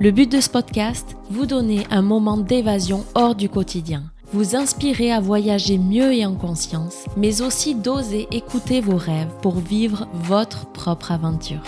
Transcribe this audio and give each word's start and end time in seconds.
Le 0.00 0.10
but 0.10 0.30
de 0.30 0.40
ce 0.40 0.50
podcast, 0.50 1.16
vous 1.30 1.46
donner 1.46 1.86
un 1.90 2.02
moment 2.02 2.36
d'évasion 2.36 3.04
hors 3.14 3.34
du 3.34 3.48
quotidien, 3.48 4.02
vous 4.32 4.56
inspirer 4.56 5.12
à 5.12 5.20
voyager 5.20 5.78
mieux 5.78 6.12
et 6.12 6.26
en 6.26 6.34
conscience, 6.34 7.04
mais 7.16 7.42
aussi 7.42 7.76
d'oser 7.76 8.26
écouter 8.32 8.80
vos 8.80 8.96
rêves 8.96 9.32
pour 9.40 9.54
vivre 9.54 10.08
votre 10.14 10.66
propre 10.66 11.12
aventure. 11.12 11.62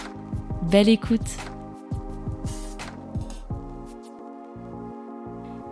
Belle 0.70 0.88
écoute 0.88 1.36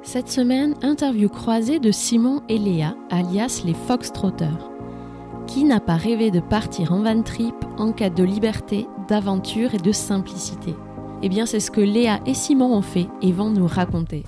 Cette 0.02 0.30
semaine, 0.30 0.76
interview 0.82 1.28
croisée 1.28 1.80
de 1.80 1.90
Simon 1.90 2.42
et 2.48 2.58
Léa, 2.58 2.94
alias 3.10 3.62
les 3.64 3.74
Foxtrotters. 3.74 4.70
Qui 5.48 5.64
n'a 5.64 5.80
pas 5.80 5.96
rêvé 5.96 6.30
de 6.30 6.38
partir 6.38 6.92
en 6.92 7.02
van 7.02 7.22
trip 7.22 7.54
en 7.78 7.90
quête 7.90 8.14
de 8.14 8.22
liberté, 8.22 8.86
d'aventure 9.08 9.74
et 9.74 9.78
de 9.78 9.90
simplicité? 9.90 10.74
Eh 11.26 11.30
bien, 11.30 11.46
c'est 11.46 11.58
ce 11.58 11.70
que 11.70 11.80
Léa 11.80 12.20
et 12.26 12.34
Simon 12.34 12.76
ont 12.76 12.82
fait 12.82 13.08
et 13.22 13.32
vont 13.32 13.48
nous 13.48 13.66
raconter. 13.66 14.24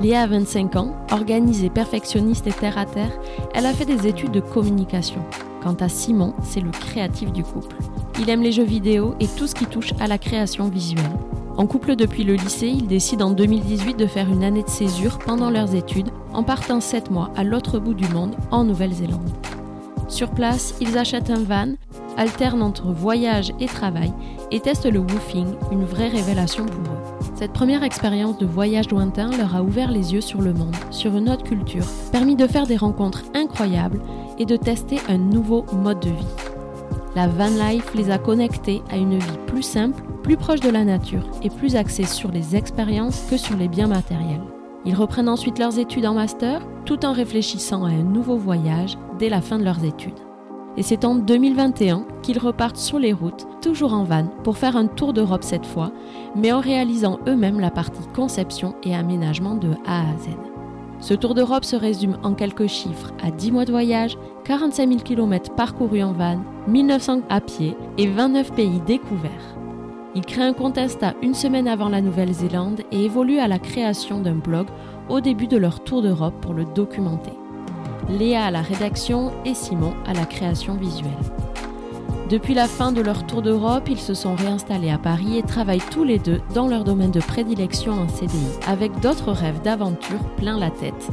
Léa 0.00 0.22
a 0.22 0.26
25 0.26 0.76
ans, 0.76 0.96
organisée, 1.10 1.68
perfectionniste 1.68 2.46
et 2.46 2.52
terre 2.52 2.78
à 2.78 2.86
terre, 2.86 3.12
elle 3.52 3.66
a 3.66 3.74
fait 3.74 3.84
des 3.84 4.06
études 4.06 4.30
de 4.30 4.40
communication. 4.40 5.22
Quant 5.62 5.76
à 5.78 5.90
Simon, 5.90 6.32
c'est 6.42 6.62
le 6.62 6.70
créatif 6.70 7.32
du 7.32 7.42
couple. 7.42 7.76
Il 8.18 8.30
aime 8.30 8.42
les 8.42 8.50
jeux 8.50 8.64
vidéo 8.64 9.14
et 9.20 9.26
tout 9.26 9.46
ce 9.46 9.54
qui 9.54 9.66
touche 9.66 9.92
à 10.00 10.06
la 10.06 10.16
création 10.16 10.70
visuelle. 10.70 11.04
En 11.58 11.66
couple 11.66 11.96
depuis 11.96 12.24
le 12.24 12.32
lycée, 12.32 12.68
ils 12.68 12.86
décident 12.86 13.26
en 13.26 13.32
2018 13.32 13.98
de 13.98 14.06
faire 14.06 14.30
une 14.30 14.42
année 14.42 14.62
de 14.62 14.70
césure 14.70 15.18
pendant 15.18 15.50
leurs 15.50 15.74
études 15.74 16.08
en 16.32 16.44
partant 16.44 16.80
7 16.80 17.10
mois 17.10 17.30
à 17.36 17.44
l'autre 17.44 17.78
bout 17.78 17.92
du 17.92 18.08
monde, 18.08 18.34
en 18.50 18.64
Nouvelle-Zélande. 18.64 19.28
Sur 20.08 20.30
place, 20.30 20.74
ils 20.80 20.98
achètent 20.98 21.30
un 21.30 21.42
van, 21.42 21.72
alternent 22.16 22.62
entre 22.62 22.92
voyage 22.92 23.52
et 23.60 23.66
travail 23.66 24.12
et 24.50 24.60
testent 24.60 24.90
le 24.90 25.00
woofing, 25.00 25.54
une 25.70 25.84
vraie 25.84 26.08
révélation 26.08 26.66
pour 26.66 26.92
eux. 26.92 26.98
Cette 27.34 27.52
première 27.52 27.82
expérience 27.82 28.38
de 28.38 28.46
voyage 28.46 28.90
lointain 28.90 29.30
leur 29.36 29.56
a 29.56 29.62
ouvert 29.62 29.90
les 29.90 30.12
yeux 30.12 30.20
sur 30.20 30.42
le 30.42 30.52
monde, 30.52 30.76
sur 30.90 31.16
une 31.16 31.28
autre 31.28 31.44
culture, 31.44 31.86
permis 32.12 32.36
de 32.36 32.46
faire 32.46 32.66
des 32.66 32.76
rencontres 32.76 33.24
incroyables 33.34 34.00
et 34.38 34.44
de 34.44 34.56
tester 34.56 34.98
un 35.08 35.18
nouveau 35.18 35.64
mode 35.72 36.00
de 36.00 36.10
vie. 36.10 36.52
La 37.14 37.26
van 37.26 37.48
life 37.48 37.94
les 37.94 38.10
a 38.10 38.18
connectés 38.18 38.82
à 38.90 38.96
une 38.96 39.18
vie 39.18 39.38
plus 39.46 39.62
simple, 39.62 40.02
plus 40.22 40.36
proche 40.36 40.60
de 40.60 40.70
la 40.70 40.84
nature 40.84 41.28
et 41.42 41.50
plus 41.50 41.76
axée 41.76 42.06
sur 42.06 42.30
les 42.30 42.56
expériences 42.56 43.22
que 43.28 43.36
sur 43.36 43.56
les 43.56 43.68
biens 43.68 43.88
matériels. 43.88 44.40
Ils 44.84 44.94
reprennent 44.94 45.28
ensuite 45.28 45.58
leurs 45.58 45.78
études 45.78 46.06
en 46.06 46.14
master 46.14 46.60
tout 46.84 47.04
en 47.04 47.12
réfléchissant 47.12 47.84
à 47.84 47.90
un 47.90 48.02
nouveau 48.02 48.36
voyage 48.36 48.98
dès 49.18 49.28
la 49.28 49.40
fin 49.40 49.58
de 49.58 49.64
leurs 49.64 49.84
études. 49.84 50.18
Et 50.76 50.82
c'est 50.82 51.04
en 51.04 51.14
2021 51.14 52.06
qu'ils 52.22 52.38
repartent 52.38 52.78
sur 52.78 52.98
les 52.98 53.12
routes, 53.12 53.46
toujours 53.60 53.92
en 53.92 54.04
van, 54.04 54.26
pour 54.42 54.56
faire 54.56 54.76
un 54.76 54.86
tour 54.86 55.12
d'Europe 55.12 55.44
cette 55.44 55.66
fois, 55.66 55.92
mais 56.34 56.50
en 56.50 56.60
réalisant 56.60 57.18
eux-mêmes 57.28 57.60
la 57.60 57.70
partie 57.70 58.06
conception 58.14 58.74
et 58.82 58.94
aménagement 58.94 59.54
de 59.54 59.72
A 59.86 60.00
à 60.00 60.16
Z. 60.18 60.30
Ce 61.00 61.14
tour 61.14 61.34
d'Europe 61.34 61.64
se 61.64 61.76
résume 61.76 62.16
en 62.22 62.32
quelques 62.32 62.68
chiffres 62.68 63.12
à 63.22 63.30
10 63.30 63.52
mois 63.52 63.64
de 63.64 63.72
voyage, 63.72 64.16
45 64.44 64.88
000 64.88 65.00
km 65.00 65.54
parcourus 65.54 66.02
en 66.02 66.12
van, 66.12 66.38
1900 66.68 67.22
à 67.28 67.40
pied 67.40 67.76
et 67.98 68.06
29 68.06 68.52
pays 68.52 68.80
découverts. 68.86 69.51
Ils 70.14 70.26
créent 70.26 70.42
un 70.42 70.52
compte 70.52 70.76
Insta 70.76 71.14
une 71.22 71.34
semaine 71.34 71.66
avant 71.66 71.88
la 71.88 72.02
Nouvelle-Zélande 72.02 72.82
et 72.92 73.04
évoluent 73.04 73.38
à 73.38 73.48
la 73.48 73.58
création 73.58 74.20
d'un 74.20 74.34
blog 74.34 74.66
au 75.08 75.20
début 75.20 75.46
de 75.46 75.56
leur 75.56 75.82
tour 75.82 76.02
d'Europe 76.02 76.34
pour 76.42 76.52
le 76.52 76.64
documenter. 76.64 77.32
Léa 78.10 78.44
à 78.44 78.50
la 78.50 78.60
rédaction 78.60 79.32
et 79.46 79.54
Simon 79.54 79.94
à 80.06 80.12
la 80.12 80.26
création 80.26 80.74
visuelle. 80.74 81.12
Depuis 82.28 82.54
la 82.54 82.66
fin 82.66 82.92
de 82.92 83.00
leur 83.00 83.26
tour 83.26 83.42
d'Europe, 83.42 83.88
ils 83.90 84.00
se 84.00 84.14
sont 84.14 84.34
réinstallés 84.34 84.90
à 84.90 84.98
Paris 84.98 85.38
et 85.38 85.42
travaillent 85.42 85.82
tous 85.90 86.04
les 86.04 86.18
deux 86.18 86.40
dans 86.54 86.68
leur 86.68 86.84
domaine 86.84 87.10
de 87.10 87.20
prédilection 87.20 87.92
en 87.92 88.08
CDI, 88.08 88.46
avec 88.66 89.00
d'autres 89.00 89.32
rêves 89.32 89.62
d'aventure 89.62 90.22
plein 90.36 90.58
la 90.58 90.70
tête. 90.70 91.10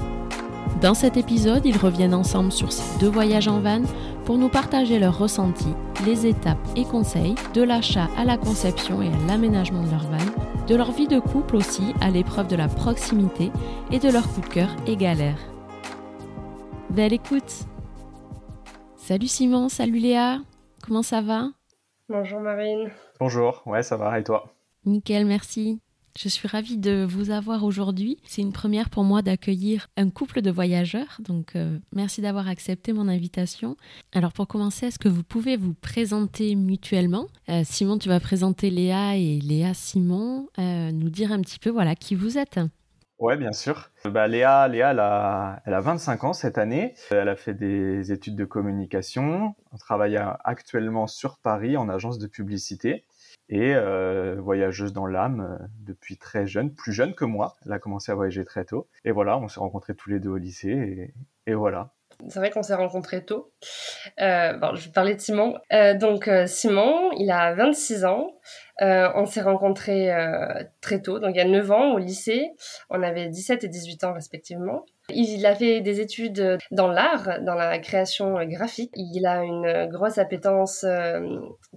Dans 0.81 0.93
cet 0.93 1.17
épisode, 1.17 1.65
ils 1.65 1.77
reviennent 1.77 2.13
ensemble 2.13 2.53
sur 2.53 2.71
ces 2.71 2.99
deux 2.99 3.09
voyages 3.09 3.49
en 3.49 3.59
van 3.59 3.81
pour 4.23 4.37
nous 4.37 4.47
partager 4.47 4.97
leurs 4.97 5.17
ressentis, 5.17 5.73
les 6.05 6.25
étapes 6.25 6.65
et 6.77 6.85
conseils, 6.85 7.35
de 7.53 7.61
l'achat 7.61 8.07
à 8.17 8.23
la 8.23 8.37
conception 8.37 9.01
et 9.01 9.07
à 9.07 9.27
l'aménagement 9.27 9.83
de 9.83 9.91
leur 9.91 10.03
van, 10.03 10.65
de 10.67 10.75
leur 10.75 10.91
vie 10.91 11.07
de 11.07 11.19
couple 11.19 11.57
aussi 11.57 11.93
à 11.99 12.09
l'épreuve 12.09 12.47
de 12.47 12.55
la 12.55 12.69
proximité 12.69 13.51
et 13.91 13.99
de 13.99 14.09
leur 14.09 14.23
coup 14.31 14.39
de 14.39 14.47
cœur 14.47 14.69
et 14.87 14.95
galères. 14.95 15.39
Belle 16.91 17.13
écoute. 17.13 17.65
Salut 18.95 19.27
Simon, 19.27 19.67
salut 19.67 19.99
Léa, 19.99 20.39
comment 20.81 21.03
ça 21.03 21.21
va? 21.21 21.49
Bonjour 22.07 22.39
Marine. 22.39 22.89
Bonjour, 23.19 23.63
ouais 23.65 23.83
ça 23.83 23.97
va 23.97 24.17
et 24.17 24.23
toi? 24.23 24.53
Nickel, 24.85 25.25
merci. 25.25 25.81
Je 26.17 26.27
suis 26.27 26.47
ravie 26.47 26.77
de 26.77 27.05
vous 27.07 27.29
avoir 27.31 27.63
aujourd'hui. 27.63 28.17
C'est 28.25 28.41
une 28.41 28.51
première 28.51 28.89
pour 28.89 29.03
moi 29.03 29.21
d'accueillir 29.21 29.87
un 29.97 30.09
couple 30.09 30.41
de 30.41 30.51
voyageurs, 30.51 31.17
donc 31.19 31.55
euh, 31.55 31.77
merci 31.93 32.21
d'avoir 32.21 32.47
accepté 32.47 32.93
mon 32.93 33.07
invitation. 33.07 33.77
Alors 34.13 34.33
pour 34.33 34.47
commencer, 34.47 34.87
est-ce 34.87 34.99
que 34.99 35.09
vous 35.09 35.23
pouvez 35.23 35.55
vous 35.55 35.73
présenter 35.73 36.55
mutuellement? 36.55 37.27
Euh, 37.49 37.61
Simon, 37.63 37.97
tu 37.97 38.09
vas 38.09 38.19
présenter 38.19 38.69
Léa 38.69 39.15
et 39.15 39.39
Léa 39.39 39.73
Simon, 39.73 40.49
euh, 40.57 40.91
nous 40.91 41.09
dire 41.09 41.31
un 41.31 41.41
petit 41.41 41.59
peu 41.59 41.69
voilà 41.69 41.95
qui 41.95 42.15
vous 42.15 42.37
êtes. 42.37 42.59
Ouais, 43.19 43.35
bien 43.35 43.51
sûr. 43.51 43.91
Bah, 44.05 44.27
Léa, 44.27 44.67
Léa 44.69 44.91
elle, 44.91 44.99
a, 44.99 45.61
elle 45.65 45.73
a 45.73 45.81
25 45.81 46.23
ans 46.23 46.33
cette 46.33 46.57
année. 46.57 46.93
Elle 47.11 47.27
a 47.27 47.35
fait 47.35 47.53
des 47.53 48.13
études 48.13 48.35
de 48.37 48.45
communication. 48.45 49.55
Elle 49.73 49.79
travaille 49.79 50.17
actuellement 50.45 51.05
sur 51.05 51.37
Paris 51.37 51.75
en 51.75 51.89
agence 51.89 52.17
de 52.17 52.27
publicité 52.27 53.03
et 53.49 53.73
euh, 53.75 54.35
voyageuse 54.39 54.93
dans 54.93 55.07
l'âme 55.07 55.41
euh, 55.41 55.65
depuis 55.81 56.17
très 56.17 56.47
jeune, 56.47 56.73
plus 56.73 56.93
jeune 56.93 57.13
que 57.15 57.25
moi. 57.25 57.55
Elle 57.65 57.73
a 57.73 57.79
commencé 57.79 58.11
à 58.11 58.15
voyager 58.15 58.45
très 58.45 58.65
tôt. 58.65 58.87
Et 59.05 59.11
voilà, 59.11 59.37
on 59.37 59.47
s'est 59.47 59.59
rencontrés 59.59 59.95
tous 59.95 60.09
les 60.09 60.19
deux 60.19 60.29
au 60.29 60.37
lycée 60.37 61.13
et, 61.45 61.51
et 61.51 61.55
voilà. 61.55 61.93
C'est 62.27 62.39
vrai 62.39 62.49
qu'on 62.49 62.63
s'est 62.63 62.75
rencontrés 62.75 63.23
tôt. 63.23 63.51
Euh, 64.21 64.53
bon, 64.53 64.75
je 64.75 64.85
vais 64.85 64.91
parler 64.91 65.15
de 65.15 65.21
Simon. 65.21 65.55
Euh, 65.71 65.93
donc 65.93 66.27
euh, 66.27 66.47
Simon, 66.47 67.11
il 67.17 67.31
a 67.31 67.53
26 67.53 68.05
ans. 68.05 68.31
Euh, 68.81 69.09
on 69.15 69.25
s'est 69.25 69.41
rencontrés 69.41 70.13
euh, 70.13 70.63
très 70.81 71.01
tôt, 71.01 71.19
donc 71.19 71.31
il 71.35 71.37
y 71.37 71.41
a 71.41 71.45
9 71.45 71.71
ans 71.71 71.93
au 71.93 71.97
lycée. 71.97 72.49
On 72.89 73.03
avait 73.03 73.27
17 73.27 73.63
et 73.63 73.67
18 73.67 74.03
ans 74.03 74.13
respectivement. 74.13 74.85
Il 75.09 75.45
a 75.45 75.55
fait 75.55 75.81
des 75.81 76.01
études 76.01 76.59
dans 76.71 76.87
l'art, 76.87 77.41
dans 77.41 77.55
la 77.55 77.79
création 77.79 78.45
graphique. 78.45 78.91
Il 78.95 79.25
a 79.25 79.43
une 79.43 79.87
grosse 79.87 80.17
appétence 80.17 80.83
euh, 80.83 81.19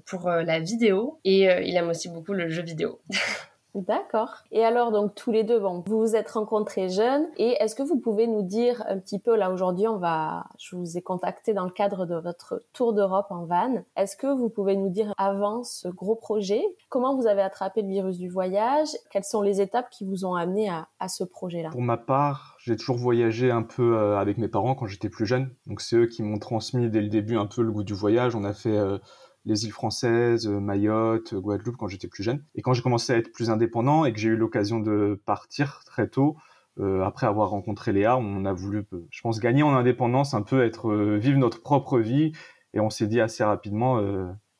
pour 0.06 0.28
la 0.28 0.60
vidéo 0.60 1.18
et 1.24 1.44
il 1.66 1.76
aime 1.76 1.88
aussi 1.88 2.08
beaucoup 2.08 2.34
le 2.34 2.48
jeu 2.48 2.62
vidéo. 2.62 3.00
D'accord. 3.74 4.42
Et 4.50 4.64
alors, 4.64 4.92
donc, 4.92 5.14
tous 5.14 5.32
les 5.32 5.44
deux, 5.44 5.58
bon, 5.58 5.82
vous 5.86 5.98
vous 5.98 6.14
êtes 6.14 6.30
rencontrés 6.30 6.90
jeunes. 6.90 7.26
Et 7.38 7.56
est-ce 7.60 7.74
que 7.74 7.82
vous 7.82 7.98
pouvez 7.98 8.26
nous 8.26 8.42
dire 8.42 8.84
un 8.86 8.98
petit 8.98 9.18
peu, 9.18 9.34
là, 9.34 9.50
aujourd'hui, 9.50 9.88
on 9.88 9.96
va, 9.96 10.44
je 10.58 10.76
vous 10.76 10.98
ai 10.98 11.02
contacté 11.02 11.54
dans 11.54 11.64
le 11.64 11.70
cadre 11.70 12.04
de 12.04 12.16
votre 12.16 12.62
tour 12.74 12.92
d'Europe 12.92 13.28
en 13.30 13.46
van. 13.46 13.82
Est-ce 13.96 14.16
que 14.16 14.26
vous 14.26 14.50
pouvez 14.50 14.76
nous 14.76 14.90
dire 14.90 15.14
avant 15.16 15.64
ce 15.64 15.88
gros 15.88 16.16
projet, 16.16 16.62
comment 16.90 17.16
vous 17.16 17.26
avez 17.26 17.40
attrapé 17.40 17.80
le 17.80 17.88
virus 17.88 18.18
du 18.18 18.28
voyage? 18.28 18.88
Quelles 19.10 19.24
sont 19.24 19.40
les 19.40 19.62
étapes 19.62 19.88
qui 19.90 20.04
vous 20.04 20.26
ont 20.26 20.34
amené 20.34 20.68
à, 20.68 20.88
à 21.00 21.08
ce 21.08 21.24
projet-là? 21.24 21.70
Pour 21.70 21.80
ma 21.80 21.96
part, 21.96 22.56
j'ai 22.58 22.76
toujours 22.76 22.98
voyagé 22.98 23.50
un 23.50 23.62
peu 23.62 23.96
euh, 23.96 24.18
avec 24.18 24.36
mes 24.36 24.48
parents 24.48 24.74
quand 24.74 24.86
j'étais 24.86 25.08
plus 25.08 25.24
jeune. 25.24 25.50
Donc, 25.66 25.80
c'est 25.80 25.96
eux 25.96 26.06
qui 26.06 26.22
m'ont 26.22 26.38
transmis 26.38 26.90
dès 26.90 27.00
le 27.00 27.08
début 27.08 27.38
un 27.38 27.46
peu 27.46 27.62
le 27.62 27.72
goût 27.72 27.84
du 27.84 27.94
voyage. 27.94 28.36
On 28.36 28.44
a 28.44 28.52
fait, 28.52 28.76
euh, 28.76 28.98
les 29.44 29.64
îles 29.64 29.72
françaises, 29.72 30.46
euh, 30.46 30.60
Mayotte, 30.60 31.34
Guadeloupe 31.34 31.76
quand 31.76 31.88
j'étais 31.88 32.08
plus 32.08 32.22
jeune. 32.22 32.44
Et 32.54 32.62
quand 32.62 32.72
j'ai 32.72 32.82
commencé 32.82 33.12
à 33.12 33.16
être 33.16 33.32
plus 33.32 33.50
indépendant 33.50 34.04
et 34.04 34.12
que 34.12 34.18
j'ai 34.18 34.28
eu 34.28 34.36
l'occasion 34.36 34.80
de 34.80 35.20
partir 35.24 35.82
très 35.84 36.08
tôt, 36.08 36.36
euh, 36.78 37.02
après 37.02 37.26
avoir 37.26 37.50
rencontré 37.50 37.92
Léa, 37.92 38.16
on 38.16 38.44
a 38.44 38.52
voulu, 38.52 38.86
euh, 38.92 39.06
je 39.10 39.20
pense, 39.20 39.40
gagner 39.40 39.62
en 39.62 39.74
indépendance, 39.74 40.34
un 40.34 40.42
peu 40.42 40.64
être 40.64 40.94
vivre 41.16 41.38
notre 41.38 41.62
propre 41.62 41.98
vie. 41.98 42.32
Et 42.74 42.80
on 42.80 42.90
s'est 42.90 43.06
dit 43.06 43.20
assez 43.20 43.44
rapidement, 43.44 44.00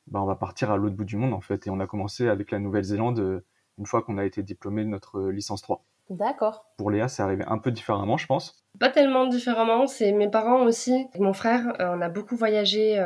bah, 0.06 0.20
on 0.20 0.26
va 0.26 0.36
partir 0.36 0.70
à 0.70 0.76
l'autre 0.76 0.94
bout 0.94 1.04
du 1.04 1.16
monde 1.16 1.32
en 1.32 1.40
fait. 1.40 1.66
Et 1.66 1.70
on 1.70 1.80
a 1.80 1.86
commencé 1.86 2.28
avec 2.28 2.50
la 2.50 2.58
Nouvelle-Zélande 2.58 3.42
une 3.78 3.86
fois 3.86 4.02
qu'on 4.02 4.18
a 4.18 4.26
été 4.26 4.42
diplômé 4.42 4.84
de 4.84 4.90
notre 4.90 5.30
licence 5.30 5.62
3. 5.62 5.82
D'accord. 6.10 6.66
Pour 6.76 6.90
Léa, 6.90 7.08
c'est 7.08 7.22
arrivé 7.22 7.42
un 7.46 7.56
peu 7.56 7.70
différemment, 7.70 8.18
je 8.18 8.26
pense. 8.26 8.61
Pas 8.82 8.90
tellement 8.90 9.28
différemment. 9.28 9.86
C'est 9.86 10.10
mes 10.10 10.28
parents 10.28 10.64
aussi. 10.64 11.06
Mon 11.16 11.32
frère, 11.32 11.72
on 11.78 12.00
a 12.00 12.08
beaucoup 12.08 12.34
voyagé, 12.34 13.00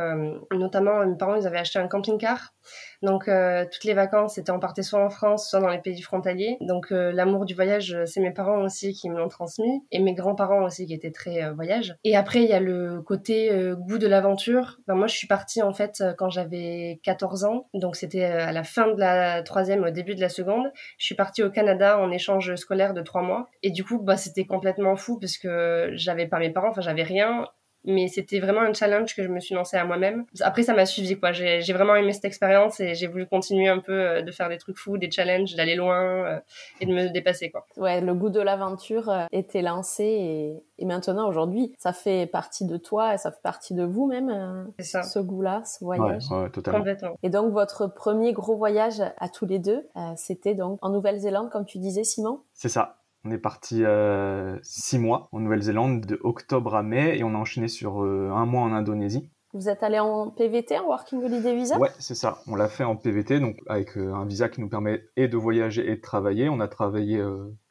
notamment 0.51 1.05
mes 1.05 1.17
parents, 1.17 1.35
ils 1.35 1.47
avaient 1.47 1.59
acheté 1.59 1.79
un 1.79 1.87
camping-car. 1.87 2.55
Donc 3.03 3.29
euh, 3.29 3.65
toutes 3.71 3.85
les 3.85 3.95
vacances, 3.95 4.35
c'était 4.35 4.51
on 4.51 4.61
partait 4.61 4.83
soit 4.83 5.05
en 5.05 5.11
France, 5.11 5.49
soit 5.49 5.61
dans 5.61 5.69
les 5.69 5.79
pays 5.79 6.01
frontaliers. 6.01 6.57
Donc 6.61 6.93
euh, 6.93 7.13
l'amour 7.13 7.45
du 7.45 7.55
voyage, 7.55 7.95
euh, 7.95 8.07
c'est 8.07 8.21
mes 8.21 8.33
parents 8.33 8.63
aussi 8.63 8.93
qui 8.93 9.11
me 9.11 9.17
l'ont 9.17 9.29
transmis 9.29 9.83
et 9.91 10.01
mes 10.01 10.15
grands-parents 10.15 10.65
aussi 10.65 10.87
qui 10.87 10.95
étaient 10.95 11.11
très 11.11 11.51
voyage. 11.53 11.97
Et 12.05 12.17
après 12.17 12.43
il 12.43 12.49
y 12.49 12.53
a 12.53 12.61
le 12.61 13.03
côté 13.03 13.51
goût 13.79 13.99
de 13.99 14.07
l'aventure. 14.07 14.79
Ben, 14.87 14.95
moi 14.95 15.07
je 15.07 15.17
suis 15.17 15.27
partie 15.27 15.63
en 15.63 15.73
fait 15.73 16.03
quand 16.19 16.31
j'avais 16.31 17.01
14 17.03 17.45
ans, 17.45 17.69
donc 17.75 17.97
c'était 17.97 18.25
à 18.25 18.53
la 18.53 18.65
fin 18.65 18.89
de 18.89 18.99
la 18.99 19.43
troisième, 19.43 19.85
au 19.85 19.91
début 19.91 20.15
de 20.15 20.21
la 20.21 20.29
seconde. 20.29 20.71
Je 20.99 21.05
suis 21.05 21.15
partie 21.15 21.43
au 21.43 21.51
Canada 21.51 21.99
en 21.99 22.11
échange 22.11 22.55
scolaire 22.57 22.95
de 22.95 23.03
trois 23.03 23.23
mois 23.23 23.49
et 23.63 23.71
du 23.71 23.85
coup 23.85 23.99
bah 23.99 24.17
c'était 24.17 24.47
complètement 24.47 24.97
fou 24.97 25.19
parce 25.19 25.39
que 25.39 25.49
j'avais 25.95 26.27
pas 26.27 26.39
mes 26.39 26.51
parents, 26.51 26.71
enfin 26.71 26.81
j'avais 26.81 27.03
rien 27.03 27.47
mais 27.87 28.09
c'était 28.09 28.41
vraiment 28.41 28.61
un 28.61 28.75
challenge 28.75 29.15
que 29.15 29.23
je 29.23 29.29
me 29.29 29.41
suis 29.41 29.55
lancé 29.55 29.77
à 29.77 29.85
moi-même. 29.85 30.27
Après, 30.41 30.63
ça 30.63 30.75
m'a 30.75 30.87
suivi, 30.87 31.19
quoi. 31.19 31.33
J'ai 31.33 31.73
vraiment 31.73 31.95
aimé 31.95 32.13
cette 32.13 32.25
expérience 32.25 32.81
et 32.81 32.95
j'ai 32.95 33.07
voulu 33.07 33.27
continuer 33.27 33.69
un 33.69 33.79
peu 33.79 33.93
euh, 33.93 34.23
de 34.23 34.31
faire 34.33 34.49
des 34.49 34.59
trucs 34.59 34.77
fous, 34.77 34.99
des 34.99 35.11
challenges, 35.11 35.55
d'aller 35.55 35.77
loin 35.77 36.27
euh, 36.27 36.41
et 36.81 36.87
de 36.87 36.93
me 36.93 37.09
dépasser, 37.09 37.51
quoi. 37.51 37.67
Ouais, 37.77 38.01
le 38.01 38.13
goût 38.15 38.29
de 38.29 38.41
l'aventure 38.41 39.09
euh, 39.09 39.25
était 39.31 39.63
lancé 39.63 40.05
et, 40.05 40.65
et 40.79 40.85
maintenant, 40.85 41.29
aujourd'hui, 41.29 41.73
ça 41.79 41.93
fait 41.93 42.27
partie 42.27 42.67
de 42.67 42.77
toi 42.77 43.15
et 43.15 43.19
ça 43.19 43.31
fait 43.31 43.43
partie 43.43 43.75
de 43.75 43.85
vous 43.85 44.07
même, 44.07 44.73
ce 44.81 45.19
goût-là, 45.21 45.63
ce 45.65 45.85
voyage. 45.85 46.25
Ouais, 46.31 46.43
ouais, 46.43 46.51
totalement. 46.51 46.81
Complètement. 46.81 47.17
Et 47.23 47.31
donc, 47.31 47.53
votre 47.53 47.87
premier 47.87 48.33
gros 48.33 48.57
voyage 48.57 49.01
à 49.19 49.29
tous 49.29 49.47
les 49.47 49.59
deux, 49.59 49.87
c'était 50.17 50.55
donc 50.55 50.79
en 50.83 50.91
Nouvelle-Zélande, 50.91 51.51
comme 51.51 51.65
tu 51.65 51.79
disais, 51.79 52.05
Simon? 52.05 52.41
C'est 52.53 52.69
ça. 52.69 52.99
On 53.27 53.33
est 53.33 53.39
parti 53.39 53.83
euh, 53.85 54.57
six 54.63 55.01
mois 55.01 55.29
en 55.33 55.41
Nouvelle-Zélande, 55.41 56.07
de 56.07 56.21
octobre 56.23 56.77
à 56.77 56.85
mai, 56.85 57.19
et 57.19 57.25
on 57.25 57.35
a 57.35 57.39
enchaîné 57.39 57.67
sur 57.67 58.05
euh, 58.05 58.31
un 58.33 58.47
mois 58.47 58.63
en 58.63 58.73
Indonésie. 58.73 59.29
Vous 59.53 59.69
êtes 59.69 59.83
allé 59.83 59.99
en 59.99 60.31
PVT, 60.31 60.79
en 60.79 60.87
Working 60.87 61.25
Holiday 61.25 61.57
Visa? 61.57 61.77
Ouais, 61.77 61.89
c'est 61.99 62.15
ça. 62.15 62.39
On 62.47 62.55
l'a 62.55 62.69
fait 62.69 62.85
en 62.85 62.95
PVT, 62.95 63.41
donc 63.41 63.57
avec 63.67 63.99
euh, 63.99 64.15
un 64.15 64.25
visa 64.27 64.49
qui 64.49 64.61
nous 64.61 64.69
permet 64.69 65.03
et 65.17 65.27
de 65.27 65.37
voyager 65.37 65.91
et 65.91 65.97
de 65.97 66.01
travailler. 66.01 66.49
On 66.49 66.61
a 66.61 66.69
travaillé, 66.69 67.21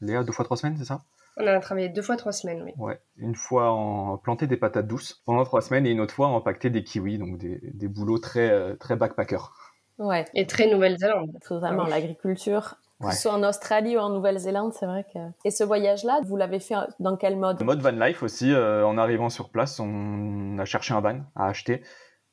Léa, 0.01 0.25
deux 0.25 0.33
fois 0.33 0.43
trois 0.43 0.57
semaines, 0.57 0.75
c'est 0.77 0.83
ça? 0.83 1.03
On 1.37 1.47
a 1.47 1.57
travaillé 1.61 1.87
deux 1.87 2.01
fois 2.01 2.17
trois 2.17 2.33
semaines, 2.33 2.61
oui. 2.65 2.73
Ouais. 2.77 2.99
Une 3.15 3.35
fois 3.35 3.71
en 3.71 4.17
planter 4.17 4.47
des 4.47 4.57
patates 4.57 4.87
douces 4.87 5.21
pendant 5.25 5.45
trois 5.45 5.61
semaines 5.61 5.85
et 5.85 5.91
une 5.91 6.01
autre 6.01 6.13
fois 6.13 6.27
en 6.27 6.41
pacter 6.41 6.69
des 6.69 6.83
kiwis, 6.83 7.17
donc 7.17 7.37
des, 7.37 7.61
des 7.73 7.87
boulots 7.87 8.19
très, 8.19 8.75
très 8.75 8.97
backpacker. 8.97 9.53
Ouais. 9.99 10.25
Et 10.33 10.47
très 10.47 10.69
Nouvelle-Zélande. 10.69 11.31
Totalement, 11.47 11.85
l'agriculture 11.85 12.75
que 13.09 13.15
ce 13.15 13.21
soit 13.21 13.33
en 13.33 13.43
Australie 13.43 13.97
ou 13.97 13.99
en 13.99 14.09
Nouvelle-Zélande, 14.09 14.73
c'est 14.73 14.85
vrai 14.85 15.05
que. 15.13 15.19
Et 15.43 15.51
ce 15.51 15.63
voyage-là, 15.63 16.21
vous 16.25 16.37
l'avez 16.37 16.59
fait 16.59 16.75
dans 16.99 17.17
quel 17.17 17.37
mode? 17.37 17.61
Mode 17.63 17.81
van 17.81 17.91
life 17.91 18.23
aussi. 18.23 18.51
Euh, 18.51 18.85
en 18.85 18.97
arrivant 18.97 19.29
sur 19.29 19.49
place, 19.49 19.79
on 19.79 20.57
a 20.59 20.65
cherché 20.65 20.93
un 20.93 21.01
van 21.01 21.19
à 21.35 21.47
acheter 21.47 21.81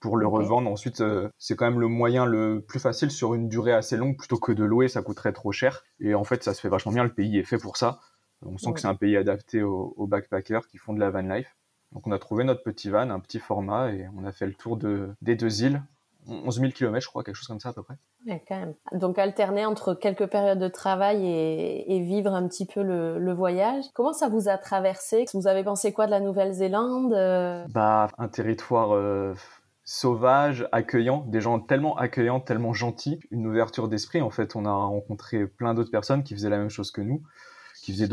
pour 0.01 0.17
le 0.17 0.27
revendre. 0.27 0.71
Ensuite, 0.71 1.01
euh, 1.01 1.29
c'est 1.39 1.57
quand 1.57 1.65
même 1.65 1.81
le 1.81 1.89
moyen 1.89 2.27
le 2.27 2.61
plus 2.61 2.81
facile 2.81 3.11
sur 3.11 3.35
une 3.35 3.49
durée 3.49 3.73
assez 3.73 3.97
longue 3.97 4.17
plutôt 4.17 4.39
que 4.39 4.53
de 4.53 4.65
louer, 4.65 4.89
ça 4.89 5.03
coûterait 5.03 5.33
trop 5.33 5.53
cher. 5.53 5.85
Et 6.01 6.15
en 6.15 6.25
fait, 6.25 6.43
ça 6.43 6.55
se 6.55 6.61
fait 6.61 6.69
vachement 6.69 6.93
bien. 6.93 7.05
Le 7.05 7.13
pays 7.13 7.39
est 7.39 7.45
fait 7.45 7.59
pour 7.59 7.77
ça. 7.77 8.01
On 8.45 8.59
sent 8.59 8.73
que 8.73 8.81
c'est 8.81 8.89
un 8.89 8.97
pays 8.97 9.17
adapté 9.17 9.63
aux, 9.63 9.95
aux, 9.97 10.07
backpackers 10.09 10.67
qui 10.67 10.77
font 10.77 10.93
de 10.93 11.01
la 11.01 11.11
van 11.11 11.21
life. 11.21 11.57
Donc, 11.93 12.07
on 12.07 12.13
a 12.13 12.19
trouvé 12.19 12.43
notre 12.43 12.63
petit 12.63 12.91
van, 12.91 13.11
un 13.11 13.21
petit 13.21 13.39
format, 13.39 13.93
et 13.93 14.09
on 14.17 14.25
a 14.25 14.33
fait 14.33 14.47
le 14.47 14.55
tour 14.55 14.77
de, 14.77 15.11
des 15.21 15.37
deux 15.37 15.63
îles 15.63 15.83
11 16.29 16.61
000 16.61 16.73
km, 16.73 17.01
je 17.01 17.09
crois, 17.09 17.25
quelque 17.25 17.35
chose 17.35 17.49
comme 17.49 17.61
ça 17.61 17.71
à 17.71 17.73
peu 17.73 17.83
près. 17.83 17.95
Ouais, 18.27 18.43
quand 18.47 18.59
même. 18.59 18.75
Donc 18.93 19.19
alterner 19.19 19.67
entre 19.67 19.95
quelques 19.95 20.27
périodes 20.27 20.59
de 20.59 20.69
travail 20.69 21.27
et, 21.27 22.01
vivre 22.01 22.35
un 22.35 22.47
petit 22.49 22.67
peu 22.67 22.83
le, 22.83 23.33
voyage. 23.33 23.85
Comment 23.95 24.13
ça 24.13 24.29
vous 24.29 24.49
a 24.49 24.59
traversé? 24.59 25.25
Vous 25.35 25.47
avez 25.47 25.65
pensé 25.65 25.93
quoi 25.93 26.07
de 26.07 26.11
la 26.11 26.21
Nouvelle-Zélande 26.21 27.13
euh? 27.15 27.65
Bah, 27.71 28.09
un 28.19 28.29
territoire 28.29 28.95
euh, 28.95 29.35
sauvage, 29.85 30.69
accueillant, 30.71 31.25
des 31.27 31.41
gens 31.41 31.59
tellement 31.59 31.97
accueillants, 31.97 32.41
tellement 32.41 32.73
gentils, 32.73 33.21
une 33.31 33.47
ouverture 33.47 33.89
d'esprit. 33.89 34.21
En 34.21 34.31
fait, 34.31 34.55
on 34.55 34.65
a 34.65 34.73
rencontré 34.73 35.47
plein 35.47 35.75
d'autres 35.75 35.91
personnes 35.91 36.23
qui 36.23 36.35
faisaient 36.35 36.51
la 36.51 36.59
même 36.59 36.71
chose 36.71 36.91
que 36.91 37.01
nous 37.01 37.23
qui 37.83 37.93
venaient 37.93 38.07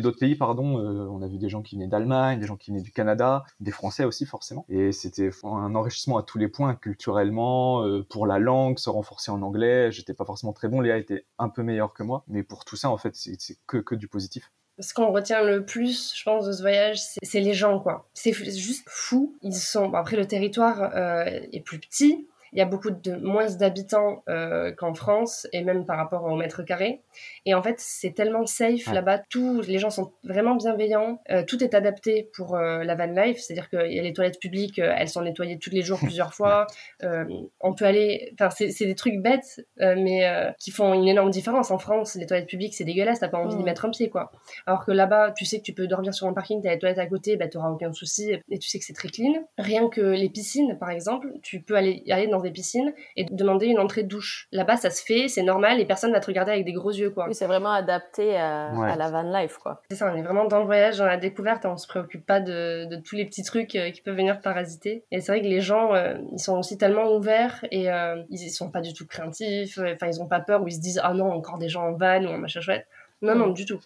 d'autres 0.00 0.18
pays, 0.18 0.34
pardon. 0.34 0.80
Euh, 0.80 1.06
on 1.08 1.22
a 1.22 1.28
vu 1.28 1.38
des 1.38 1.48
gens 1.48 1.62
qui 1.62 1.76
venaient 1.76 1.86
d'Allemagne, 1.86 2.40
des 2.40 2.46
gens 2.46 2.56
qui 2.56 2.72
venaient 2.72 2.82
du 2.82 2.90
Canada, 2.90 3.44
des 3.60 3.70
Français 3.70 4.04
aussi 4.04 4.26
forcément. 4.26 4.66
Et 4.68 4.90
c'était 4.90 5.30
un 5.44 5.74
enrichissement 5.76 6.18
à 6.18 6.24
tous 6.24 6.38
les 6.38 6.48
points, 6.48 6.74
culturellement, 6.74 7.84
euh, 7.84 8.04
pour 8.08 8.26
la 8.26 8.40
langue, 8.40 8.78
se 8.78 8.90
renforcer 8.90 9.30
en 9.30 9.42
anglais. 9.42 9.92
J'étais 9.92 10.12
pas 10.12 10.24
forcément 10.24 10.52
très 10.52 10.68
bon, 10.68 10.80
Léa 10.80 10.98
était 10.98 11.24
un 11.38 11.48
peu 11.48 11.62
meilleure 11.62 11.94
que 11.94 12.02
moi, 12.02 12.24
mais 12.26 12.42
pour 12.42 12.64
tout 12.64 12.74
ça, 12.74 12.90
en 12.90 12.96
fait, 12.96 13.14
c'est 13.14 13.36
que, 13.66 13.78
que 13.78 13.94
du 13.94 14.08
positif 14.08 14.50
ce 14.78 14.92
qu'on 14.92 15.10
retient 15.10 15.42
le 15.42 15.64
plus, 15.64 16.12
je 16.14 16.22
pense, 16.22 16.44
de 16.44 16.52
ce 16.52 16.60
voyage, 16.60 16.98
c'est 17.22 17.40
les 17.40 17.54
gens, 17.54 17.80
quoi. 17.80 18.10
C'est 18.12 18.34
juste 18.34 18.84
fou. 18.86 19.34
Ils 19.40 19.54
sont. 19.54 19.94
après, 19.94 20.16
le 20.16 20.26
territoire 20.26 20.94
euh, 20.94 21.24
est 21.24 21.64
plus 21.64 21.78
petit, 21.78 22.28
il 22.52 22.58
y 22.58 22.62
a 22.62 22.64
beaucoup 22.64 22.90
de 22.90 23.16
moins 23.16 23.46
d'habitants 23.56 24.22
euh, 24.28 24.72
qu'en 24.72 24.94
France 24.94 25.46
et 25.52 25.62
même 25.62 25.84
par 25.84 25.96
rapport 25.96 26.24
au 26.24 26.36
mètre 26.36 26.62
carré. 26.62 27.02
Et 27.44 27.54
en 27.54 27.62
fait, 27.62 27.76
c'est 27.78 28.12
tellement 28.12 28.46
safe 28.46 28.86
là-bas. 28.92 29.18
Tous 29.30 29.60
les 29.62 29.78
gens 29.78 29.90
sont 29.90 30.12
vraiment 30.24 30.54
bienveillants. 30.54 31.20
Euh, 31.30 31.44
tout 31.44 31.62
est 31.62 31.74
adapté 31.74 32.30
pour 32.34 32.56
euh, 32.56 32.84
la 32.84 32.94
van 32.94 33.06
life, 33.06 33.38
c'est-à-dire 33.38 33.68
que 33.68 33.76
les 33.76 34.12
toilettes 34.12 34.40
publiques, 34.40 34.78
elles 34.78 35.08
sont 35.08 35.22
nettoyées 35.22 35.58
tous 35.58 35.70
les 35.70 35.82
jours, 35.82 35.98
plusieurs 36.02 36.34
fois. 36.34 36.66
on 37.02 37.74
peut 37.74 37.84
aller. 37.84 38.32
Enfin, 38.34 38.50
c'est 38.50 38.86
des 38.86 38.94
trucs 38.94 39.20
bêtes, 39.20 39.66
mais 39.78 40.24
qui 40.58 40.70
font 40.70 40.94
une 40.94 41.08
énorme 41.08 41.30
différence. 41.30 41.70
En 41.70 41.78
France, 41.78 42.14
les 42.14 42.26
toilettes 42.26 42.48
publiques, 42.48 42.74
c'est 42.74 42.84
dégueulasse. 42.84 43.20
T'as 43.20 43.28
pas 43.28 43.38
envie 43.38 43.56
d'y 43.56 43.62
mettre 43.62 43.84
un 43.84 43.90
pied, 43.90 44.08
quoi. 44.08 44.32
Alors 44.66 44.84
que 44.84 44.92
là-bas, 44.92 45.32
tu 45.32 45.44
sais 45.44 45.58
que 45.58 45.62
tu 45.62 45.72
peux 45.72 45.86
dormir 45.86 46.14
sur 46.14 46.26
un 46.26 46.32
parking, 46.32 46.62
t'as 46.62 46.70
les 46.70 46.78
toilettes 46.78 46.98
à 46.98 47.06
côté, 47.06 47.36
bah 47.36 47.48
t'auras 47.48 47.70
aucun 47.70 47.92
souci 47.92 48.32
et 48.50 48.58
tu 48.58 48.68
sais 48.68 48.78
que 48.78 48.84
c'est 48.84 48.92
très 48.92 49.08
clean. 49.08 49.46
Rien 49.58 49.88
que 49.88 50.00
les 50.00 50.28
piscines, 50.28 50.76
par 50.78 50.90
exemple, 50.90 51.28
tu 51.42 51.60
peux 51.60 51.76
aller 51.76 52.02
aller 52.10 52.26
dans 52.28 52.35
piscines 52.50 52.92
et 53.16 53.24
demander 53.24 53.66
une 53.66 53.78
entrée 53.78 54.02
de 54.02 54.08
douche. 54.08 54.48
Là-bas, 54.52 54.76
ça 54.76 54.90
se 54.90 55.02
fait, 55.04 55.28
c'est 55.28 55.42
normal 55.42 55.80
et 55.80 55.84
personne 55.84 56.12
va 56.12 56.20
te 56.20 56.26
regarder 56.26 56.52
avec 56.52 56.64
des 56.64 56.72
gros 56.72 56.90
yeux, 56.90 57.10
quoi. 57.10 57.26
Oui, 57.28 57.34
c'est 57.34 57.46
vraiment 57.46 57.72
adapté 57.72 58.36
à, 58.36 58.72
la 58.96 59.10
van 59.10 59.22
life, 59.22 59.58
quoi. 59.58 59.82
C'est 59.90 59.96
ça, 59.96 60.10
on 60.12 60.16
est 60.16 60.22
vraiment 60.22 60.44
dans 60.44 60.60
le 60.60 60.66
voyage, 60.66 60.98
dans 60.98 61.06
la 61.06 61.16
découverte 61.16 61.64
et 61.64 61.68
on 61.68 61.76
se 61.76 61.86
préoccupe 61.86 62.24
pas 62.26 62.40
de, 62.40 62.96
tous 63.04 63.16
les 63.16 63.24
petits 63.24 63.42
trucs 63.42 63.74
euh, 63.76 63.90
qui 63.90 64.02
peuvent 64.02 64.16
venir 64.16 64.40
parasiter. 64.40 65.04
Et 65.10 65.20
c'est 65.20 65.32
vrai 65.32 65.40
que 65.40 65.46
les 65.46 65.60
gens, 65.60 65.94
euh, 65.94 66.16
ils 66.32 66.38
sont 66.38 66.58
aussi 66.58 66.78
tellement 66.78 67.12
ouverts 67.14 67.64
et 67.70 67.90
euh, 67.90 68.22
ils 68.30 68.50
sont 68.50 68.70
pas 68.70 68.80
du 68.80 68.92
tout 68.92 69.06
craintifs, 69.06 69.78
enfin, 69.78 70.06
ils 70.06 70.20
ont 70.20 70.28
pas 70.28 70.40
peur 70.40 70.62
ou 70.62 70.68
ils 70.68 70.74
se 70.74 70.80
disent, 70.80 71.00
ah 71.02 71.14
non, 71.14 71.30
encore 71.30 71.58
des 71.58 71.68
gens 71.68 71.82
en 71.82 71.92
van 71.92 72.22
ou 72.24 72.28
en 72.28 72.38
machin 72.38 72.60
chouette. 72.60 72.86
Non, 73.22 73.34
non, 73.34 73.48
du 73.48 73.64
tout 73.64 73.80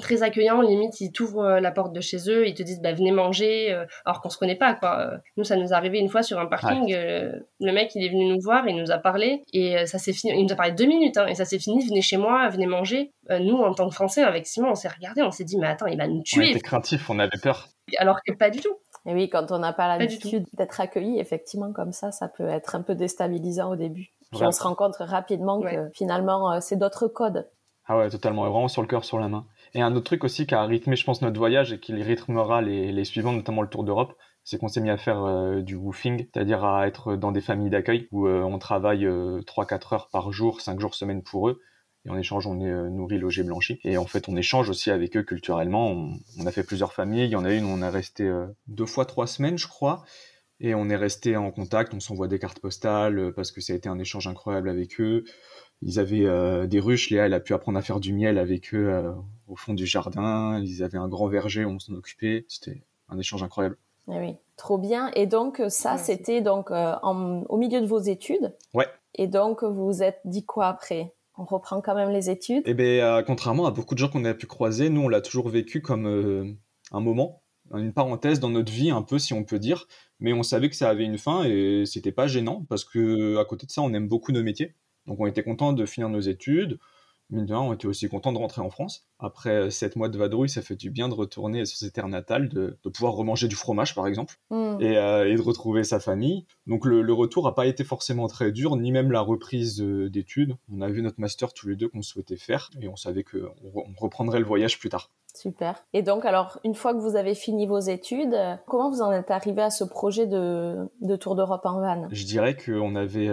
très 0.00 0.22
accueillants, 0.22 0.60
limite 0.60 1.00
ils 1.00 1.12
t'ouvrent 1.12 1.44
euh, 1.44 1.60
la 1.60 1.70
porte 1.70 1.92
de 1.92 2.00
chez 2.00 2.18
eux, 2.30 2.46
ils 2.46 2.54
te 2.54 2.62
disent 2.62 2.80
bah 2.80 2.92
venez 2.92 3.12
manger, 3.12 3.72
euh, 3.72 3.84
alors 4.04 4.20
qu'on 4.20 4.30
se 4.30 4.38
connaît 4.38 4.56
pas 4.56 4.74
quoi. 4.74 5.10
Nous 5.36 5.44
ça 5.44 5.56
nous 5.56 5.68
est 5.68 5.72
arrivé 5.72 5.98
une 5.98 6.08
fois 6.08 6.22
sur 6.22 6.38
un 6.38 6.46
parking, 6.46 6.92
euh, 6.92 7.32
le 7.60 7.72
mec 7.72 7.94
il 7.94 8.04
est 8.04 8.08
venu 8.08 8.26
nous 8.26 8.40
voir, 8.40 8.68
il 8.68 8.76
nous 8.76 8.90
a 8.90 8.98
parlé 8.98 9.42
et 9.52 9.86
ça 9.86 9.98
s'est 9.98 10.12
fini, 10.12 10.32
il 10.36 10.44
nous 10.44 10.52
a 10.52 10.56
parlé 10.56 10.72
deux 10.72 10.86
minutes 10.86 11.16
hein, 11.16 11.26
et 11.26 11.34
ça 11.34 11.44
s'est 11.44 11.58
fini, 11.58 11.86
venez 11.86 12.02
chez 12.02 12.16
moi, 12.16 12.48
venez 12.48 12.66
manger. 12.66 13.12
nous 13.40 13.56
en 13.56 13.74
tant 13.74 13.88
que 13.88 13.94
Français 13.94 14.22
avec 14.22 14.46
Simon 14.46 14.70
on 14.70 14.74
s'est 14.74 14.88
regardé, 14.88 15.22
on 15.22 15.30
s'est 15.30 15.44
dit 15.44 15.58
mais 15.58 15.68
attends 15.68 15.86
il 15.86 15.98
va 15.98 16.06
nous 16.06 16.22
tuer. 16.22 16.46
On 16.46 16.50
était 16.50 16.60
craintif, 16.60 17.10
on 17.10 17.18
avait 17.18 17.38
peur. 17.42 17.68
Alors 17.98 18.18
que 18.26 18.32
pas 18.34 18.50
du 18.50 18.60
tout. 18.60 18.76
Et 19.06 19.14
oui, 19.14 19.30
quand 19.30 19.52
on 19.52 19.58
n'a 19.58 19.72
pas 19.72 19.96
l'habitude 19.96 20.44
d'être 20.52 20.80
accueilli, 20.80 21.18
effectivement, 21.18 21.72
comme 21.72 21.92
ça, 21.92 22.12
ça 22.12 22.28
peut 22.28 22.48
être 22.48 22.74
un 22.74 22.82
peu 22.82 22.94
déstabilisant 22.94 23.70
au 23.70 23.76
début. 23.76 24.08
Puis 24.32 24.42
on 24.44 24.50
se 24.50 24.62
rend 24.62 24.74
compte 24.74 24.96
rapidement 24.98 25.62
que 25.62 25.88
finalement, 25.94 26.60
c'est 26.60 26.76
d'autres 26.76 27.08
codes. 27.08 27.48
Ah 27.86 27.96
ouais, 27.96 28.10
totalement. 28.10 28.42
Vraiment 28.42 28.68
sur 28.68 28.82
le 28.82 28.88
cœur, 28.88 29.04
sur 29.04 29.18
la 29.18 29.28
main. 29.28 29.46
Et 29.74 29.82
un 29.82 29.94
autre 29.94 30.04
truc 30.04 30.24
aussi 30.24 30.46
qui 30.46 30.54
a 30.54 30.64
rythmé, 30.64 30.96
je 30.96 31.04
pense, 31.04 31.22
notre 31.22 31.38
voyage 31.38 31.72
et 31.72 31.80
qui 31.80 31.92
rythmera 31.94 32.62
les, 32.62 32.92
les 32.92 33.04
suivants, 33.04 33.32
notamment 33.32 33.62
le 33.62 33.68
Tour 33.68 33.84
d'Europe, 33.84 34.14
c'est 34.48 34.56
qu'on 34.56 34.68
s'est 34.68 34.80
mis 34.80 34.88
à 34.88 34.96
faire 34.96 35.24
euh, 35.24 35.60
du 35.60 35.74
woofing, 35.74 36.26
c'est-à-dire 36.32 36.64
à 36.64 36.86
être 36.86 37.16
dans 37.16 37.32
des 37.32 37.42
familles 37.42 37.68
d'accueil 37.68 38.08
où 38.12 38.26
euh, 38.26 38.40
on 38.40 38.58
travaille 38.58 39.04
3-4 39.04 39.04
euh, 39.06 39.94
heures 39.94 40.08
par 40.10 40.32
jour, 40.32 40.62
5 40.62 40.80
jours 40.80 40.94
semaine 40.94 41.22
pour 41.22 41.50
eux. 41.50 41.60
Et 42.06 42.10
en 42.10 42.16
échange, 42.16 42.46
on 42.46 42.58
est 42.58 42.90
nourri, 42.90 43.18
logé, 43.18 43.42
blanchi. 43.42 43.78
Et 43.84 43.98
en 43.98 44.06
fait, 44.06 44.26
on 44.26 44.36
échange 44.36 44.70
aussi 44.70 44.90
avec 44.90 45.18
eux 45.18 45.22
culturellement. 45.22 45.90
On, 45.90 46.12
on, 46.38 46.46
a 46.46 46.50
fait 46.50 46.62
plusieurs 46.62 46.94
familles. 46.94 47.24
Il 47.24 47.30
y 47.30 47.36
en 47.36 47.44
a 47.44 47.52
une 47.52 47.66
où 47.66 47.68
on 47.68 47.82
a 47.82 47.90
resté 47.90 48.32
deux 48.68 48.86
fois 48.86 49.04
trois 49.04 49.26
semaines, 49.26 49.58
je 49.58 49.68
crois. 49.68 50.04
Et 50.60 50.74
on 50.74 50.88
est 50.88 50.96
resté 50.96 51.36
en 51.36 51.50
contact. 51.50 51.92
On 51.92 52.00
s'envoie 52.00 52.28
des 52.28 52.38
cartes 52.38 52.60
postales 52.60 53.34
parce 53.34 53.52
que 53.52 53.60
ça 53.60 53.74
a 53.74 53.76
été 53.76 53.90
un 53.90 53.98
échange 53.98 54.28
incroyable 54.28 54.70
avec 54.70 54.98
eux. 55.00 55.24
Ils 55.82 55.98
avaient 55.98 56.66
des 56.68 56.80
ruches. 56.80 57.10
Léa, 57.10 57.26
elle 57.26 57.34
a 57.34 57.40
pu 57.40 57.52
apprendre 57.52 57.76
à 57.76 57.82
faire 57.82 58.00
du 58.00 58.14
miel 58.14 58.38
avec 58.38 58.72
eux 58.72 59.12
au 59.48 59.56
fond 59.56 59.74
du 59.74 59.86
jardin. 59.86 60.60
Ils 60.62 60.82
avaient 60.82 60.98
un 60.98 61.08
grand 61.08 61.28
verger, 61.28 61.64
on 61.64 61.78
s'en 61.78 61.94
occupait. 61.94 62.44
C'était 62.48 62.82
un 63.08 63.18
échange 63.18 63.42
incroyable. 63.42 63.76
Eh 64.10 64.18
oui, 64.18 64.36
trop 64.56 64.78
bien. 64.78 65.10
Et 65.14 65.26
donc 65.26 65.60
ça, 65.68 65.98
c'était 65.98 66.40
donc 66.40 66.70
euh, 66.70 66.94
au 67.02 67.56
milieu 67.56 67.80
de 67.80 67.86
vos 67.86 67.98
études? 67.98 68.54
Ouais. 68.72 68.86
Et 69.14 69.26
donc 69.26 69.62
vous 69.62 69.86
vous 69.86 70.02
êtes 70.02 70.20
dit 70.24 70.44
quoi 70.44 70.66
après? 70.68 71.14
On 71.36 71.44
reprend 71.44 71.80
quand 71.80 71.94
même 71.94 72.10
les 72.10 72.30
études? 72.30 72.62
Eh 72.66 72.74
bien, 72.74 73.04
euh, 73.04 73.22
contrairement 73.22 73.66
à 73.66 73.70
beaucoup 73.70 73.94
de 73.94 73.98
gens 73.98 74.08
qu'on 74.08 74.24
a 74.24 74.34
pu 74.34 74.46
croiser, 74.46 74.88
nous 74.88 75.02
on 75.02 75.08
l'a 75.08 75.20
toujours 75.20 75.48
vécu 75.48 75.82
comme 75.82 76.06
euh, 76.06 76.52
un 76.90 77.00
moment, 77.00 77.42
une 77.74 77.92
parenthèse 77.92 78.40
dans 78.40 78.48
notre 78.48 78.72
vie 78.72 78.90
un 78.90 79.02
peu 79.02 79.18
si 79.18 79.34
on 79.34 79.44
peut 79.44 79.58
dire. 79.58 79.86
Mais 80.20 80.32
on 80.32 80.42
savait 80.42 80.68
que 80.68 80.76
ça 80.76 80.88
avait 80.88 81.04
une 81.04 81.18
fin 81.18 81.44
et 81.44 81.84
c'était 81.86 82.12
pas 82.12 82.26
gênant 82.26 82.64
parce 82.68 82.84
que 82.84 83.36
à 83.36 83.44
côté 83.44 83.66
de 83.66 83.70
ça, 83.70 83.82
on 83.82 83.92
aime 83.92 84.08
beaucoup 84.08 84.32
nos 84.32 84.42
métiers. 84.42 84.74
Donc 85.06 85.20
on 85.20 85.26
était 85.26 85.44
content 85.44 85.72
de 85.72 85.86
finir 85.86 86.08
nos 86.08 86.20
études 86.20 86.78
mine 87.30 87.46
de 87.46 87.52
rien, 87.52 87.62
on 87.62 87.72
était 87.72 87.86
aussi 87.86 88.08
content 88.08 88.32
de 88.32 88.38
rentrer 88.38 88.62
en 88.62 88.70
France. 88.70 89.06
Après 89.18 89.50
euh, 89.50 89.70
sept 89.70 89.96
mois 89.96 90.08
de 90.08 90.16
vadrouille, 90.16 90.48
ça 90.48 90.62
fait 90.62 90.76
du 90.76 90.90
bien 90.90 91.08
de 91.08 91.14
retourner 91.14 91.64
sur 91.66 91.78
ses 91.78 91.90
terres 91.90 92.08
natales, 92.08 92.48
de, 92.48 92.78
pouvoir 92.92 93.14
remanger 93.14 93.48
du 93.48 93.56
fromage, 93.56 93.94
par 93.94 94.06
exemple, 94.06 94.36
mm. 94.50 94.78
euh, 94.80 95.24
et, 95.26 95.34
de 95.34 95.42
retrouver 95.42 95.84
sa 95.84 96.00
famille. 96.00 96.46
Donc 96.66 96.84
le, 96.84 97.12
retour 97.12 97.44
n'a 97.44 97.52
pas 97.52 97.66
été 97.66 97.84
forcément 97.84 98.28
très 98.28 98.52
dur, 98.52 98.76
ni 98.76 98.92
même 98.92 99.10
la 99.12 99.20
reprise 99.20 99.80
d'études. 99.80 100.56
On 100.72 100.80
a 100.80 100.88
vu 100.88 101.02
notre 101.02 101.20
master 101.20 101.52
tous 101.52 101.68
les 101.68 101.76
deux 101.76 101.88
qu'on 101.88 102.02
souhaitait 102.02 102.36
faire, 102.36 102.70
et 102.80 102.88
on 102.88 102.96
savait 102.96 103.24
qu'on 103.24 103.94
reprendrait 103.96 104.38
le 104.38 104.46
voyage 104.46 104.78
plus 104.78 104.88
tard. 104.88 105.10
Super. 105.34 105.84
Et 105.92 106.02
donc, 106.02 106.24
alors, 106.24 106.58
une 106.64 106.74
fois 106.74 106.94
que 106.94 106.98
vous 106.98 107.14
avez 107.14 107.34
fini 107.34 107.66
vos 107.66 107.78
études, 107.78 108.34
euh, 108.34 108.56
comment 108.66 108.90
vous 108.90 109.02
en 109.02 109.12
êtes 109.12 109.30
arrivé 109.30 109.62
à 109.62 109.70
ce 109.70 109.84
projet 109.84 110.26
de, 110.26 110.88
Tour 111.20 111.36
d'Europe 111.36 111.64
en 111.64 111.80
van? 111.80 112.08
Je 112.10 112.24
dirais 112.24 112.56
qu'on 112.56 112.94
avait 112.94 113.28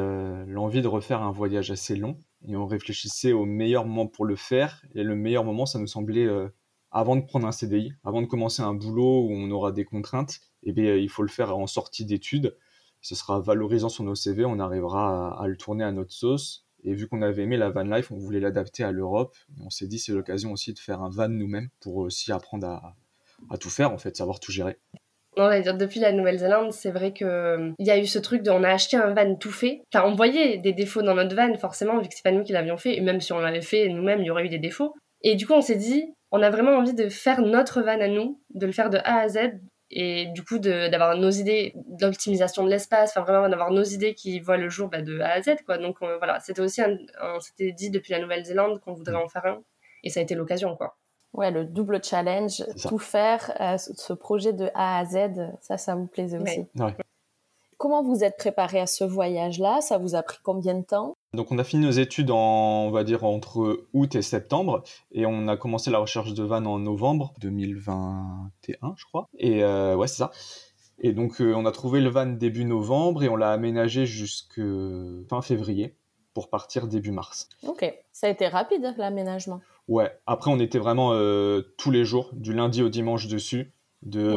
l'envie 0.47 0.81
de 0.81 0.87
refaire 0.87 1.21
un 1.21 1.31
voyage 1.31 1.71
assez 1.71 1.95
long 1.95 2.17
et 2.47 2.55
on 2.55 2.65
réfléchissait 2.65 3.31
au 3.31 3.45
meilleur 3.45 3.85
moment 3.85 4.07
pour 4.07 4.25
le 4.25 4.35
faire. 4.35 4.85
Et 4.93 5.03
le 5.03 5.15
meilleur 5.15 5.43
moment, 5.43 5.65
ça 5.65 5.79
nous 5.79 5.87
semblait 5.87 6.25
euh, 6.25 6.47
avant 6.91 7.15
de 7.15 7.21
prendre 7.21 7.47
un 7.47 7.51
CDI, 7.51 7.93
avant 8.03 8.21
de 8.21 8.27
commencer 8.27 8.61
un 8.61 8.73
boulot 8.73 9.25
où 9.25 9.31
on 9.31 9.49
aura 9.51 9.71
des 9.71 9.85
contraintes. 9.85 10.39
Et 10.63 10.69
eh 10.69 10.73
bien, 10.73 10.95
il 10.95 11.09
faut 11.09 11.21
le 11.21 11.29
faire 11.29 11.55
en 11.57 11.67
sortie 11.67 12.05
d'études. 12.05 12.55
Ce 13.01 13.15
sera 13.15 13.39
valorisant 13.39 13.89
sur 13.89 14.03
nos 14.03 14.15
CV, 14.15 14.45
on 14.45 14.57
arrivera 14.59 15.39
à, 15.39 15.47
le 15.47 15.57
tourner 15.57 15.83
à 15.83 15.91
notre 15.91 16.13
sauce. 16.13 16.65
Et 16.83 16.93
vu 16.93 17.07
qu'on 17.07 17.21
avait 17.21 17.43
aimé 17.43 17.57
la 17.57 17.69
van 17.69 17.83
life, 17.83 18.11
on 18.11 18.17
voulait 18.17 18.39
l'adapter 18.39 18.83
à 18.83 18.91
l'Europe. 18.91 19.35
On 19.61 19.69
s'est 19.69 19.87
dit 19.87 19.99
c'est 19.99 20.11
l'occasion 20.11 20.51
aussi 20.51 20.73
de 20.73 20.79
faire 20.79 21.01
un 21.01 21.09
van 21.09 21.29
nous-mêmes 21.29 21.69
pour 21.79 21.97
aussi 21.97 22.31
apprendre 22.31 22.67
à, 22.67 22.95
à 23.49 23.57
tout 23.57 23.69
faire 23.69 23.91
en 23.91 23.97
fait, 23.97 24.15
savoir 24.15 24.39
tout 24.39 24.51
gérer. 24.51 24.79
On 25.37 25.47
va 25.47 25.59
dire 25.59 25.75
depuis 25.75 25.99
la 25.99 26.11
Nouvelle-Zélande, 26.11 26.71
c'est 26.71 26.91
vrai 26.91 27.11
que 27.11 27.25
euh, 27.25 27.71
il 27.79 27.87
y 27.87 27.91
a 27.91 27.97
eu 27.97 28.05
ce 28.05 28.19
truc 28.19 28.41
de 28.41 28.51
on 28.51 28.63
a 28.63 28.69
acheté 28.69 28.97
un 28.97 29.13
van 29.13 29.35
tout 29.35 29.51
fait. 29.51 29.81
Enfin, 29.93 30.05
on 30.07 30.15
voyait 30.15 30.57
des 30.57 30.73
défauts 30.73 31.01
dans 31.01 31.15
notre 31.15 31.35
van 31.35 31.53
forcément 31.57 31.99
vu 31.99 32.07
que 32.07 32.15
c'est 32.15 32.23
pas 32.23 32.31
nous 32.31 32.43
qui 32.43 32.53
l'avions 32.53 32.77
fait 32.77 32.95
et 32.95 33.01
même 33.01 33.19
si 33.19 33.33
on 33.33 33.39
l'avait 33.39 33.61
fait 33.61 33.89
nous-mêmes, 33.89 34.21
il 34.21 34.25
y 34.25 34.31
aurait 34.31 34.45
eu 34.45 34.49
des 34.49 34.59
défauts. 34.59 34.93
Et 35.21 35.35
du 35.35 35.45
coup, 35.45 35.53
on 35.53 35.61
s'est 35.61 35.75
dit 35.75 36.05
on 36.31 36.41
a 36.41 36.49
vraiment 36.49 36.71
envie 36.71 36.93
de 36.93 37.09
faire 37.09 37.41
notre 37.41 37.81
van 37.81 37.99
à 37.99 38.07
nous, 38.07 38.41
de 38.53 38.65
le 38.65 38.71
faire 38.71 38.89
de 38.89 38.97
A 38.97 39.19
à 39.19 39.27
Z 39.29 39.39
et 39.91 40.25
du 40.27 40.43
coup 40.43 40.57
d'avoir 40.57 41.15
nos 41.15 41.29
idées 41.29 41.73
d'optimisation 41.75 42.63
de 42.63 42.69
l'espace, 42.69 43.11
enfin 43.11 43.21
vraiment 43.21 43.49
d'avoir 43.49 43.71
nos 43.71 43.83
idées 43.83 44.15
qui 44.15 44.39
voient 44.39 44.57
le 44.57 44.69
jour 44.69 44.89
bah, 44.89 45.01
de 45.01 45.19
A 45.19 45.33
à 45.33 45.41
Z 45.41 45.63
quoi. 45.65 45.77
Donc 45.77 45.97
voilà, 45.99 46.39
c'était 46.39 46.61
aussi 46.61 46.81
on 47.21 47.39
s'était 47.39 47.71
dit 47.71 47.89
depuis 47.91 48.13
la 48.13 48.19
Nouvelle-Zélande 48.19 48.79
qu'on 48.79 48.93
voudrait 48.93 49.15
en 49.15 49.27
faire 49.27 49.45
un 49.45 49.61
et 50.03 50.09
ça 50.09 50.19
a 50.19 50.23
été 50.23 50.35
l'occasion 50.35 50.75
quoi. 50.75 50.97
Ouais, 51.35 51.51
le 51.51 51.65
double 51.65 52.03
challenge, 52.03 52.63
tout 52.87 52.97
faire, 52.97 53.51
euh, 53.59 53.77
ce 53.77 54.13
projet 54.13 54.53
de 54.53 54.69
A 54.73 54.99
à 54.99 55.05
Z, 55.05 55.51
ça, 55.61 55.77
ça 55.77 55.95
vous 55.95 56.07
plaisait 56.07 56.37
aussi. 56.37 56.65
Comment 57.77 58.03
vous 58.03 58.23
êtes 58.23 58.37
préparé 58.37 58.79
à 58.79 58.87
ce 58.87 59.03
voyage-là? 59.03 59.81
Ça 59.81 59.97
vous 59.97 60.15
a 60.15 60.23
pris 60.23 60.37
combien 60.41 60.75
de 60.75 60.85
temps? 60.85 61.13
Donc 61.33 61.51
on 61.51 61.59
a 61.59 61.63
fini 61.65 61.85
nos 61.85 61.91
études 61.91 62.31
en, 62.31 62.85
on 62.85 62.91
va 62.91 63.03
dire 63.03 63.25
entre 63.25 63.85
août 63.91 64.15
et 64.15 64.21
septembre, 64.21 64.83
et 65.11 65.25
on 65.25 65.49
a 65.49 65.57
commencé 65.57 65.91
la 65.91 65.99
recherche 65.99 66.33
de 66.33 66.43
van 66.43 66.63
en 66.65 66.79
novembre 66.79 67.33
2021, 67.41 68.93
je 68.95 69.05
crois. 69.05 69.27
Et 69.37 69.61
euh, 69.63 69.97
ouais, 69.97 70.07
c'est 70.07 70.19
ça. 70.19 70.31
Et 70.99 71.11
donc 71.11 71.41
euh, 71.41 71.53
on 71.53 71.65
a 71.65 71.71
trouvé 71.73 71.99
le 71.99 72.09
van 72.09 72.27
début 72.27 72.63
novembre 72.63 73.23
et 73.23 73.29
on 73.29 73.35
l'a 73.35 73.51
aménagé 73.51 74.05
jusque 74.05 74.61
fin 75.29 75.41
février 75.41 75.97
pour 76.35 76.49
partir 76.49 76.85
début 76.87 77.11
mars. 77.11 77.49
Ok, 77.63 77.91
ça 78.11 78.27
a 78.27 78.29
été 78.29 78.47
rapide 78.47 78.93
l'aménagement. 78.97 79.61
Ouais, 79.87 80.11
après 80.27 80.51
on 80.51 80.59
était 80.59 80.77
vraiment 80.77 81.13
euh, 81.13 81.61
tous 81.79 81.89
les 81.89 82.05
jours, 82.05 82.29
du 82.33 82.53
lundi 82.53 82.83
au 82.83 82.89
dimanche 82.89 83.27
dessus, 83.27 83.71
de 84.03 84.35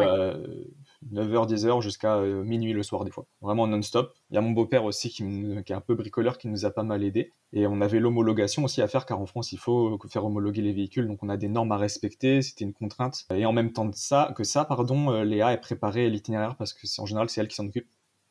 9h, 1.13 1.49
10h 1.49 1.81
jusqu'à 1.81 2.17
euh, 2.17 2.43
minuit 2.43 2.73
le 2.73 2.83
soir 2.83 3.05
des 3.05 3.11
fois. 3.11 3.27
Vraiment 3.41 3.67
non-stop. 3.67 4.15
Il 4.31 4.35
y 4.35 4.39
a 4.39 4.41
mon 4.41 4.51
beau-père 4.51 4.85
aussi 4.85 5.11
qui, 5.11 5.23
est 5.23 5.73
un 5.73 5.81
peu 5.81 5.95
bricoleur 5.95 6.39
qui 6.39 6.49
nous 6.49 6.65
a 6.65 6.71
pas 6.71 6.83
mal 6.83 7.05
aidé. 7.05 7.33
Et 7.53 7.67
on 7.67 7.81
avait 7.81 8.01
l'homologation 8.01 8.65
aussi 8.65 8.83
à 8.83 8.89
faire 8.89 9.07
car 9.07 9.21
en 9.21 9.27
France 9.27 9.53
il 9.53 9.59
faut 9.59 9.99
faire 10.09 10.25
homologuer 10.25 10.63
les 10.63 10.73
véhicules, 10.73 11.07
donc 11.07 11.23
on 11.23 11.29
a 11.29 11.37
des 11.37 11.49
normes 11.49 11.73
à 11.73 11.77
respecter, 11.77 12.43
c'était 12.43 12.65
une 12.65 12.73
contrainte. 12.73 13.27
Et 13.35 13.47
en 13.47 13.53
même 13.53 13.73
temps 13.73 13.87
de 13.87 13.95
ça, 13.95 14.33
que 14.37 14.45
ça, 14.45 14.65
pardon, 14.65 15.11
euh, 15.11 15.25
Léa 15.25 15.53
est 15.53 15.61
préparé 15.61 16.11
l'itinéraire 16.11 16.57
parce 16.57 16.73
que 16.73 16.87
c'est 16.87 17.01
en 17.01 17.07
général 17.07 17.29
c'est 17.29 17.41
elle 17.41 17.49
qui 17.49 17.57
s'en 17.57 17.67
occupe 17.67 17.89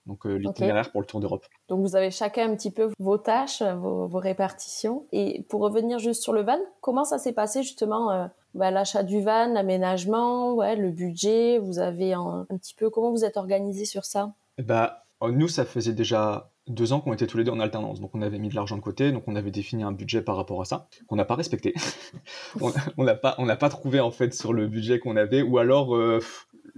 donc 0.08 0.26
euh, 0.26 0.36
l'itinéraire 0.36 0.92
pour 0.92 1.02
le 1.02 1.08
Tour 1.08 1.20
d'Europe. 1.20 1.46
Donc 1.68 1.82
vous 1.82 1.96
avez 1.96 2.10
chacun 2.10 2.50
un 2.52 2.56
petit 2.56 2.72
peu 2.72 2.90
vos 2.98 3.18
tâches, 3.18 3.62
vos, 3.62 4.08
répartitions. 4.18 5.06
Et 5.12 5.44
pour 5.50 5.62
revenir 5.62 6.00
juste 6.00 6.24
sur 6.24 6.34
le 6.34 6.42
van, 6.42 6.58
comment 6.82 7.04
ça 7.04 7.20
s'est 7.20 7.34
passé 7.34 7.62
justement 7.62 8.12
euh, 8.12 8.26
bah, 8.56 8.72
l'achat 8.72 9.04
du 9.04 9.22
van, 9.22 9.54
l'aménagement, 9.54 10.54
ouais, 10.54 10.76
le 10.76 10.90
budget? 10.90 11.60
Vous 11.60 11.80
avez 11.80 12.14
un, 12.14 12.48
petit 12.50 12.74
peu 12.74 12.90
comment 12.90 13.12
vous 13.12 13.26
êtes 13.26 13.38
organisé 13.38 13.86
sur 13.86 14.06
ça? 14.06 14.34
Bah 14.58 15.04
nous 15.22 15.48
ça 15.48 15.66
faisait 15.66 15.94
déjà 15.94 16.52
deux 16.68 16.92
ans 16.92 17.00
qu'on 17.00 17.14
était 17.14 17.28
tous 17.28 17.38
les 17.38 17.44
deux 17.44 17.52
en 17.52 17.60
alternance, 17.60 18.02
donc 18.02 18.14
on 18.14 18.22
avait 18.22 18.40
mis 18.40 18.50
de 18.50 18.56
l'argent 18.56 18.76
de 18.76 18.82
côté, 18.82 19.12
donc 19.12 19.24
on 19.28 19.36
avait 19.36 19.52
défini 19.52 19.84
un 19.84 19.94
budget 19.94 20.22
par 20.22 20.36
rapport 20.36 20.62
à 20.62 20.66
ça 20.66 20.90
qu'on 21.08 21.16
n'a 21.16 21.24
pas 21.24 21.36
respecté. 21.36 21.74
on 22.98 23.04
n'a 23.04 23.16
pas 23.16 23.36
on 23.38 23.46
n'a 23.46 23.56
pas 23.56 23.70
trouvé 23.70 24.00
en 24.00 24.12
fait 24.12 24.34
sur 24.34 24.54
le 24.54 24.68
budget 24.68 25.00
qu'on 25.00 25.16
avait, 25.16 25.42
ou 25.42 25.58
alors 25.58 25.96
euh, 25.96 26.20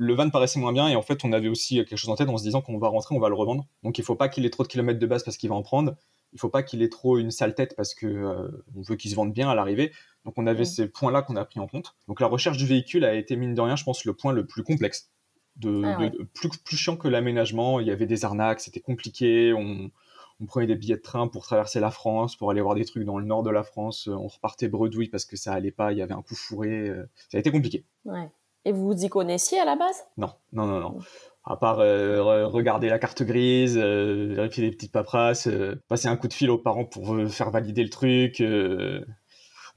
le 0.01 0.13
van 0.13 0.29
paraissait 0.29 0.61
moins 0.61 0.71
bien 0.71 0.87
et 0.87 0.95
en 0.95 1.01
fait 1.01 1.25
on 1.25 1.33
avait 1.33 1.49
aussi 1.49 1.75
quelque 1.75 1.97
chose 1.97 2.09
en 2.09 2.15
tête 2.15 2.29
en 2.29 2.37
se 2.37 2.43
disant 2.43 2.61
qu'on 2.61 2.77
va 2.77 2.87
rentrer, 2.87 3.13
on 3.15 3.19
va 3.19 3.27
le 3.27 3.35
revendre. 3.35 3.65
Donc 3.83 3.97
il 3.97 4.03
faut 4.05 4.15
pas 4.15 4.29
qu'il 4.29 4.45
ait 4.45 4.49
trop 4.49 4.63
de 4.63 4.69
kilomètres 4.69 4.97
de 4.97 5.05
base 5.05 5.23
parce 5.23 5.35
qu'il 5.35 5.49
va 5.49 5.55
en 5.55 5.61
prendre. 5.61 5.97
Il 6.31 6.39
faut 6.39 6.47
pas 6.47 6.63
qu'il 6.63 6.81
ait 6.81 6.89
trop 6.89 7.17
une 7.17 7.31
sale 7.31 7.53
tête 7.53 7.75
parce 7.75 7.93
que 7.93 8.07
euh, 8.07 8.63
on 8.77 8.81
veut 8.81 8.95
qu'il 8.95 9.11
se 9.11 9.15
vende 9.17 9.33
bien 9.33 9.49
à 9.49 9.55
l'arrivée. 9.55 9.91
Donc 10.23 10.35
on 10.37 10.47
avait 10.47 10.63
ces 10.63 10.87
points-là 10.87 11.21
qu'on 11.21 11.35
a 11.35 11.43
pris 11.43 11.59
en 11.59 11.67
compte. 11.67 11.95
Donc 12.07 12.21
la 12.21 12.27
recherche 12.27 12.55
du 12.55 12.65
véhicule 12.65 13.03
a 13.03 13.13
été 13.13 13.35
mine 13.35 13.53
de 13.53 13.59
rien, 13.59 13.75
je 13.75 13.83
pense, 13.83 14.05
le 14.05 14.13
point 14.13 14.31
le 14.31 14.45
plus 14.45 14.63
complexe, 14.63 15.11
de, 15.57 15.81
ah 15.83 15.97
plus, 16.33 16.49
plus 16.63 16.77
chiant 16.77 16.95
que 16.95 17.09
l'aménagement. 17.09 17.81
Il 17.81 17.87
y 17.87 17.91
avait 17.91 18.05
des 18.05 18.23
arnaques, 18.23 18.61
c'était 18.61 18.79
compliqué. 18.79 19.51
On, 19.53 19.91
on 20.39 20.45
prenait 20.45 20.67
des 20.67 20.75
billets 20.75 20.95
de 20.95 21.01
train 21.01 21.27
pour 21.27 21.43
traverser 21.43 21.81
la 21.81 21.91
France, 21.91 22.37
pour 22.37 22.51
aller 22.51 22.61
voir 22.61 22.75
des 22.75 22.85
trucs 22.85 23.03
dans 23.03 23.17
le 23.17 23.25
nord 23.25 23.43
de 23.43 23.49
la 23.49 23.63
France. 23.63 24.07
On 24.07 24.27
repartait 24.27 24.69
bredouille 24.69 25.09
parce 25.09 25.25
que 25.25 25.35
ça 25.35 25.51
allait 25.51 25.71
pas, 25.71 25.91
il 25.91 25.97
y 25.97 26.01
avait 26.01 26.13
un 26.13 26.21
coup 26.21 26.35
fourré. 26.35 26.87
Euh, 26.87 27.03
ça 27.27 27.37
a 27.37 27.39
été 27.41 27.51
compliqué. 27.51 27.83
Ouais. 28.05 28.29
Et 28.65 28.71
vous 28.71 28.87
vous 28.87 29.05
y 29.05 29.09
connaissiez 29.09 29.59
à 29.59 29.65
la 29.65 29.75
base? 29.75 30.03
Non, 30.17 30.33
non, 30.51 30.65
non, 30.67 30.79
non. 30.79 30.99
À 31.45 31.57
part 31.57 31.79
euh, 31.79 32.45
regarder 32.47 32.89
la 32.89 32.99
carte 32.99 33.23
grise, 33.23 33.77
euh, 33.77 34.33
vérifier 34.35 34.65
les 34.65 34.71
petites 34.71 34.91
paperasses, 34.91 35.47
euh, 35.47 35.81
passer 35.87 36.07
un 36.07 36.17
coup 36.17 36.27
de 36.27 36.33
fil 36.33 36.49
aux 36.49 36.57
parents 36.57 36.85
pour 36.85 37.15
faire 37.29 37.49
valider 37.49 37.83
le 37.83 37.89
truc. 37.89 38.41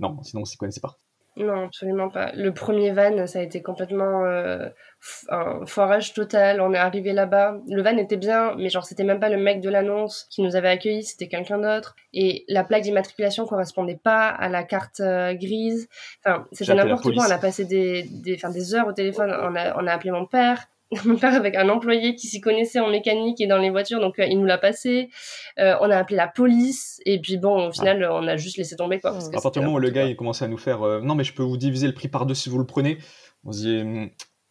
Non, 0.01 0.23
sinon 0.23 0.43
on 0.43 0.45
s'y 0.45 0.57
connaissait 0.57 0.81
pas. 0.81 0.99
Non, 1.37 1.65
absolument 1.65 2.11
pas. 2.11 2.31
Le 2.35 2.53
premier 2.53 2.93
van, 2.93 3.27
ça 3.27 3.39
a 3.39 3.43
été 3.43 3.62
complètement 3.62 4.25
euh, 4.27 4.69
un 5.31 5.65
foirage 5.65 6.12
total. 6.12 6.61
On 6.61 6.75
est 6.75 6.79
arrivé 6.79 7.15
là-bas. 7.15 7.57
Le 7.69 7.83
van 7.83 7.97
était 7.97 8.19
bien, 8.19 8.55
mais 8.59 8.69
genre 8.69 8.85
c'était 8.85 9.05
même 9.05 9.19
pas 9.19 9.31
le 9.31 9.39
mec 9.39 9.62
de 9.62 9.71
l'annonce 9.71 10.27
qui 10.31 10.43
nous 10.43 10.57
avait 10.57 10.69
accueillis, 10.69 11.05
c'était 11.05 11.29
quelqu'un 11.29 11.59
d'autre. 11.59 11.97
Et 12.12 12.45
la 12.49 12.65
plaque 12.65 12.83
d'immatriculation 12.83 13.47
correspondait 13.47 13.99
pas 14.03 14.29
à 14.29 14.51
la 14.51 14.62
carte 14.62 15.01
euh, 15.01 15.33
grise. 15.33 15.89
Enfin, 16.25 16.47
c'était 16.53 16.75
n'importe 16.75 17.15
quoi. 17.15 17.25
On 17.27 17.31
a 17.31 17.39
passé 17.39 17.65
des, 17.65 18.03
des, 18.03 18.37
des 18.37 18.75
heures 18.75 18.87
au 18.87 18.93
téléphone. 18.93 19.35
On 19.43 19.57
a, 19.57 19.75
on 19.83 19.87
a 19.87 19.93
appelé 19.93 20.11
mon 20.11 20.27
père. 20.27 20.67
mon 21.05 21.17
père 21.17 21.35
avec 21.35 21.57
un 21.57 21.69
employé 21.69 22.15
qui 22.15 22.27
s'y 22.27 22.41
connaissait 22.41 22.81
en 22.81 22.91
mécanique 22.91 23.41
et 23.41 23.47
dans 23.47 23.59
les 23.59 23.71
voitures, 23.71 24.01
donc 24.01 24.19
euh, 24.19 24.27
il 24.27 24.39
nous 24.39 24.45
l'a 24.45 24.59
passé. 24.59 25.11
Euh, 25.59 25.75
on 25.81 25.91
a 25.91 25.97
appelé 25.97 26.17
la 26.17 26.29
police 26.29 27.01
et 27.07 27.21
puis 27.21 27.39
bon, 27.39 27.69
au 27.69 27.73
final, 27.73 28.07
on 28.11 28.27
a 28.29 28.37
juste 28.37 28.59
laissé 28.59 28.77
tomber 28.77 29.01
quoi. 29.01 29.17
à 29.17 29.41
partir 29.41 29.53
du 29.53 29.61
moment 29.61 29.77
où 29.77 29.81
le 29.81 29.91
gars 29.91 30.05
il 30.05 30.17
commençait 30.17 30.45
à 30.45 30.49
nous 30.49 30.59
faire, 30.59 30.83
euh, 30.83 31.01
non 31.01 31.15
mais 31.15 31.25
je 31.25 31.35
peux 31.35 31.43
vous 31.43 31.57
diviser 31.57 31.87
le 31.87 31.95
prix 31.95 32.09
par 32.09 32.27
deux 32.27 32.35
si 32.35 32.51
vous 32.51 32.59
le 32.59 32.67
prenez, 32.67 32.99
on 33.45 33.53
se 33.53 33.61
dit, 33.61 33.83
hmm, 33.83 34.11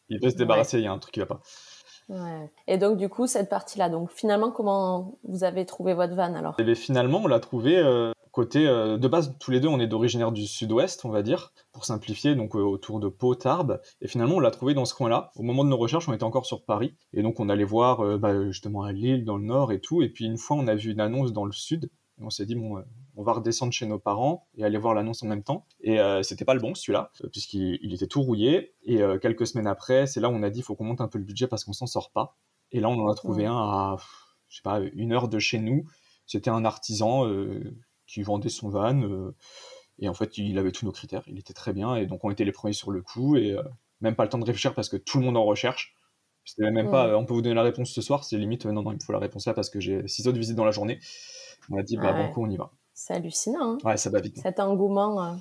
il 0.10 0.20
peut 0.20 0.30
se 0.30 0.36
débarrasser, 0.36 0.80
il 0.80 0.84
y 0.84 0.88
a 0.88 0.92
un 0.92 1.00
truc 1.00 1.14
qui 1.14 1.20
va 1.20 1.28
pas. 1.28 1.42
Ouais. 2.10 2.52
Et 2.68 2.78
donc 2.78 2.98
du 2.98 3.08
coup 3.08 3.28
cette 3.28 3.50
partie-là, 3.50 3.90
donc 3.90 4.12
finalement 4.12 4.52
comment 4.52 5.20
vous 5.24 5.44
avez 5.44 5.66
trouvé 5.66 5.94
votre 5.94 6.16
van 6.16 6.34
alors? 6.34 6.56
Et 6.60 6.64
eh 6.68 6.76
Finalement 6.76 7.22
on 7.24 7.28
l'a 7.28 7.40
trouvé 7.40 7.82
côté 8.32 8.68
euh, 8.68 8.98
de 8.98 9.08
base 9.08 9.36
tous 9.40 9.52
les 9.52 9.60
deux 9.60 9.68
on 9.68 9.80
est 9.80 9.88
d'originaire 9.88 10.32
du 10.32 10.48
sud-ouest 10.48 11.04
on 11.06 11.10
va 11.10 11.22
dire 11.22 11.54
pour 11.74 11.86
simplifier 11.86 12.36
donc 12.36 12.56
euh, 12.56 12.60
autour 12.60 13.00
de 13.00 13.10
Pau 13.10 13.36
Tarbes 13.36 13.82
et 14.02 14.08
finalement 14.08 14.36
on 14.36 14.40
l'a 14.40 14.52
trouvé 14.52 14.74
dans 14.74 14.86
ce 14.86 14.94
coin-là. 14.94 15.32
Au 15.36 15.44
moment 15.44 15.64
de 15.64 15.70
nos 15.70 15.78
recherches 15.78 16.08
on 16.08 16.14
était 16.14 16.24
encore 16.24 16.46
sur 16.46 16.64
Paris. 16.64 16.94
Et 17.14 17.22
donc 17.22 17.40
on 17.40 17.50
allait 17.50 17.64
voir 17.64 18.02
euh, 18.02 18.18
bah, 18.18 18.46
justement 18.48 18.84
à 18.84 18.92
Lille 18.92 19.26
dans 19.26 19.38
le 19.38 19.44
nord 19.44 19.72
et 19.72 19.80
tout. 19.80 20.02
Et 20.02 20.10
puis 20.10 20.26
une 20.26 20.38
fois 20.38 20.58
on 20.58 20.68
a 20.68 20.76
vu 20.76 20.92
une 20.92 21.00
annonce 21.00 21.34
dans 21.34 21.46
le 21.46 21.52
sud. 21.52 21.90
Et 22.20 22.24
on 22.24 22.30
s'est 22.30 22.46
dit 22.46 22.56
bon 22.56 22.84
on 23.16 23.24
va 23.24 23.34
redescendre 23.34 23.74
chez 23.74 23.86
nos 23.86 24.00
parents 24.00 24.48
et 24.56 24.64
aller 24.64 24.78
voir 24.78 24.94
l'annonce 24.94 25.24
en 25.24 25.28
même 25.28 25.44
temps. 25.44 25.66
Et 25.82 25.98
c'était 26.24 26.46
pas 26.46 26.54
le 26.54 26.60
bon 26.60 26.76
celui-là 26.76 27.12
puisqu'il 27.32 27.94
était 27.94 28.08
tout 28.08 28.22
rouillé. 28.22 28.74
Et 28.84 29.00
quelques 29.22 29.48
semaines 29.48 29.68
après 29.68 30.08
c'est 30.08 30.20
là 30.20 30.30
où 30.30 30.34
on 30.34 30.44
a 30.44 30.50
dit 30.50 30.62
faut 30.62 30.76
qu'on 30.76 30.84
monte 30.86 31.02
un 31.02 31.08
peu 31.08 31.18
le 31.18 31.24
budget 31.24 31.48
parce 31.48 31.64
qu'on 31.64 31.74
s'en 31.74 31.88
sort 31.88 32.12
pas. 32.12 32.38
Et 32.72 32.80
là 32.80 32.90
on 32.90 33.00
en 33.00 33.10
a 33.10 33.16
trouvé 33.16 33.46
un 33.46 33.58
à 33.58 33.98
je 34.50 34.58
sais 34.58 34.64
pas 34.64 34.80
une 34.94 35.14
heure 35.14 35.30
de 35.30 35.40
chez 35.40 35.60
nous. 35.60 35.86
C'était 36.26 36.52
un 36.52 36.64
artisan 36.64 37.26
qui 38.12 38.22
vendait 38.24 38.50
son 38.50 38.70
van. 38.70 39.02
Euh, 39.02 39.36
et 40.00 40.10
en 40.10 40.14
fait, 40.14 40.38
il 40.38 40.58
avait 40.58 40.72
tous 40.72 40.86
nos 40.86 40.92
critères. 40.92 41.24
Il 41.28 41.40
était 41.40 41.54
très 41.54 41.74
bien. 41.74 41.96
Et 41.96 42.06
donc, 42.06 42.24
on 42.24 42.32
était 42.32 42.44
les 42.44 42.52
premiers 42.52 42.74
sur 42.74 42.92
le 42.92 43.02
coup. 43.02 43.36
Et 43.38 43.52
euh, 43.52 43.64
même 44.02 44.16
pas 44.16 44.24
le 44.24 44.30
temps 44.30 44.40
de 44.40 44.46
réfléchir 44.46 44.74
parce 44.74 44.90
que 44.90 44.98
tout 44.98 45.20
le 45.20 45.26
monde 45.26 45.38
en 45.38 45.46
recherche. 45.46 45.96
C'était 46.44 46.72
même 46.72 46.90
pas, 46.90 47.16
on 47.18 47.26
peut 47.26 47.36
vous 47.36 47.44
donner 47.44 47.54
la 47.54 47.62
réponse 47.62 47.92
ce 47.92 48.02
soir. 48.02 48.24
C'est 48.24 48.36
limite, 48.38 48.66
non, 48.66 48.82
non, 48.82 48.92
il 48.92 48.96
me 48.96 49.00
faut 49.00 49.14
la 49.14 49.20
réponse 49.20 49.46
là 49.46 49.54
parce 49.54 49.70
que 49.70 49.80
j'ai 49.80 50.08
six 50.08 50.28
autres 50.28 50.40
visites 50.40 50.56
dans 50.56 50.66
la 50.66 50.72
journée. 50.72 51.00
On 51.70 51.78
a 51.78 51.84
dit, 51.84 51.98
bah, 51.98 52.14
bon 52.14 52.34
coup, 52.34 52.44
on 52.44 52.50
y 52.50 52.58
va. 52.58 52.72
C'est 52.94 53.14
hallucinant. 53.14 53.74
Hein. 53.74 53.78
ouais, 53.84 53.98
ça 53.98 54.10
va 54.10 54.20
vite. 54.20 54.40
Cet 54.40 54.60
engouement, 54.60 55.24
euh, 55.24 55.36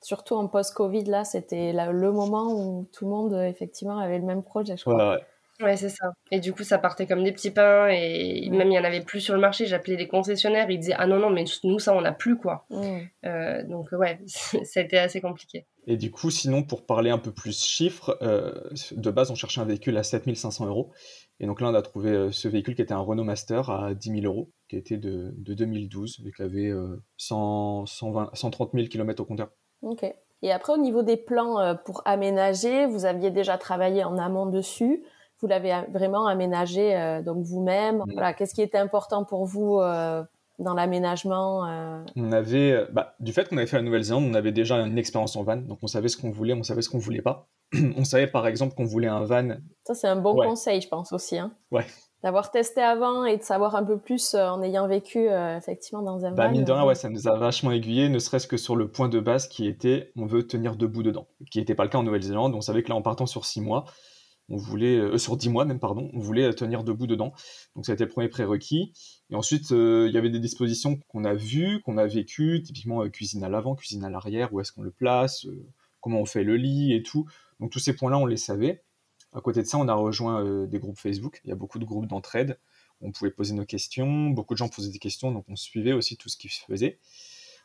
surtout 0.00 0.36
en 0.36 0.46
post-Covid, 0.46 1.04
là, 1.04 1.24
c'était 1.24 1.72
le 1.72 2.12
moment 2.12 2.52
où 2.54 2.88
tout 2.92 3.04
le 3.04 3.10
monde, 3.10 3.34
effectivement, 3.34 3.98
avait 3.98 4.18
le 4.18 4.24
même 4.24 4.44
projet, 4.44 4.76
je 4.76 4.82
crois. 4.82 4.94
Ouais, 4.96 5.10
Ouais, 5.10 5.22
c'est 5.60 5.88
ça. 5.88 6.12
Et 6.30 6.40
du 6.40 6.52
coup, 6.52 6.64
ça 6.64 6.78
partait 6.78 7.06
comme 7.06 7.22
des 7.22 7.32
petits 7.32 7.50
pains 7.50 7.88
et 7.88 8.48
même 8.50 8.70
il 8.70 8.74
y 8.74 8.78
en 8.78 8.84
avait 8.84 9.02
plus 9.02 9.20
sur 9.20 9.34
le 9.34 9.40
marché. 9.40 9.66
J'appelais 9.66 9.96
les 9.96 10.08
concessionnaires, 10.08 10.68
ils 10.68 10.78
disaient 10.78 10.96
ah 10.96 11.06
non 11.06 11.18
non 11.18 11.30
mais 11.30 11.44
nous 11.62 11.78
ça 11.78 11.94
on 11.94 12.00
n'a 12.00 12.12
plus 12.12 12.36
quoi. 12.36 12.66
Euh, 13.24 13.62
donc 13.64 13.92
ouais, 13.92 14.18
ça 14.26 14.80
a 14.80 14.82
été 14.82 14.98
assez 14.98 15.20
compliqué. 15.20 15.66
Et 15.86 15.96
du 15.96 16.10
coup, 16.10 16.30
sinon 16.30 16.62
pour 16.62 16.86
parler 16.86 17.10
un 17.10 17.18
peu 17.18 17.30
plus 17.30 17.62
chiffres, 17.62 18.18
euh, 18.22 18.52
de 18.92 19.10
base 19.10 19.30
on 19.30 19.34
cherchait 19.34 19.60
un 19.60 19.64
véhicule 19.64 19.96
à 19.96 20.02
7500 20.02 20.66
euros. 20.66 20.92
Et 21.40 21.46
donc 21.46 21.60
là 21.60 21.68
on 21.68 21.74
a 21.74 21.82
trouvé 21.82 22.10
euh, 22.10 22.32
ce 22.32 22.48
véhicule 22.48 22.74
qui 22.74 22.82
était 22.82 22.94
un 22.94 23.00
Renault 23.00 23.24
Master 23.24 23.70
à 23.70 23.94
10 23.94 24.20
000 24.22 24.24
euros, 24.24 24.50
qui 24.68 24.76
était 24.76 24.96
de, 24.96 25.34
de 25.36 25.54
2012 25.54 26.24
et 26.26 26.32
qui 26.32 26.42
avait 26.42 26.72
100, 27.16 27.86
120, 27.86 28.30
130 28.34 28.70
000 28.74 28.88
km 28.88 29.22
au 29.22 29.26
compteur. 29.26 29.50
Ok. 29.82 30.04
Et 30.42 30.52
après 30.52 30.72
au 30.72 30.78
niveau 30.78 31.02
des 31.02 31.16
plans 31.16 31.76
pour 31.84 32.02
aménager, 32.04 32.86
vous 32.86 33.06
aviez 33.06 33.30
déjà 33.30 33.56
travaillé 33.56 34.04
en 34.04 34.18
amont 34.18 34.46
dessus 34.46 35.02
vous 35.44 35.48
l'avez 35.48 35.74
vraiment 35.92 36.26
aménagé 36.26 36.96
euh, 36.96 37.20
donc 37.20 37.44
vous-même. 37.44 37.98
Mm. 37.98 38.12
Voilà, 38.14 38.32
qu'est-ce 38.32 38.54
qui 38.54 38.62
était 38.62 38.78
important 38.78 39.24
pour 39.24 39.44
vous 39.44 39.78
euh, 39.78 40.22
dans 40.58 40.72
l'aménagement 40.72 41.66
euh? 41.66 42.02
On 42.16 42.32
avait, 42.32 42.86
bah, 42.92 43.14
du 43.20 43.34
fait 43.34 43.46
qu'on 43.46 43.58
avait 43.58 43.66
fait 43.66 43.76
la 43.76 43.82
Nouvelle-Zélande, 43.82 44.24
on 44.26 44.32
avait 44.32 44.52
déjà 44.52 44.76
une 44.76 44.96
expérience 44.96 45.36
en 45.36 45.42
van, 45.42 45.56
donc 45.56 45.80
on 45.82 45.86
savait 45.86 46.08
ce 46.08 46.16
qu'on 46.16 46.30
voulait, 46.30 46.54
on 46.54 46.62
savait 46.62 46.80
ce 46.80 46.88
qu'on 46.88 46.98
voulait 46.98 47.20
pas. 47.20 47.46
on 47.96 48.04
savait 48.04 48.26
par 48.26 48.46
exemple 48.46 48.74
qu'on 48.74 48.86
voulait 48.86 49.08
un 49.08 49.24
van. 49.24 49.56
Ça 49.86 49.94
c'est 49.94 50.08
un 50.08 50.16
bon 50.16 50.34
conseil, 50.34 50.80
je 50.80 50.88
pense 50.88 51.12
aussi. 51.12 51.36
Hein. 51.38 51.52
Ouais. 51.70 51.84
D'avoir 52.22 52.50
testé 52.50 52.80
avant 52.80 53.26
et 53.26 53.36
de 53.36 53.42
savoir 53.42 53.76
un 53.76 53.84
peu 53.84 53.98
plus 53.98 54.34
en 54.34 54.62
ayant 54.62 54.88
vécu 54.88 55.28
effectivement 55.28 56.00
dans 56.00 56.24
un 56.24 56.32
bah, 56.32 56.46
van. 56.46 56.52
Mine 56.52 56.64
de 56.64 56.72
rien, 56.72 56.86
ouais, 56.86 56.94
ça 56.94 57.10
nous 57.10 57.28
a 57.28 57.36
vachement 57.36 57.70
aiguillé, 57.70 58.08
ne 58.08 58.18
serait-ce 58.18 58.46
que 58.46 58.56
sur 58.56 58.76
le 58.76 58.90
point 58.90 59.10
de 59.10 59.20
base 59.20 59.46
qui 59.46 59.68
était 59.68 60.10
on 60.16 60.24
veut 60.24 60.46
tenir 60.46 60.76
debout 60.76 61.02
dedans, 61.02 61.26
qui 61.50 61.58
n'était 61.58 61.74
pas 61.74 61.82
le 61.82 61.90
cas 61.90 61.98
en 61.98 62.02
Nouvelle-Zélande. 62.02 62.54
On 62.54 62.62
savait 62.62 62.82
que 62.82 62.88
là, 62.88 62.94
en 62.94 63.02
partant 63.02 63.26
sur 63.26 63.44
six 63.44 63.60
mois, 63.60 63.84
on 64.48 64.56
voulait, 64.56 64.96
euh, 64.96 65.18
sur 65.18 65.36
10 65.36 65.48
mois 65.48 65.64
même, 65.64 65.80
pardon, 65.80 66.10
on 66.12 66.18
voulait 66.18 66.52
tenir 66.54 66.84
debout 66.84 67.06
dedans. 67.06 67.32
Donc 67.74 67.86
ça 67.86 67.92
a 67.92 67.94
été 67.94 68.04
le 68.04 68.10
premier 68.10 68.28
prérequis. 68.28 68.92
Et 69.30 69.34
ensuite, 69.34 69.72
euh, 69.72 70.06
il 70.08 70.14
y 70.14 70.18
avait 70.18 70.30
des 70.30 70.40
dispositions 70.40 70.98
qu'on 71.08 71.24
a 71.24 71.34
vues, 71.34 71.80
qu'on 71.82 71.96
a 71.96 72.06
vécues, 72.06 72.62
typiquement 72.62 73.02
euh, 73.02 73.08
cuisine 73.08 73.42
à 73.44 73.48
l'avant, 73.48 73.74
cuisine 73.74 74.04
à 74.04 74.10
l'arrière, 74.10 74.52
où 74.52 74.60
est-ce 74.60 74.72
qu'on 74.72 74.82
le 74.82 74.90
place, 74.90 75.46
comment 76.00 76.20
on 76.20 76.26
fait 76.26 76.44
le 76.44 76.56
lit 76.56 76.92
et 76.94 77.02
tout. 77.02 77.26
Donc 77.60 77.70
tous 77.70 77.78
ces 77.78 77.94
points-là, 77.94 78.18
on 78.18 78.26
les 78.26 78.36
savait. 78.36 78.82
À 79.32 79.40
côté 79.40 79.62
de 79.62 79.66
ça, 79.66 79.78
on 79.78 79.88
a 79.88 79.94
rejoint 79.94 80.66
des 80.66 80.78
groupes 80.78 80.98
Facebook. 80.98 81.40
Il 81.44 81.48
y 81.48 81.52
a 81.52 81.56
beaucoup 81.56 81.78
de 81.78 81.84
groupes 81.84 82.06
d'entraide. 82.06 82.58
On 83.00 83.10
pouvait 83.10 83.30
poser 83.30 83.54
nos 83.54 83.64
questions. 83.64 84.30
Beaucoup 84.30 84.54
de 84.54 84.58
gens 84.58 84.68
posaient 84.68 84.92
des 84.92 84.98
questions, 85.00 85.32
donc 85.32 85.44
on 85.48 85.56
suivait 85.56 85.92
aussi 85.92 86.16
tout 86.16 86.28
ce 86.28 86.36
qu'ils 86.36 86.52
faisaient 86.52 86.98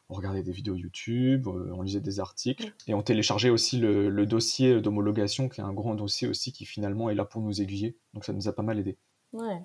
on 0.10 0.16
regardait 0.16 0.42
des 0.42 0.52
vidéos 0.52 0.76
YouTube, 0.76 1.48
euh, 1.48 1.72
on 1.74 1.84
lisait 1.84 2.00
des 2.00 2.20
articles 2.20 2.72
et 2.88 2.94
on 2.94 3.02
téléchargeait 3.02 3.52
aussi 3.52 3.78
le, 3.78 4.26
dossier 4.26 4.82
d'homologation 4.82 5.50
qui 5.50 5.62
est 5.62 5.64
un 5.64 5.74
grand 5.74 5.94
dossier 5.94 6.28
aussi 6.28 6.52
qui 6.52 6.66
finalement 6.66 7.10
est 7.10 7.16
là 7.16 7.26
pour 7.26 7.42
nous 7.42 7.62
aiguiller. 7.62 7.96
Donc 8.14 8.26
ça 8.26 8.34
nous 8.34 8.48
a 8.48 8.54
pas 8.54 8.64
mal 8.64 8.80
aidé. 8.80 8.98
Ouais. 9.34 9.62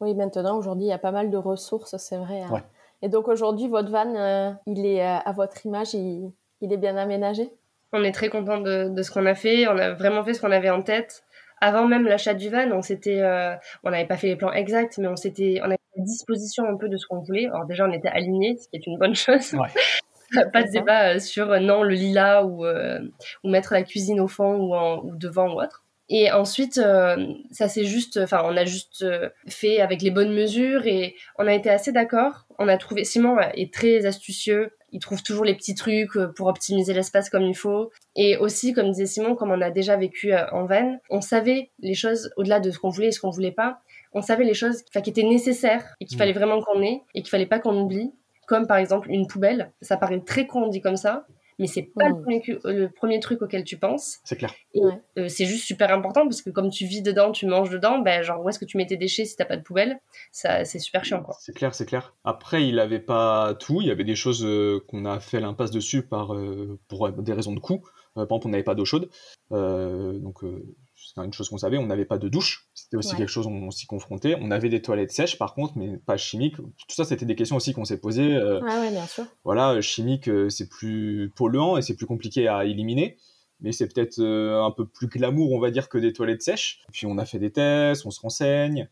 Oui, 0.00 0.14
maintenant 0.14 0.56
aujourd'hui 0.56 0.86
il 0.86 0.88
y 0.88 0.94
a 0.94 0.98
pas 0.98 1.12
mal 1.12 1.30
de 1.30 1.36
ressources, 1.36 1.96
c'est 1.98 2.16
vrai. 2.16 2.40
Hein. 2.40 2.62
Et 3.02 3.08
donc 3.08 3.28
aujourd'hui 3.28 3.68
votre 3.68 3.90
van, 3.90 4.14
euh, 4.14 4.52
il 4.66 4.84
est 4.84 5.02
euh, 5.02 5.18
à 5.18 5.32
votre 5.32 5.64
image, 5.66 5.94
il, 5.94 6.32
est 6.62 6.76
bien 6.76 6.96
aménagé? 6.96 7.50
On 7.92 8.02
est 8.02 8.12
très 8.12 8.30
content 8.30 8.58
de, 8.58 9.02
ce 9.02 9.10
qu'on 9.10 9.26
a 9.26 9.34
fait. 9.34 9.68
On 9.68 9.76
a 9.76 9.92
vraiment 9.92 10.24
fait 10.24 10.32
ce 10.32 10.40
qu'on 10.40 10.50
avait 10.50 10.70
en 10.70 10.82
tête 10.82 11.24
avant 11.60 11.86
même 11.86 12.06
l'achat 12.06 12.34
du 12.34 12.48
van, 12.48 12.68
on 12.72 12.82
s'était, 12.82 13.22
on 13.84 13.90
n'avait 13.90 14.06
pas 14.06 14.16
fait 14.16 14.26
les 14.26 14.34
plans 14.34 14.52
exacts, 14.52 14.98
mais 14.98 15.06
on 15.06 15.14
s'était, 15.14 15.60
on 15.62 15.70
disposition 15.96 16.64
un 16.66 16.76
peu 16.76 16.88
de 16.88 16.96
ce 16.96 17.06
qu'on 17.06 17.20
voulait. 17.20 17.46
Alors 17.46 17.66
déjà, 17.66 17.86
on 17.86 17.92
était 17.92 18.08
alignés, 18.08 18.56
ce 18.56 18.68
qui 18.68 18.76
est 18.76 18.86
une 18.86 18.98
bonne 18.98 19.14
chose. 19.14 19.54
pas 20.52 20.62
de 20.62 20.70
débat 20.70 21.14
euh, 21.14 21.18
sur 21.18 21.50
euh, 21.50 21.58
non, 21.58 21.82
le 21.82 21.94
lilas 21.94 22.44
ou, 22.44 22.64
euh, 22.64 23.00
ou 23.44 23.50
mettre 23.50 23.72
la 23.72 23.82
cuisine 23.82 24.20
au 24.20 24.28
fond 24.28 24.56
ou, 24.56 25.08
ou 25.08 25.16
devant 25.16 25.54
ou 25.54 25.60
autre. 25.60 25.84
Et 26.08 26.30
ensuite, 26.30 26.78
ça 27.52 27.68
c'est 27.68 27.84
juste, 27.84 28.18
enfin, 28.22 28.42
on 28.44 28.54
a 28.58 28.66
juste 28.66 29.02
fait 29.48 29.80
avec 29.80 30.02
les 30.02 30.10
bonnes 30.10 30.34
mesures 30.34 30.86
et 30.86 31.14
on 31.38 31.46
a 31.46 31.54
été 31.54 31.70
assez 31.70 31.90
d'accord. 31.90 32.44
On 32.58 32.68
a 32.68 32.76
trouvé, 32.76 33.04
Simon 33.04 33.38
est 33.54 33.72
très 33.72 34.04
astucieux. 34.04 34.72
Il 34.90 35.00
trouve 35.00 35.22
toujours 35.22 35.46
les 35.46 35.54
petits 35.54 35.74
trucs 35.74 36.18
pour 36.36 36.48
optimiser 36.48 36.92
l'espace 36.92 37.30
comme 37.30 37.44
il 37.44 37.56
faut. 37.56 37.92
Et 38.14 38.36
aussi, 38.36 38.74
comme 38.74 38.90
disait 38.90 39.06
Simon, 39.06 39.36
comme 39.36 39.52
on 39.52 39.60
a 39.62 39.70
déjà 39.70 39.96
vécu 39.96 40.34
en 40.34 40.66
van, 40.66 40.98
on 41.08 41.22
savait 41.22 41.70
les 41.78 41.94
choses 41.94 42.30
au-delà 42.36 42.60
de 42.60 42.70
ce 42.70 42.78
qu'on 42.78 42.90
voulait 42.90 43.08
et 43.08 43.12
ce 43.12 43.20
qu'on 43.20 43.30
voulait 43.30 43.52
pas 43.52 43.80
on 44.12 44.22
savait 44.22 44.44
les 44.44 44.54
choses 44.54 44.82
qui 44.82 45.10
étaient 45.10 45.22
nécessaires 45.22 45.94
et 46.00 46.04
qu'il 46.04 46.16
mm. 46.16 46.18
fallait 46.18 46.32
vraiment 46.32 46.60
qu'on 46.60 46.82
ait 46.82 47.02
et 47.14 47.22
qu'il 47.22 47.30
fallait 47.30 47.46
pas 47.46 47.58
qu'on 47.58 47.78
oublie. 47.80 48.12
Comme 48.48 48.66
par 48.66 48.76
exemple 48.76 49.08
une 49.10 49.26
poubelle. 49.26 49.72
Ça 49.80 49.96
paraît 49.96 50.20
très 50.20 50.46
con 50.46 50.66
dit 50.66 50.80
comme 50.80 50.96
ça, 50.96 51.26
mais 51.58 51.66
c'est 51.68 51.82
pas 51.82 52.08
le, 52.08 52.14
mm. 52.14 52.90
premier, 52.90 53.20
truc 53.20 53.40
auquel 53.40 53.64
tu 53.64 53.78
penses. 53.78 54.18
C'est 54.24 54.36
clair. 54.36 54.52
Euh, 54.76 55.28
c'est 55.28 55.44
juste 55.44 55.64
super 55.64 55.92
important 55.92 56.22
parce 56.24 56.42
que 56.42 56.50
comme 56.50 56.70
tu 56.70 56.84
vis 56.84 57.02
dedans, 57.02 57.30
tu 57.30 57.46
manges 57.46 57.70
dedans, 57.70 58.00
ben 58.00 58.22
genre 58.22 58.44
où 58.44 58.48
est-ce 58.48 58.58
que 58.58 58.64
tu 58.64 58.76
mets 58.76 58.86
tes 58.86 58.96
déchets 58.96 59.24
si 59.24 59.36
t'as 59.36 59.44
pas 59.44 59.56
de 59.56 59.62
poubelle? 59.62 60.00
Ça, 60.32 60.64
c'est 60.64 60.80
super 60.80 61.04
chiant 61.04 61.22
quoi. 61.22 61.36
C'est 61.38 61.54
clair, 61.54 61.74
c'est 61.74 61.86
clair. 61.86 62.14
Après, 62.24 62.66
il 62.66 62.78
avait 62.80 63.00
pas 63.00 63.54
tout. 63.54 63.80
Il 63.80 63.86
y 63.86 63.90
avait 63.90 64.04
des 64.04 64.16
choses 64.16 64.44
euh, 64.44 64.80
qu'on 64.88 65.04
a 65.04 65.20
fait 65.20 65.40
l'impasse 65.40 65.70
dessus 65.70 66.02
par 66.02 66.34
euh, 66.34 66.78
pour 66.88 67.10
des 67.10 67.32
raisons 67.32 67.54
de 67.54 67.60
coût. 67.60 67.82
par 68.14 68.24
exemple, 68.24 68.46
on 68.46 68.50
n'avait 68.50 68.64
pas 68.64 68.74
d'eau 68.74 68.84
chaude, 68.84 69.08
donc 69.50 70.42
c'est 71.14 71.22
une 71.22 71.32
chose 71.32 71.48
qu'on 71.48 71.58
savait, 71.58 71.76
on 71.76 71.86
n'avait 71.86 72.04
pas 72.04 72.18
de 72.18 72.28
douche, 72.28 72.68
c'était 72.74 72.96
aussi 72.96 73.14
quelque 73.14 73.28
chose 73.28 73.46
on, 73.46 73.70
s'y 73.70 73.86
confrontait. 73.86 74.36
On 74.40 74.50
avait 74.50 74.70
des 74.70 74.80
toilettes 74.80 75.12
sèches 75.12 75.36
par 75.38 75.54
contre, 75.54 75.76
mais 75.76 75.98
pas 75.98 76.16
chimiques. 76.16 76.56
Tout 76.56 76.94
ça, 76.94 77.04
c'était 77.04 77.26
des 77.26 77.34
questions 77.34 77.56
aussi 77.56 77.74
qu'on 77.74 77.84
s'est 77.84 78.00
posées. 78.00 78.34
Euh, 78.34 78.60
ah 78.66 78.88
bien 78.90 79.06
sûr. 79.06 79.24
Voilà, 79.44 79.80
chimique, 79.80 80.28
euh, 80.28 80.48
c'est 80.48 80.68
plus 80.68 81.30
polluant 81.36 81.76
et 81.76 81.82
c'est 81.82 81.96
plus 81.96 82.06
compliqué 82.06 82.48
à 82.48 82.64
éliminer, 82.64 83.18
mais 83.60 83.72
c'est 83.72 83.92
peut-être 83.92 84.20
euh, 84.20 84.62
un 84.62 84.70
peu 84.70 84.86
plus 84.86 85.08
glamour, 85.08 85.52
on 85.52 85.60
va 85.60 85.70
dire, 85.70 85.90
que 85.90 85.98
des 85.98 86.14
toilettes 86.14 86.42
sèches. 86.42 86.82
Puis 86.92 87.06
on 87.06 87.18
a 87.18 87.26
fait 87.26 87.38
des 87.38 87.52
tests, 87.52 88.06
on 88.06 88.10
se 88.10 88.20
renseigne. 88.20 88.88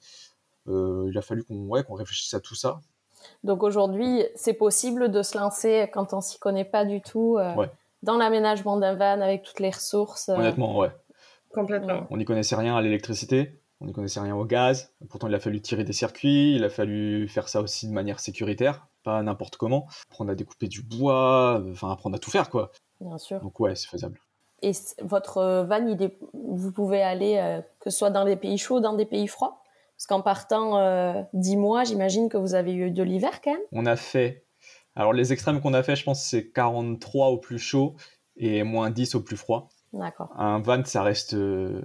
il 0.66 1.14
a 1.16 1.22
fallu 1.22 1.42
qu'on 1.44 1.66
ouais, 1.68 1.82
réfléchisse 1.88 2.34
à 2.34 2.40
tout 2.40 2.54
ça. 2.54 2.80
Donc 3.44 3.62
aujourd'hui, 3.62 4.24
c'est 4.34 4.54
possible 4.54 5.10
de 5.10 5.22
se 5.22 5.38
lancer 5.38 5.88
quand 5.92 6.12
on 6.12 6.20
s'y 6.20 6.38
connaît 6.38 6.64
pas 6.66 6.84
du 6.84 7.00
tout. 7.00 7.38
Dans 8.02 8.16
l'aménagement 8.16 8.78
d'un 8.78 8.94
van 8.94 9.20
avec 9.20 9.42
toutes 9.42 9.60
les 9.60 9.70
ressources. 9.70 10.30
Honnêtement, 10.30 10.78
ouais. 10.78 10.90
Complètement. 11.52 12.06
On 12.10 12.16
n'y 12.16 12.24
connaissait 12.24 12.56
rien 12.56 12.76
à 12.76 12.82
l'électricité, 12.82 13.60
on 13.80 13.86
n'y 13.86 13.92
connaissait 13.92 14.20
rien 14.20 14.36
au 14.36 14.44
gaz. 14.44 14.92
Pourtant, 15.08 15.28
il 15.28 15.34
a 15.34 15.40
fallu 15.40 15.60
tirer 15.60 15.84
des 15.84 15.92
circuits, 15.92 16.54
il 16.54 16.64
a 16.64 16.70
fallu 16.70 17.28
faire 17.28 17.48
ça 17.48 17.60
aussi 17.60 17.88
de 17.88 17.92
manière 17.92 18.20
sécuritaire, 18.20 18.86
pas 19.02 19.22
n'importe 19.22 19.56
comment. 19.56 19.86
Apprendre 20.10 20.30
à 20.30 20.34
découper 20.34 20.68
du 20.68 20.82
bois, 20.82 21.62
enfin 21.70 21.90
apprendre 21.90 22.16
à 22.16 22.18
tout 22.18 22.30
faire, 22.30 22.50
quoi. 22.50 22.70
Bien 23.00 23.18
sûr. 23.18 23.40
Donc 23.40 23.58
ouais, 23.60 23.74
c'est 23.74 23.88
faisable. 23.88 24.20
Et 24.62 24.72
votre 25.02 25.38
euh, 25.38 25.64
van, 25.64 25.86
il 25.86 26.10
vous 26.34 26.72
pouvez 26.72 27.02
aller 27.02 27.38
euh, 27.38 27.60
que 27.80 27.90
ce 27.90 27.98
soit 27.98 28.10
dans 28.10 28.24
des 28.24 28.36
pays 28.36 28.58
chauds, 28.58 28.76
ou 28.76 28.80
dans 28.80 28.92
des 28.92 29.06
pays 29.06 29.26
froids? 29.26 29.62
Parce 29.96 30.06
qu'en 30.06 30.22
partant 30.22 30.78
euh, 30.78 31.22
10 31.34 31.56
mois, 31.56 31.84
j'imagine 31.84 32.28
que 32.28 32.36
vous 32.36 32.54
avez 32.54 32.74
eu 32.74 32.90
de 32.90 33.02
l'hiver 33.02 33.40
quand 33.42 33.52
même 33.52 33.60
On 33.72 33.86
a 33.86 33.96
fait. 33.96 34.44
Alors 34.94 35.12
les 35.12 35.32
extrêmes 35.32 35.60
qu'on 35.60 35.74
a 35.74 35.82
fait, 35.82 35.96
je 35.96 36.04
pense, 36.04 36.22
c'est 36.22 36.50
43 36.50 37.28
au 37.28 37.38
plus 37.38 37.58
chaud 37.58 37.96
et 38.36 38.62
moins 38.62 38.90
10 38.90 39.14
au 39.14 39.20
plus 39.20 39.36
froid. 39.36 39.68
D'accord. 39.92 40.32
Un 40.36 40.60
van, 40.60 40.84
ça 40.84 41.02
reste, 41.02 41.34
euh, 41.34 41.82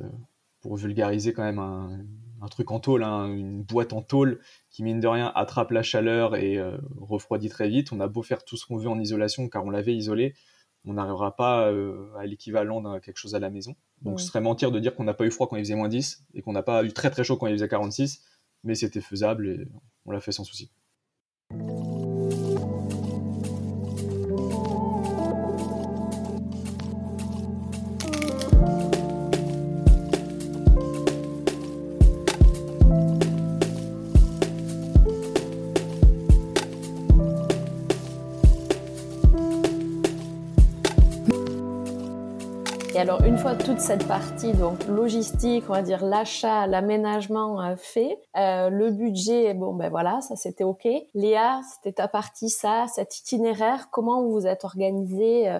pour 0.61 0.75
vulgariser 0.75 1.33
quand 1.33 1.43
même, 1.43 1.59
un, 1.59 2.47
truc 2.51 2.69
en 2.69 2.79
tôle, 2.79 3.03
hein, 3.03 3.25
une 3.25 3.63
boîte 3.63 3.91
en 3.91 4.03
tôle 4.03 4.39
qui, 4.69 4.83
mine 4.83 4.99
de 4.99 5.07
rien, 5.07 5.31
attrape 5.33 5.71
la 5.71 5.81
chaleur 5.81 6.35
et 6.35 6.57
euh, 6.57 6.77
refroidit 6.95 7.49
très 7.49 7.67
vite. 7.67 7.91
On 7.91 7.99
a 7.99 8.07
beau 8.07 8.21
faire 8.21 8.45
tout 8.45 8.55
ce 8.55 8.67
qu'on 8.67 8.77
veut 8.77 8.89
en 8.89 8.99
isolation, 8.99 9.49
car 9.49 9.65
on 9.65 9.71
l'avait 9.71 9.95
isolé, 9.95 10.35
on 10.85 10.93
n'arrivera 10.93 11.35
pas 11.35 11.71
euh, 11.71 12.13
à 12.17 12.25
l'équivalent 12.27 12.81
d'un 12.81 12.99
quelque 12.99 13.17
chose 13.17 13.33
à 13.33 13.39
la 13.39 13.49
maison. 13.49 13.75
Donc 14.01 14.19
ce 14.19 14.27
serait 14.27 14.41
mentir 14.41 14.71
de 14.71 14.79
dire 14.79 14.93
qu'on 14.95 15.03
n'a 15.03 15.15
pas 15.15 15.25
eu 15.25 15.31
froid 15.31 15.47
quand 15.47 15.55
il 15.55 15.63
faisait 15.63 15.75
moins 15.75 15.89
10 15.89 16.25
et 16.35 16.41
qu'on 16.43 16.53
n'a 16.53 16.61
pas 16.61 16.83
eu 16.83 16.93
très 16.93 17.09
très 17.09 17.23
chaud 17.23 17.37
quand 17.37 17.47
il 17.47 17.53
faisait 17.53 17.67
46, 17.67 18.23
mais 18.63 18.75
c'était 18.75 19.01
faisable 19.01 19.47
et 19.47 19.67
on 20.05 20.11
l'a 20.11 20.19
fait 20.19 20.31
sans 20.31 20.43
souci. 20.43 20.71
Alors, 43.05 43.21
une 43.23 43.37
fois 43.37 43.53
toute 43.53 43.79
cette 43.79 44.07
partie, 44.07 44.51
donc 44.53 44.87
logistique, 44.87 45.65
on 45.69 45.73
va 45.73 45.83
dire 45.83 46.03
l'achat, 46.03 46.65
l'aménagement 46.65 47.61
euh, 47.61 47.75
fait, 47.77 48.17
euh, 48.35 48.71
le 48.71 48.89
budget, 48.89 49.53
bon 49.53 49.75
ben 49.75 49.91
voilà, 49.91 50.21
ça 50.21 50.35
c'était 50.35 50.63
ok. 50.63 50.87
Léa, 51.13 51.61
c'était 51.71 51.91
ta 51.91 52.07
partie, 52.07 52.49
ça, 52.49 52.87
cet 52.87 53.19
itinéraire, 53.19 53.89
comment 53.91 54.23
vous 54.23 54.31
vous 54.31 54.47
êtes 54.47 54.65
organisé 54.65 55.47
euh, 55.47 55.59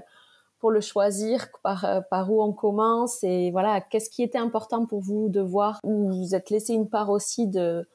pour 0.60 0.71
le 0.71 0.81
choisir, 0.81 1.49
par, 1.62 1.86
par 2.10 2.31
où 2.31 2.41
on 2.41 2.51
commence 2.51 3.23
et 3.23 3.51
voilà, 3.51 3.79
qu'est-ce 3.79 4.10
qui 4.10 4.23
était 4.23 4.39
important 4.39 4.88
pour 4.88 5.01
vous 5.01 5.29
de 5.29 5.41
voir, 5.41 5.79
ou 5.84 6.10
vous 6.10 6.17
vous 6.23 6.34
êtes 6.34 6.49
laissé 6.49 6.73
une 6.73 6.89
part 6.89 7.12
aussi 7.12 7.45
de 7.45 7.88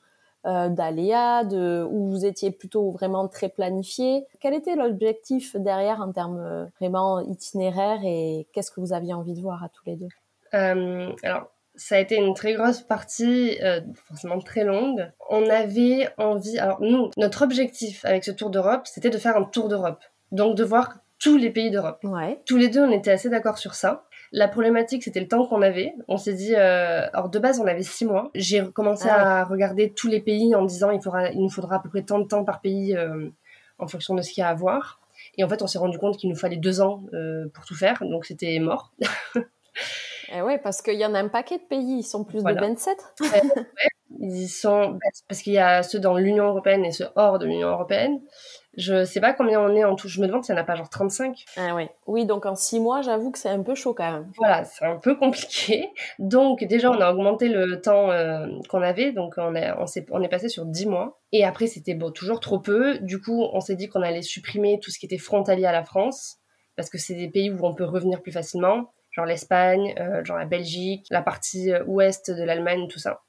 d'aléas, 0.45 1.45
de, 1.45 1.87
où 1.91 2.09
vous 2.09 2.25
étiez 2.25 2.51
plutôt 2.51 2.91
vraiment 2.91 3.29
très 3.29 3.49
planifié. 3.49 4.27
Quel 4.41 4.55
était 4.55 4.77
l'objectif 4.77 5.57
derrière 5.57 6.01
en 6.01 6.13
termes 6.13 6.41
euh, 6.41 6.65
vraiment 6.81 7.21
itinéraires 7.21 8.01
et 8.05 8.47
qu'est-ce 8.53 8.71
que 8.71 8.81
vous 8.81 8.93
aviez 8.93 9.15
envie 9.15 9.35
de 9.35 9.41
voir 9.41 9.63
à 9.63 9.69
tous 9.69 9.83
les 9.87 9.97
deux? 9.97 10.09
Euh, 10.55 11.13
Alors, 11.23 11.49
ça 11.77 11.97
a 11.97 11.99
été 11.99 12.17
une 12.17 12.35
très 12.35 12.55
grosse 12.55 12.81
partie, 12.81 13.59
euh, 13.63 13.81
forcément 14.09 14.39
très 14.39 14.65
longue. 14.65 15.11
On 15.29 15.49
avait 15.49 16.09
envie, 16.19 16.59
alors 16.59 16.81
nous, 16.81 17.11
notre 17.17 17.43
objectif 17.43 18.05
avec 18.05 18.25
ce 18.25 18.31
tour 18.31 18.51
d'Europe, 18.51 18.83
c'était 18.85 19.11
de 19.11 19.19
faire 19.19 19.37
un 19.37 19.45
tour 19.45 19.69
d'Europe. 19.69 20.03
Donc 20.33 20.57
de 20.57 20.65
voir 20.65 20.99
tous 21.19 21.37
les 21.37 21.51
pays 21.51 21.71
d'Europe. 21.71 22.01
Ouais. 22.03 22.41
Tous 22.47 22.57
les 22.57 22.69
deux, 22.69 22.83
on 22.83 22.91
était 22.91 23.11
assez 23.11 23.29
d'accord 23.29 23.59
sur 23.59 23.75
ça. 23.75 24.05
La 24.33 24.47
problématique, 24.47 25.03
c'était 25.03 25.21
le 25.21 25.27
temps 25.29 25.45
qu'on 25.47 25.61
avait. 25.61 25.93
On 26.07 26.17
s'est 26.17 26.35
dit, 26.35 26.55
euh, 26.55 27.09
alors 27.13 27.29
de 27.31 27.39
base, 27.41 27.59
on 27.61 27.67
avait 27.67 27.83
six 27.83 28.05
mois. 28.05 28.31
J'ai 28.35 28.65
commencé 28.71 29.09
Ah 29.11 29.41
à 29.41 29.45
regarder 29.45 29.91
tous 29.93 30.07
les 30.09 30.21
pays 30.21 30.55
en 30.55 30.65
disant, 30.65 30.91
il, 30.91 31.03
faudra, 31.03 31.31
il 31.31 31.41
nous 31.41 31.51
faudra 31.51 31.77
à 31.77 31.79
peu 31.81 31.89
près 31.89 32.03
tant 32.03 32.21
de 32.21 32.27
temps 32.29 32.45
par 32.45 32.61
pays 32.61 32.97
euh, 32.97 33.29
en 33.79 33.89
fonction 33.89 34.15
de 34.15 34.23
ce 34.23 34.31
qu'il 34.31 34.43
y 34.43 34.45
a 34.45 34.49
à 34.49 34.55
voir. 34.55 35.01
Et 35.37 35.43
en 35.45 35.49
fait, 35.49 35.63
on 35.63 35.67
s'est 35.67 35.79
rendu 35.79 35.99
compte 35.99 36.17
qu'il 36.17 36.31
nous 36.31 36.37
fallait 36.37 36.57
deux 36.57 36.81
ans 36.81 37.03
euh, 37.13 37.47
pour 37.53 37.65
tout 37.65 37.75
faire, 37.75 38.03
donc 38.03 38.25
c'était 38.25 38.59
mort. 38.61 38.93
Eh 40.33 40.43
ouais, 40.43 40.59
parce 40.59 40.81
qu'il 40.81 40.95
y 40.95 41.05
en 41.05 41.13
a 41.15 41.19
un 41.19 41.27
paquet 41.27 41.59
de 41.59 41.65
pays, 41.65 41.99
ils 41.99 42.03
sont 42.05 42.23
plus 42.23 42.41
Voilà. 42.41 42.61
de 42.61 42.67
27. 42.67 43.15
Ils 44.21 44.49
sont 44.49 44.97
parce 45.29 45.43
qu'il 45.43 45.55
y 45.55 45.59
a 45.59 45.83
ceux 45.83 45.99
dans 45.99 46.17
l'Union 46.17 46.45
européenne 46.47 46.85
et 46.85 46.93
ceux 46.93 47.09
hors 47.17 47.41
de 47.41 47.47
l'Union 47.47 47.69
européenne. 47.69 48.21
Je 48.77 49.05
sais 49.05 49.21
pas 49.21 49.33
combien 49.33 49.61
on 49.61 49.75
est 49.75 49.85
en 49.85 49.97
tout. 49.97 50.09
Je 50.09 50.21
me 50.21 50.27
demande 50.27 50.45
s'il 50.45 50.55
n'y 50.55 50.61
en 50.61 50.63
a 50.63 50.67
pas 50.67 50.77
genre 50.77 50.89
35. 50.89 51.45
Ah 51.57 51.75
ouais. 51.75 51.91
Oui, 52.07 52.25
donc 52.25 52.47
en 52.47 52.55
six 52.55 52.79
mois, 52.79 53.03
j'avoue 53.03 53.31
que 53.31 53.39
c'est 53.39 53.49
un 53.49 53.63
peu 53.63 53.75
chaud 53.75 53.95
quand 53.95 54.11
même. 54.11 54.31
Voilà, 54.37 54.65
c'est 54.65 54.85
un 54.85 54.97
peu 54.97 55.17
compliqué. 55.17 55.91
Donc 56.19 56.63
déjà, 56.65 56.91
on 56.91 57.01
a 57.01 57.11
augmenté 57.11 57.49
le 57.49 57.81
temps 57.81 58.11
euh, 58.11 58.47
qu'on 58.69 58.83
avait. 58.83 59.13
Donc 59.13 59.35
on 59.39 59.55
est, 59.55 59.73
on, 60.11 60.23
est 60.23 60.29
passé 60.29 60.49
sur 60.49 60.67
10 60.67 60.87
mois. 60.87 61.21
Et 61.33 61.45
après, 61.45 61.67
c'était 61.67 61.95
bon, 61.95 62.11
toujours 62.13 62.41
trop 62.41 62.61
peu. 62.61 62.99
Du 63.01 63.21
coup, 63.21 63.45
on 63.53 63.61
s'est 63.61 63.77
dit 63.77 63.89
qu'on 63.89 64.03
allait 64.03 64.23
supprimer 64.23 64.79
tout 64.81 64.91
ce 64.91 64.99
qui 64.99 65.07
était 65.07 65.19
frontalier 65.19 65.67
à 65.67 65.73
la 65.73 65.85
France. 65.85 66.37
Parce 66.77 66.91
que 66.91 66.99
c'est 66.99 67.15
des 67.15 67.29
pays 67.29 67.51
où 67.51 67.59
on 67.67 67.75
peut 67.75 67.85
revenir 67.85 68.23
plus 68.23 68.33
facilement. 68.33 68.93
Genre 69.11 69.27
l'Espagne, 69.27 69.95
euh, 69.99 70.25
genre 70.25 70.39
la 70.39 70.47
Belgique, 70.47 71.07
la 71.11 71.23
partie 71.23 71.73
euh, 71.73 71.83
ouest 71.85 72.31
de 72.31 72.45
l'Allemagne, 72.45 72.87
tout 72.89 73.01
ça. 73.01 73.23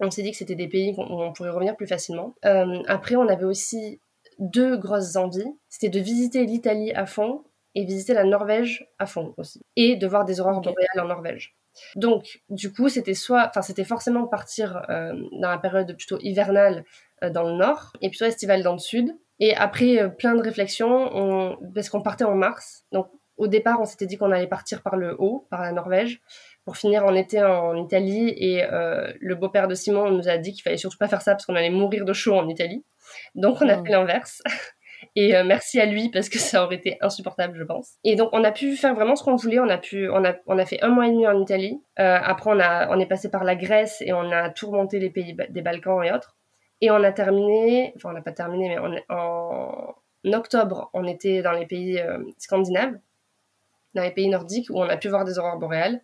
On 0.00 0.10
s'est 0.10 0.22
dit 0.22 0.30
que 0.30 0.36
c'était 0.36 0.54
des 0.54 0.68
pays 0.68 0.94
où 0.96 1.02
on 1.02 1.32
pourrait 1.32 1.50
revenir 1.50 1.76
plus 1.76 1.86
facilement. 1.86 2.34
Euh, 2.44 2.82
après, 2.86 3.16
on 3.16 3.28
avait 3.28 3.44
aussi 3.44 4.00
deux 4.38 4.76
grosses 4.76 5.16
envies. 5.16 5.52
C'était 5.68 5.88
de 5.88 6.00
visiter 6.00 6.44
l'Italie 6.44 6.92
à 6.92 7.06
fond 7.06 7.44
et 7.74 7.84
visiter 7.84 8.14
la 8.14 8.24
Norvège 8.24 8.88
à 8.98 9.06
fond 9.06 9.34
aussi. 9.36 9.60
Et 9.76 9.96
de 9.96 10.06
voir 10.06 10.24
des 10.24 10.40
aurores 10.40 10.58
Ok. 10.58 10.64
boréales 10.64 11.00
en 11.00 11.06
Norvège. 11.06 11.56
Donc, 11.94 12.40
du 12.48 12.72
coup, 12.72 12.88
c'était 12.88 13.14
soit, 13.14 13.46
enfin, 13.48 13.62
c'était 13.62 13.84
forcément 13.84 14.26
partir 14.26 14.82
euh, 14.88 15.12
dans 15.40 15.50
la 15.50 15.58
période 15.58 15.96
plutôt 15.96 16.18
hivernale 16.20 16.84
euh, 17.22 17.30
dans 17.30 17.44
le 17.44 17.52
nord 17.52 17.92
et 18.00 18.08
plutôt 18.08 18.24
estivale 18.24 18.62
dans 18.62 18.72
le 18.72 18.78
sud. 18.78 19.16
Et 19.38 19.54
après 19.54 19.98
euh, 20.00 20.08
plein 20.08 20.34
de 20.34 20.42
réflexions, 20.42 21.10
on... 21.14 21.56
parce 21.74 21.88
qu'on 21.88 22.02
partait 22.02 22.24
en 22.24 22.34
mars. 22.34 22.84
Donc, 22.92 23.08
au 23.36 23.46
départ, 23.46 23.80
on 23.80 23.84
s'était 23.84 24.06
dit 24.06 24.16
qu'on 24.16 24.32
allait 24.32 24.48
partir 24.48 24.82
par 24.82 24.96
le 24.96 25.14
haut, 25.20 25.46
par 25.50 25.62
la 25.62 25.70
Norvège, 25.70 26.20
pour 26.64 26.76
finir 26.76 27.04
en 27.04 27.14
été 27.14 27.40
en 27.40 27.76
Italie. 27.76 28.30
Et 28.36 28.64
le 28.68 29.34
beau-père 29.36 29.68
de 29.68 29.76
Simon 29.76 30.10
nous 30.10 30.28
a 30.28 30.38
dit 30.38 30.52
qu'il 30.52 30.62
fallait 30.64 30.76
surtout 30.76 30.98
pas 30.98 31.06
faire 31.06 31.22
ça 31.22 31.34
parce 31.34 31.46
qu'on 31.46 31.54
allait 31.54 31.70
mourir 31.70 32.04
de 32.04 32.12
chaud 32.12 32.34
en 32.34 32.48
Italie. 32.48 32.84
Donc, 33.34 33.58
on 33.60 33.68
a 33.68 33.76
Mm. 33.76 33.84
fait 33.86 33.92
l'inverse. 33.92 34.42
Et 35.14 35.36
euh, 35.36 35.44
merci 35.44 35.80
à 35.80 35.86
lui 35.86 36.10
parce 36.10 36.28
que 36.28 36.38
ça 36.38 36.64
aurait 36.64 36.74
été 36.76 36.98
insupportable, 37.00 37.56
je 37.56 37.62
pense. 37.62 37.92
Et 38.02 38.16
donc 38.16 38.30
on 38.32 38.42
a 38.42 38.50
pu 38.50 38.74
faire 38.76 38.94
vraiment 38.96 39.14
ce 39.14 39.22
qu'on 39.22 39.36
voulait. 39.36 39.60
On 39.60 39.68
a 39.68 39.78
pu, 39.78 40.08
on 40.10 40.24
a, 40.24 40.34
on 40.46 40.58
a 40.58 40.66
fait 40.66 40.82
un 40.82 40.88
mois 40.88 41.06
et 41.06 41.10
demi 41.10 41.24
en 41.26 41.40
Italie. 41.40 41.80
Euh, 42.00 42.18
après 42.20 42.50
on 42.52 42.58
a, 42.58 42.88
on 42.90 42.98
est 42.98 43.06
passé 43.06 43.30
par 43.30 43.44
la 43.44 43.54
Grèce 43.54 44.02
et 44.04 44.12
on 44.12 44.30
a 44.32 44.50
tout 44.50 44.68
remonté 44.70 44.98
les 44.98 45.08
pays 45.10 45.36
des 45.50 45.62
Balkans 45.62 46.02
et 46.04 46.10
autres. 46.12 46.36
Et 46.80 46.90
on 46.90 46.96
a 47.04 47.12
terminé, 47.12 47.92
enfin 47.96 48.10
on 48.10 48.12
n'a 48.12 48.22
pas 48.22 48.32
terminé, 48.32 48.68
mais 48.70 48.78
on 48.80 48.92
est- 48.92 49.04
en 49.08 49.94
octobre 50.32 50.90
on 50.92 51.04
était 51.06 51.42
dans 51.42 51.52
les 51.52 51.66
pays 51.66 52.00
euh, 52.00 52.18
scandinaves, 52.38 52.94
dans 53.94 54.02
les 54.02 54.10
pays 54.10 54.28
nordiques 54.28 54.68
où 54.70 54.80
on 54.80 54.88
a 54.88 54.96
pu 54.96 55.08
voir 55.08 55.24
des 55.24 55.38
aurores 55.38 55.58
boréales. 55.58 56.00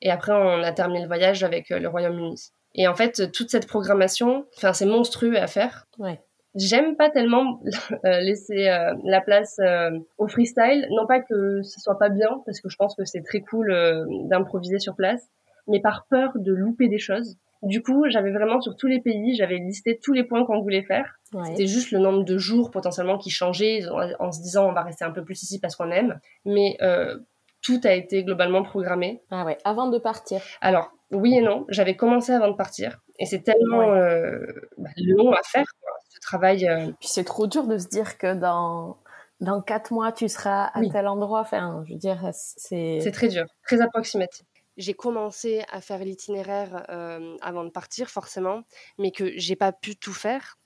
Et 0.00 0.10
après 0.10 0.32
on 0.32 0.62
a 0.64 0.72
terminé 0.72 1.00
le 1.02 1.06
voyage 1.06 1.44
avec 1.44 1.70
le 1.70 1.88
Royaume-Uni. 1.88 2.50
Et 2.74 2.88
en 2.88 2.94
fait 2.96 3.30
toute 3.30 3.50
cette 3.50 3.68
programmation, 3.68 4.46
enfin 4.56 4.72
c'est 4.72 4.86
monstrueux 4.86 5.36
à 5.36 5.46
faire. 5.46 5.86
Ouais. 5.98 6.20
J'aime 6.54 6.96
pas 6.96 7.10
tellement 7.10 7.60
euh, 8.04 8.20
laisser 8.20 8.68
euh, 8.68 8.94
la 9.04 9.20
place 9.20 9.58
euh, 9.60 9.90
au 10.18 10.28
freestyle. 10.28 10.86
Non 10.90 11.06
pas 11.06 11.20
que 11.20 11.62
ce 11.62 11.80
soit 11.80 11.98
pas 11.98 12.08
bien, 12.08 12.42
parce 12.44 12.60
que 12.60 12.68
je 12.68 12.76
pense 12.76 12.94
que 12.94 13.04
c'est 13.04 13.22
très 13.22 13.40
cool 13.40 13.70
euh, 13.70 14.04
d'improviser 14.24 14.78
sur 14.78 14.94
place, 14.94 15.28
mais 15.66 15.80
par 15.80 16.06
peur 16.10 16.32
de 16.34 16.52
louper 16.52 16.88
des 16.88 16.98
choses. 16.98 17.36
Du 17.62 17.80
coup, 17.80 18.04
j'avais 18.08 18.32
vraiment 18.32 18.60
sur 18.60 18.76
tous 18.76 18.88
les 18.88 19.00
pays, 19.00 19.36
j'avais 19.36 19.58
listé 19.58 19.98
tous 20.02 20.12
les 20.12 20.24
points 20.24 20.44
qu'on 20.44 20.60
voulait 20.60 20.82
faire. 20.82 21.20
Ouais. 21.32 21.44
C'était 21.46 21.68
juste 21.68 21.92
le 21.92 22.00
nombre 22.00 22.24
de 22.24 22.36
jours 22.36 22.72
potentiellement 22.72 23.18
qui 23.18 23.30
changeait 23.30 23.86
en, 23.88 24.00
en 24.18 24.32
se 24.32 24.42
disant 24.42 24.68
on 24.68 24.72
va 24.72 24.82
rester 24.82 25.04
un 25.04 25.12
peu 25.12 25.24
plus 25.24 25.40
ici 25.44 25.60
parce 25.60 25.76
qu'on 25.76 25.90
aime. 25.92 26.18
Mais 26.44 26.76
euh, 26.82 27.18
tout 27.62 27.80
a 27.84 27.92
été 27.92 28.24
globalement 28.24 28.64
programmé. 28.64 29.22
Ah 29.30 29.44
ouais, 29.44 29.56
avant 29.64 29.88
de 29.88 29.98
partir. 29.98 30.40
Alors, 30.60 30.90
oui 31.12 31.36
et 31.36 31.40
non, 31.42 31.64
j'avais 31.68 31.96
commencé 31.96 32.32
avant 32.32 32.48
de 32.48 32.56
partir. 32.56 32.98
Et 33.18 33.26
c'est 33.26 33.42
tellement 33.42 33.78
Ouais. 33.78 33.98
euh, 34.00 34.46
bah, 34.78 34.90
long 34.96 35.32
à 35.32 35.40
faire, 35.44 35.66
quoi, 35.80 35.90
ce 36.10 36.18
travail. 36.20 36.66
euh, 36.68 36.86
Puis 37.00 37.08
c'est 37.08 37.24
trop 37.24 37.46
dur 37.46 37.66
de 37.66 37.78
se 37.78 37.88
dire 37.88 38.18
que 38.18 38.34
dans 38.34 38.98
dans 39.40 39.60
quatre 39.60 39.92
mois 39.92 40.12
tu 40.12 40.28
seras 40.28 40.66
à 40.66 40.78
Oui. 40.80 40.90
tel 40.90 41.06
endroit. 41.08 41.40
Enfin, 41.40 41.82
je 41.86 41.92
veux 41.94 41.98
dire, 41.98 42.30
c'est 42.32 42.98
C'est 43.00 43.10
très 43.12 43.28
dur, 43.28 43.44
très 43.66 43.80
approximatif. 43.80 44.46
J'ai 44.78 44.94
commencé 44.94 45.62
à 45.70 45.80
faire 45.82 45.98
l'itinéraire 45.98 46.86
euh, 46.88 47.36
avant 47.42 47.64
de 47.64 47.70
partir, 47.70 48.08
forcément, 48.08 48.62
mais 48.98 49.10
que 49.10 49.32
j'ai 49.36 49.54
pas 49.56 49.70
pu 49.72 49.96
tout 49.96 50.14
faire. 50.14 50.56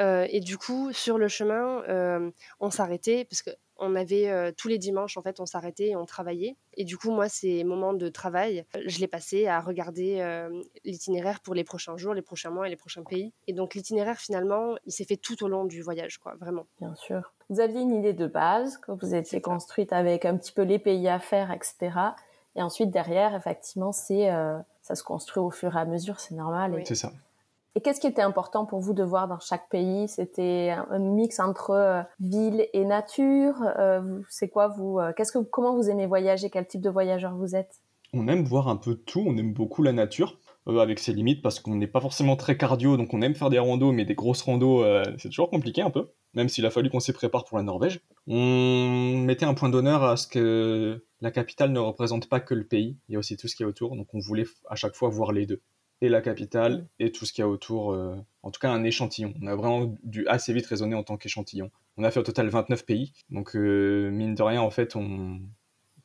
Euh, 0.00 0.26
et 0.30 0.40
du 0.40 0.56
coup, 0.56 0.92
sur 0.92 1.18
le 1.18 1.28
chemin, 1.28 1.82
euh, 1.88 2.30
on 2.58 2.70
s'arrêtait 2.70 3.26
parce 3.28 3.42
que 3.42 3.50
on 3.80 3.96
avait 3.96 4.28
euh, 4.28 4.52
tous 4.56 4.68
les 4.68 4.78
dimanches, 4.78 5.16
en 5.16 5.22
fait, 5.22 5.40
on 5.40 5.46
s'arrêtait 5.46 5.88
et 5.88 5.96
on 5.96 6.06
travaillait. 6.06 6.56
Et 6.74 6.84
du 6.84 6.96
coup, 6.98 7.10
moi, 7.10 7.28
ces 7.28 7.64
moments 7.64 7.92
de 7.94 8.08
travail, 8.08 8.64
je 8.86 9.00
l'ai 9.00 9.08
passé 9.08 9.46
à 9.46 9.60
regarder 9.60 10.20
euh, 10.20 10.48
l'itinéraire 10.84 11.40
pour 11.40 11.54
les 11.54 11.64
prochains 11.64 11.96
jours, 11.96 12.14
les 12.14 12.22
prochains 12.22 12.50
mois 12.50 12.66
et 12.66 12.70
les 12.70 12.76
prochains 12.76 13.02
pays. 13.02 13.32
Et 13.48 13.52
donc, 13.52 13.74
l'itinéraire, 13.74 14.18
finalement, 14.18 14.76
il 14.86 14.92
s'est 14.92 15.04
fait 15.04 15.16
tout 15.16 15.42
au 15.42 15.48
long 15.48 15.64
du 15.64 15.82
voyage, 15.82 16.18
quoi, 16.18 16.34
vraiment. 16.40 16.66
bien 16.80 16.94
sûr. 16.94 17.32
Vous 17.48 17.58
aviez 17.60 17.80
une 17.80 17.94
idée 17.94 18.12
de 18.12 18.26
base 18.28 18.78
que 18.78 18.92
vous 18.92 19.14
étiez 19.14 19.40
construite 19.40 19.92
avec 19.92 20.24
un 20.24 20.36
petit 20.36 20.52
peu 20.52 20.62
les 20.62 20.78
pays 20.78 21.08
à 21.08 21.18
faire, 21.18 21.50
etc. 21.50 21.90
Et 22.56 22.62
ensuite 22.62 22.90
derrière, 22.90 23.34
effectivement, 23.34 23.92
c'est 23.92 24.30
euh, 24.30 24.58
ça 24.82 24.94
se 24.94 25.02
construit 25.02 25.42
au 25.42 25.50
fur 25.50 25.76
et 25.76 25.80
à 25.80 25.84
mesure, 25.84 26.20
c'est 26.20 26.34
normal. 26.34 26.72
Et- 26.74 26.76
Oui. 26.76 26.82
C'est 26.86 26.94
ça. 26.94 27.12
Et 27.76 27.80
qu'est-ce 27.80 28.00
qui 28.00 28.08
était 28.08 28.22
important 28.22 28.66
pour 28.66 28.80
vous 28.80 28.94
de 28.94 29.04
voir 29.04 29.28
dans 29.28 29.38
chaque 29.38 29.68
pays? 29.68 30.08
C'était 30.08 30.74
un 30.90 30.98
mix 30.98 31.38
entre 31.38 31.70
euh, 31.70 32.02
ville 32.18 32.66
et 32.72 32.84
nature. 32.84 33.54
Euh, 33.78 34.20
c'est 34.28 34.48
quoi 34.48 34.68
vous 34.68 34.98
euh, 34.98 35.12
vous- 35.34 35.44
comment 35.44 35.76
vous 35.76 35.88
aimez 35.88 36.06
voyager? 36.06 36.50
Quel 36.50 36.66
type 36.66 36.80
de 36.80 36.90
voyageur 36.90 37.36
vous 37.36 37.54
êtes? 37.54 37.76
On 38.12 38.26
aime 38.26 38.42
voir 38.42 38.66
un 38.66 38.74
peu 38.76 38.96
tout, 38.96 39.22
on 39.24 39.36
aime 39.36 39.52
beaucoup 39.52 39.84
la 39.84 39.92
nature, 39.92 40.40
avec 40.66 40.98
ses 40.98 41.12
limites, 41.12 41.42
parce 41.42 41.60
qu'on 41.60 41.76
n'est 41.76 41.86
pas 41.86 42.00
forcément 42.00 42.34
très 42.34 42.56
cardio, 42.56 42.96
donc 42.96 43.14
on 43.14 43.22
aime 43.22 43.36
faire 43.36 43.50
des 43.50 43.60
randos, 43.60 43.92
mais 43.92 44.04
des 44.04 44.16
grosses 44.16 44.42
randos, 44.42 44.84
c'est 45.16 45.28
toujours 45.28 45.48
compliqué 45.48 45.80
un 45.80 45.90
peu, 45.90 46.10
même 46.34 46.48
s'il 46.48 46.66
a 46.66 46.70
fallu 46.70 46.90
qu'on 46.90 46.98
s'y 46.98 47.12
prépare 47.12 47.44
pour 47.44 47.56
la 47.56 47.62
Norvège. 47.62 48.00
On 48.26 49.16
mettait 49.18 49.46
un 49.46 49.54
point 49.54 49.68
d'honneur 49.68 50.02
à 50.02 50.16
ce 50.16 50.26
que 50.26 51.04
la 51.20 51.30
capitale 51.30 51.70
ne 51.70 51.78
représente 51.78 52.28
pas 52.28 52.40
que 52.40 52.52
le 52.52 52.66
pays, 52.66 52.98
il 53.08 53.12
y 53.12 53.16
a 53.16 53.20
aussi 53.20 53.36
tout 53.36 53.46
ce 53.46 53.54
qui 53.54 53.62
est 53.62 53.66
autour, 53.66 53.94
donc 53.94 54.08
on 54.12 54.18
voulait 54.18 54.46
à 54.68 54.74
chaque 54.74 54.96
fois 54.96 55.08
voir 55.08 55.30
les 55.30 55.46
deux. 55.46 55.62
Et 56.00 56.08
la 56.08 56.22
capitale, 56.22 56.86
et 56.98 57.12
tout 57.12 57.26
ce 57.26 57.32
qu'il 57.32 57.42
y 57.42 57.44
a 57.44 57.48
autour, 57.48 57.92
euh, 57.92 58.16
en 58.42 58.50
tout 58.50 58.58
cas 58.58 58.70
un 58.70 58.84
échantillon. 58.84 59.34
On 59.42 59.46
a 59.46 59.54
vraiment 59.54 59.94
dû 60.02 60.26
assez 60.28 60.52
vite 60.52 60.66
raisonner 60.66 60.94
en 60.94 61.02
tant 61.02 61.16
qu'échantillon. 61.16 61.70
On 61.98 62.04
a 62.04 62.10
fait 62.10 62.20
au 62.20 62.22
total 62.22 62.48
29 62.48 62.86
pays, 62.86 63.12
donc 63.28 63.54
euh, 63.54 64.10
mine 64.10 64.34
de 64.34 64.42
rien, 64.42 64.62
en 64.62 64.70
fait, 64.70 64.96
on, 64.96 65.40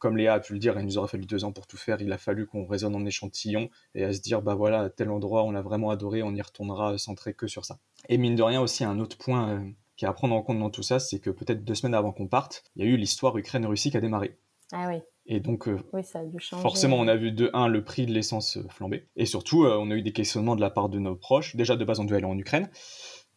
comme 0.06 0.18
Léa 0.18 0.36
a 0.36 0.40
pu 0.40 0.54
le 0.54 0.60
dire, 0.60 0.78
il 0.78 0.86
nous 0.86 0.98
aurait 0.98 1.08
fallu 1.08 1.26
deux 1.26 1.44
ans 1.46 1.52
pour 1.52 1.68
tout 1.68 1.78
faire. 1.78 2.02
Il 2.02 2.12
a 2.12 2.18
fallu 2.18 2.46
qu'on 2.46 2.66
raisonne 2.66 2.96
en 2.96 3.06
échantillon 3.06 3.70
et 3.94 4.04
à 4.04 4.14
se 4.14 4.22
dire, 4.22 4.42
bah 4.42 4.56
voilà, 4.56 4.90
tel 4.90 5.10
endroit, 5.10 5.44
on 5.44 5.52
l'a 5.52 5.62
vraiment 5.62 5.90
adoré, 5.90 6.24
on 6.24 6.34
y 6.36 6.42
retournera 6.42 6.98
centré 6.98 7.34
que 7.34 7.48
sur 7.48 7.66
ça. 7.66 7.80
Et 8.10 8.18
mine 8.18 8.36
de 8.36 8.44
rien, 8.44 8.62
aussi, 8.62 8.84
un 8.84 9.00
autre 9.00 9.18
point 9.18 9.50
euh, 9.50 9.60
qui 9.98 10.06
est 10.06 10.08
à 10.08 10.14
prendre 10.14 10.36
en 10.36 10.42
compte 10.42 10.60
dans 10.60 10.70
tout 10.70 10.84
ça, 10.84 11.00
c'est 11.00 11.20
que 11.20 11.30
peut-être 11.30 11.64
deux 11.64 11.76
semaines 11.76 11.96
avant 11.96 12.12
qu'on 12.12 12.28
parte, 12.28 12.64
il 12.76 12.86
y 12.86 12.88
a 12.88 12.92
eu 12.92 12.98
l'histoire 12.98 13.38
Ukraine-Russie 13.38 13.92
qui 13.92 13.98
a 13.98 14.02
démarré. 14.02 14.38
Ah 14.72 14.88
oui, 14.88 15.02
Et 15.28 15.40
donc, 15.40 15.68
euh, 15.68 15.80
oui, 15.94 16.04
ça 16.04 16.20
a 16.20 16.26
dû 16.26 16.40
changer. 16.40 16.62
forcément, 16.62 16.98
on 16.98 17.08
a 17.08 17.16
vu 17.16 17.32
de 17.32 17.50
un 17.54 17.68
le 17.68 17.84
prix 17.84 18.06
de 18.06 18.12
l'essence 18.12 18.58
euh, 18.58 18.68
flamber. 18.70 19.08
Et 19.16 19.26
surtout, 19.26 19.66
euh, 19.66 19.78
on 19.80 19.90
a 19.92 19.96
eu 19.96 20.02
des 20.02 20.14
questionnements 20.14 20.56
de 20.56 20.62
la 20.62 20.70
part 20.70 20.90
de 20.90 21.00
nos 21.00 21.16
proches. 21.16 21.56
Déjà, 21.56 21.76
de 21.76 21.84
base, 21.84 22.00
on 22.00 22.04
devait 22.04 22.18
aller 22.18 22.26
en 22.26 22.38
Ukraine. 22.38 22.70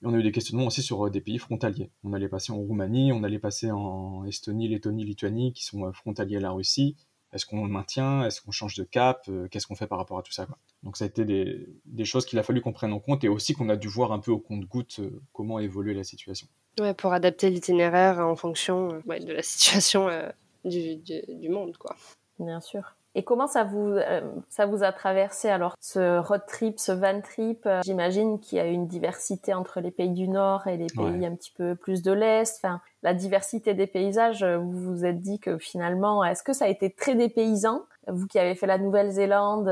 Et 0.02 0.06
on 0.06 0.14
a 0.14 0.18
eu 0.18 0.22
des 0.22 0.32
questionnements 0.32 0.66
aussi 0.66 0.82
sur 0.82 1.10
des 1.10 1.20
pays 1.20 1.38
frontaliers. 1.38 1.90
On 2.04 2.12
allait 2.12 2.28
passer 2.28 2.52
en 2.52 2.56
Roumanie, 2.56 3.12
on 3.12 3.24
allait 3.24 3.38
passer 3.38 3.70
en 3.70 4.24
Estonie, 4.26 4.68
Lettonie, 4.68 5.04
Lituanie, 5.04 5.52
qui 5.52 5.64
sont 5.64 5.92
frontaliers 5.92 6.36
à 6.36 6.40
la 6.40 6.50
Russie. 6.50 6.94
Est-ce 7.32 7.44
qu'on 7.44 7.64
le 7.64 7.70
maintient? 7.70 8.24
Est-ce 8.24 8.40
qu'on 8.40 8.52
change 8.52 8.76
de 8.76 8.84
cap? 8.84 9.28
Qu'est-ce 9.50 9.66
qu'on 9.66 9.74
fait 9.74 9.88
par 9.88 9.98
rapport 9.98 10.18
à 10.18 10.22
tout 10.22 10.32
ça 10.32 10.46
quoi? 10.46 10.56
Donc 10.82 10.96
ça 10.96 11.04
a 11.04 11.08
été 11.08 11.24
des, 11.24 11.66
des 11.86 12.04
choses 12.04 12.24
qu'il 12.24 12.38
a 12.38 12.42
fallu 12.42 12.60
qu'on 12.60 12.72
prenne 12.72 12.92
en 12.92 13.00
compte 13.00 13.24
et 13.24 13.28
aussi 13.28 13.54
qu'on 13.54 13.68
a 13.68 13.76
dû 13.76 13.88
voir 13.88 14.12
un 14.12 14.18
peu 14.18 14.30
au 14.30 14.38
compte-goutte 14.38 15.00
euh, 15.00 15.20
comment 15.32 15.58
évoluer 15.58 15.94
la 15.94 16.04
situation. 16.04 16.46
Ouais, 16.78 16.94
pour 16.94 17.12
adapter 17.12 17.50
l'itinéraire 17.50 18.20
en 18.20 18.36
fonction 18.36 18.92
euh, 18.92 19.00
ouais, 19.06 19.20
de 19.20 19.32
la 19.32 19.42
situation 19.42 20.08
euh, 20.08 20.28
du, 20.64 20.96
du, 20.96 21.20
du 21.28 21.48
monde, 21.48 21.76
quoi. 21.76 21.94
Bien 22.38 22.60
sûr. 22.60 22.94
Et 23.14 23.24
comment 23.24 23.48
ça 23.48 23.64
vous 23.64 23.88
euh, 23.88 24.20
ça 24.48 24.66
vous 24.66 24.84
a 24.84 24.92
traversé 24.92 25.48
alors 25.48 25.74
ce 25.80 26.18
road 26.20 26.42
trip, 26.46 26.78
ce 26.78 26.92
van 26.92 27.20
trip? 27.20 27.66
Euh, 27.66 27.80
J'imagine 27.84 28.38
qu'il 28.38 28.58
y 28.58 28.60
a 28.60 28.66
une 28.66 28.86
diversité 28.86 29.54
entre 29.54 29.80
les 29.80 29.90
pays 29.90 30.10
du 30.10 30.28
Nord 30.28 30.68
et 30.68 30.76
les 30.76 30.86
pays 30.86 31.04
Ouais. 31.04 31.26
un 31.26 31.34
petit 31.34 31.50
peu 31.50 31.74
plus 31.74 32.02
de 32.02 32.12
l'Est. 32.12 32.60
Enfin, 32.62 32.80
la 33.02 33.14
diversité 33.14 33.74
des 33.74 33.88
paysages. 33.88 34.44
euh, 34.44 34.58
Vous 34.58 34.70
vous 34.94 35.04
êtes 35.04 35.20
dit 35.20 35.40
que 35.40 35.58
finalement, 35.58 36.22
est-ce 36.22 36.44
que 36.44 36.52
ça 36.52 36.66
a 36.66 36.68
été 36.68 36.92
très 36.92 37.16
dépaysant 37.16 37.82
Vous 38.06 38.28
qui 38.28 38.38
avez 38.38 38.54
fait 38.54 38.66
la 38.68 38.78
Nouvelle-Zélande, 38.78 39.64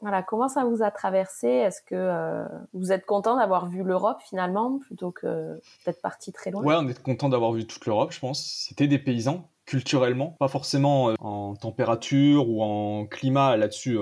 voilà, 0.00 0.22
comment 0.22 0.48
ça 0.48 0.64
vous 0.64 0.82
a 0.84 0.92
traversé? 0.92 1.48
Est-ce 1.48 1.82
que 1.82 2.44
vous 2.74 2.92
êtes 2.92 3.06
content 3.06 3.36
d'avoir 3.38 3.66
vu 3.66 3.82
l'Europe 3.82 4.18
finalement 4.24 4.78
plutôt 4.78 5.10
que 5.10 5.58
d'être 5.84 6.00
parti 6.00 6.32
très 6.32 6.52
loin? 6.52 6.62
Ouais, 6.62 6.74
on 6.78 6.86
est 6.88 7.02
content 7.02 7.28
d'avoir 7.28 7.50
vu 7.52 7.66
toute 7.66 7.86
l'Europe, 7.86 8.12
je 8.12 8.20
pense. 8.20 8.44
C'était 8.44 8.86
des 8.86 8.98
paysans 9.00 9.48
culturellement, 9.66 10.36
pas 10.38 10.48
forcément 10.48 11.14
en 11.20 11.56
température 11.56 12.48
ou 12.48 12.62
en 12.62 13.06
climat 13.06 13.56
là-dessus 13.56 13.98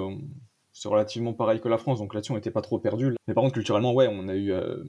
c'est 0.72 0.88
relativement 0.88 1.34
pareil 1.34 1.60
que 1.60 1.68
la 1.68 1.78
France, 1.78 1.98
donc 1.98 2.14
là-dessus 2.14 2.32
on 2.32 2.36
n'était 2.36 2.50
pas 2.50 2.62
trop 2.62 2.78
perdu. 2.78 3.14
Mais 3.28 3.34
par 3.34 3.42
contre 3.44 3.54
culturellement, 3.54 3.92
ouais, 3.92 4.08
on 4.10 4.28
a 4.28 4.34
eu, 4.34 4.52
euh, 4.52 4.82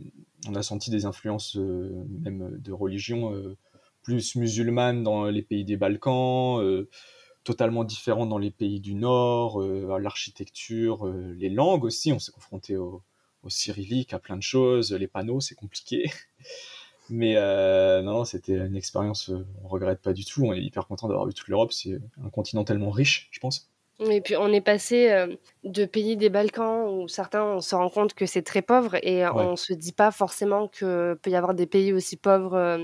on 0.47 0.55
a 0.55 0.63
senti 0.63 0.89
des 0.89 1.05
influences 1.05 1.57
euh, 1.57 2.05
même 2.21 2.57
de 2.57 2.71
religion 2.71 3.33
euh, 3.33 3.57
plus 4.01 4.35
musulmanes 4.35 5.03
dans 5.03 5.25
les 5.25 5.41
pays 5.41 5.65
des 5.65 5.77
Balkans, 5.77 6.61
totalement 7.45 7.83
différentes 7.83 8.27
dans 8.29 8.37
les 8.37 8.51
pays 8.51 8.81
du 8.81 8.95
Nord, 8.95 9.61
l'architecture, 9.61 11.07
les 11.37 11.47
langues 11.47 11.85
aussi. 11.85 12.11
On 12.11 12.19
s'est 12.19 12.33
confronté 12.33 12.75
au, 12.75 13.01
cyrillique, 13.47 14.13
à 14.13 14.19
plein 14.19 14.35
de 14.35 14.41
choses. 14.41 14.91
Les 14.91 15.07
panneaux, 15.07 15.39
c'est 15.39 15.55
compliqué. 15.55 16.11
Mais 17.09 17.35
non, 18.01 18.25
c'était 18.25 18.57
une 18.57 18.75
expérience, 18.75 19.31
on 19.63 19.67
regrette 19.67 20.01
pas 20.01 20.13
du 20.13 20.25
tout. 20.25 20.45
On 20.45 20.53
est 20.53 20.61
hyper 20.61 20.87
content 20.87 21.07
d'avoir 21.07 21.27
vu 21.27 21.33
toute 21.33 21.47
l'Europe. 21.47 21.71
C'est 21.71 21.99
un 22.23 22.29
continent 22.29 22.63
tellement 22.63 22.91
riche, 22.91 23.29
je 23.31 23.39
pense. 23.39 23.69
Et 23.99 24.21
puis 24.21 24.35
on 24.35 24.51
est 24.51 24.61
passé 24.61 25.11
euh, 25.11 25.27
de 25.63 25.85
pays 25.85 26.17
des 26.17 26.29
Balkans 26.29 26.89
où 26.89 27.07
certains 27.07 27.43
on 27.43 27.61
se 27.61 27.75
rend 27.75 27.89
compte 27.89 28.15
que 28.15 28.25
c'est 28.25 28.41
très 28.41 28.63
pauvre 28.63 28.95
et 28.95 29.25
on 29.27 29.53
on 29.53 29.55
se 29.55 29.73
dit 29.73 29.91
pas 29.91 30.09
forcément 30.09 30.67
que 30.67 31.13
peut 31.21 31.29
y 31.29 31.35
avoir 31.35 31.53
des 31.53 31.67
pays 31.67 31.93
aussi 31.93 32.17
pauvres, 32.17 32.55
euh, 32.55 32.79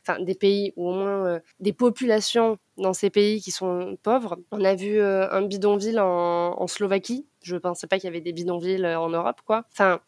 enfin 0.00 0.20
des 0.20 0.34
pays 0.34 0.72
ou 0.76 0.88
au 0.88 0.94
moins 0.94 1.26
euh, 1.26 1.40
des 1.60 1.74
populations 1.74 2.56
dans 2.78 2.94
ces 2.94 3.10
pays 3.10 3.42
qui 3.42 3.50
sont 3.50 3.98
pauvres. 4.02 4.38
On 4.52 4.64
a 4.64 4.74
vu 4.74 5.00
un 5.00 5.42
bidonville 5.42 6.00
en, 6.00 6.58
en, 6.58 6.66
Slovaquie. 6.66 7.26
Je 7.42 7.56
pensais 7.56 7.86
pas 7.86 7.98
qu'il 7.98 8.06
y 8.06 8.08
avait 8.08 8.22
des 8.22 8.32
bidonvilles 8.32 8.86
en 8.86 9.10
Europe, 9.10 9.40
quoi. 9.44 9.64
Enfin, 9.72 10.00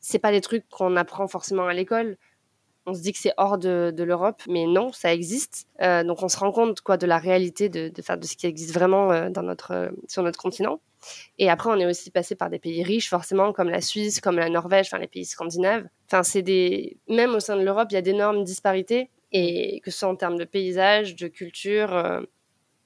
c'est 0.00 0.20
pas 0.20 0.30
des 0.30 0.40
trucs 0.40 0.68
qu'on 0.68 0.96
apprend 0.96 1.26
forcément 1.26 1.66
à 1.66 1.74
l'école 1.74 2.16
on 2.86 2.94
se 2.94 3.02
dit 3.02 3.12
que 3.12 3.18
c'est 3.18 3.32
hors 3.36 3.58
de, 3.58 3.92
l'Europe, 3.98 4.42
mais 4.48 4.66
non, 4.66 4.92
ça 4.92 5.12
existe. 5.12 5.66
Euh, 5.82 6.04
donc 6.04 6.22
on 6.22 6.28
se 6.28 6.38
rend 6.38 6.52
compte 6.52 6.80
quoi 6.80 6.96
de 6.96 7.06
la 7.06 7.18
réalité 7.18 7.68
de, 7.68 7.88
de, 7.88 8.02
ce 8.02 8.36
qui 8.36 8.46
existe 8.46 8.72
vraiment 8.72 9.10
euh, 9.10 9.28
dans 9.28 9.42
notre, 9.42 9.72
euh, 9.72 9.90
sur 10.06 10.22
notre 10.22 10.38
continent. 10.38 10.80
Et 11.38 11.50
après, 11.50 11.70
on 11.70 11.76
est 11.76 11.86
aussi 11.86 12.10
passé 12.10 12.36
par 12.36 12.48
des 12.48 12.58
pays 12.58 12.82
riches, 12.82 13.10
forcément, 13.10 13.52
comme 13.52 13.68
la 13.68 13.80
Suisse, 13.80 14.20
comme 14.20 14.36
la 14.36 14.48
Norvège, 14.48 14.86
enfin 14.86 14.98
les 14.98 15.08
pays 15.08 15.24
scandinaves. 15.24 15.86
Enfin, 16.06 16.22
c'est 16.22 16.42
des, 16.42 16.96
même 17.08 17.34
au 17.34 17.40
sein 17.40 17.56
de 17.56 17.62
l'Europe, 17.62 17.88
il 17.90 17.94
y 17.94 17.98
a 17.98 18.02
d'énormes 18.02 18.44
disparités, 18.44 19.10
et 19.32 19.80
que 19.80 19.90
ce 19.90 19.98
soit 19.98 20.08
en 20.08 20.16
termes 20.16 20.38
de 20.38 20.44
paysage, 20.44 21.14
de 21.16 21.28
culture, 21.28 22.24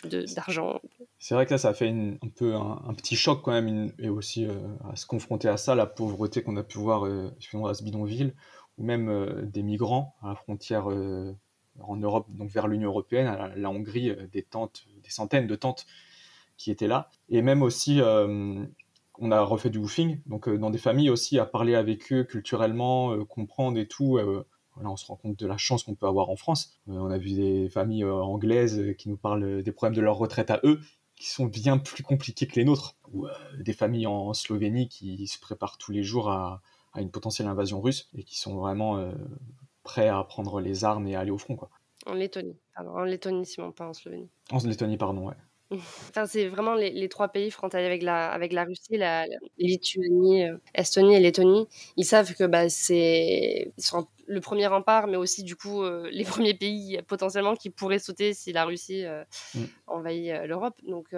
d'argent. 0.05 0.81
C'est 1.19 1.35
vrai 1.35 1.47
que 1.47 1.53
là, 1.53 1.59
ça 1.59 1.71
a 1.71 1.75
fait 1.75 1.89
un 1.89 2.29
peu 2.37 2.55
un, 2.55 2.95
petit 2.95 3.17
choc 3.17 3.41
quand 3.43 3.53
même, 3.53 3.93
et 3.99 4.11
aussi 4.11 4.47
à 4.91 4.97
se 4.97 5.07
confronter 5.07 5.49
à 5.49 5.57
ça, 5.57 5.75
la 5.75 5.87
pauvreté 5.87 6.43
qu'on 6.43 6.57
a 6.57 6.63
pu 6.63 6.79
voir 6.79 7.05
à 7.05 7.75
ce 7.75 7.83
bidonville 7.83 8.35
ou 8.81 8.85
même 8.85 9.09
euh, 9.09 9.43
des 9.43 9.63
migrants 9.63 10.17
à 10.23 10.29
la 10.29 10.35
frontière 10.35 10.91
euh, 10.91 11.37
en 11.81 11.97
Europe, 11.97 12.27
donc 12.31 12.51
vers 12.51 12.67
l'Union 12.67 12.89
européenne, 12.89 13.27
à 13.27 13.55
la, 13.55 13.71
Hongrie, 13.71 14.11
euh, 14.11 14.27
des 14.33 14.43
tentes, 14.43 14.87
des 15.05 15.11
centaines 15.11 15.47
de 15.47 15.55
tentes 15.55 15.87
qui 16.57 16.71
étaient 16.71 16.89
là. 16.89 17.11
Et 17.29 17.43
même 17.43 17.63
aussi, 17.63 18.03
on 18.03 19.31
a 19.33 19.41
refait 19.41 19.71
du 19.71 19.79
woofing, 19.79 20.21
donc 20.27 20.51
dans 20.51 20.69
des 20.69 20.79
familles 20.79 21.09
aussi, 21.09 21.39
à 21.39 21.47
parler 21.47 21.75
avec 21.75 22.13
eux 22.13 22.25
culturellement, 22.25 23.25
comprendre 23.25 23.79
et 23.79 23.89
tout. 23.89 24.19
Voilà, 24.75 24.91
on 24.91 24.97
se 24.97 25.07
rend 25.07 25.17
compte 25.17 25.39
de 25.39 25.47
la 25.47 25.57
chance 25.57 25.85
qu'on 25.85 25.95
peut 25.95 26.07
avoir 26.07 26.29
en 26.29 26.37
France. 26.37 26.79
on 26.87 27.11
a 27.11 27.17
vu 27.17 27.33
des 27.33 27.71
familles 27.71 28.05
anglaises 28.05 28.95
qui 28.99 29.09
nous 29.09 29.17
parlent 29.17 29.63
des 29.63 29.73
problèmes 29.73 29.97
de 29.97 30.03
leur 30.03 30.19
retraite 30.19 30.51
à 30.51 30.61
eux, 30.65 30.81
qui 31.17 31.31
sont 31.31 31.47
bien 31.47 31.79
plus 31.79 32.03
compliqués 32.03 32.47
que 32.47 32.57
les 32.57 32.65
nôtres. 32.67 32.97
Ou 33.15 33.27
des 33.59 33.73
familles 33.73 34.07
en 34.07 34.35
Slovénie 34.35 34.89
qui 34.89 35.27
se 35.29 35.41
préparent 35.41 35.79
tous 35.79 35.93
les 35.93 36.03
jours 36.03 36.29
à, 36.29 36.61
à 36.93 37.01
une 37.01 37.11
potentielle 37.11 37.49
invasion 37.49 37.81
russe 37.81 38.09
et 38.15 38.25
qui 38.25 38.39
sont 38.39 38.57
vraiment 38.57 38.99
euh, 38.99 39.13
prêts 39.83 40.09
à 40.09 40.23
prendre 40.25 40.61
les 40.61 40.85
armes 40.85 41.07
et 41.07 41.15
à 41.15 41.21
aller 41.21 41.31
au 41.31 41.39
front. 41.39 41.57
Quoi. 41.57 41.71
En 42.07 42.15
Lettonie, 42.15 42.57
pardon, 42.75 42.91
en 42.93 43.03
Lettonie, 43.03 43.47
Simon, 43.47 43.73
pas 43.73 43.89
en 43.89 43.93
Slovénie. 43.93 44.31
En 44.51 44.59
Lettonie, 44.59 44.97
pardon, 44.97 45.29
ouais. 45.29 45.35
Enfin, 46.11 46.27
c'est 46.27 46.49
vraiment 46.49 46.75
les, 46.75 47.09
trois 47.09 47.29
pays 47.29 47.49
frontaliers 47.53 47.87
avec 47.87 48.03
la, 48.03 48.33
avec 48.33 48.53
la 48.53 48.65
Russie, 48.65 48.97
la, 48.97 49.25
Lituanie, 49.57 50.49
euh, 50.49 50.57
Estonie 50.75 51.15
et 51.15 51.21
Lettonie. 51.21 51.69
Ils 51.97 52.05
savent 52.05 52.35
que 52.35 52.43
bah, 52.45 52.69
c'est 52.69 53.73
le 54.27 54.41
premier 54.41 54.67
rempart, 54.67 55.07
mais 55.07 55.17
aussi 55.17 55.45
du 55.45 55.55
coup 55.55 55.85
euh, 55.85 56.09
les 56.11 56.25
premiers 56.49 56.55
pays 56.55 57.01
potentiellement 57.07 57.55
qui 57.55 57.71
pourraient 57.71 58.01
sauter 58.01 58.35
si 58.35 58.53
la 58.53 58.65
Russie 58.65 59.05
mm. 59.55 59.65
envahit 59.87 60.33
l'Europe. 60.45 60.75
Donc 60.89 61.15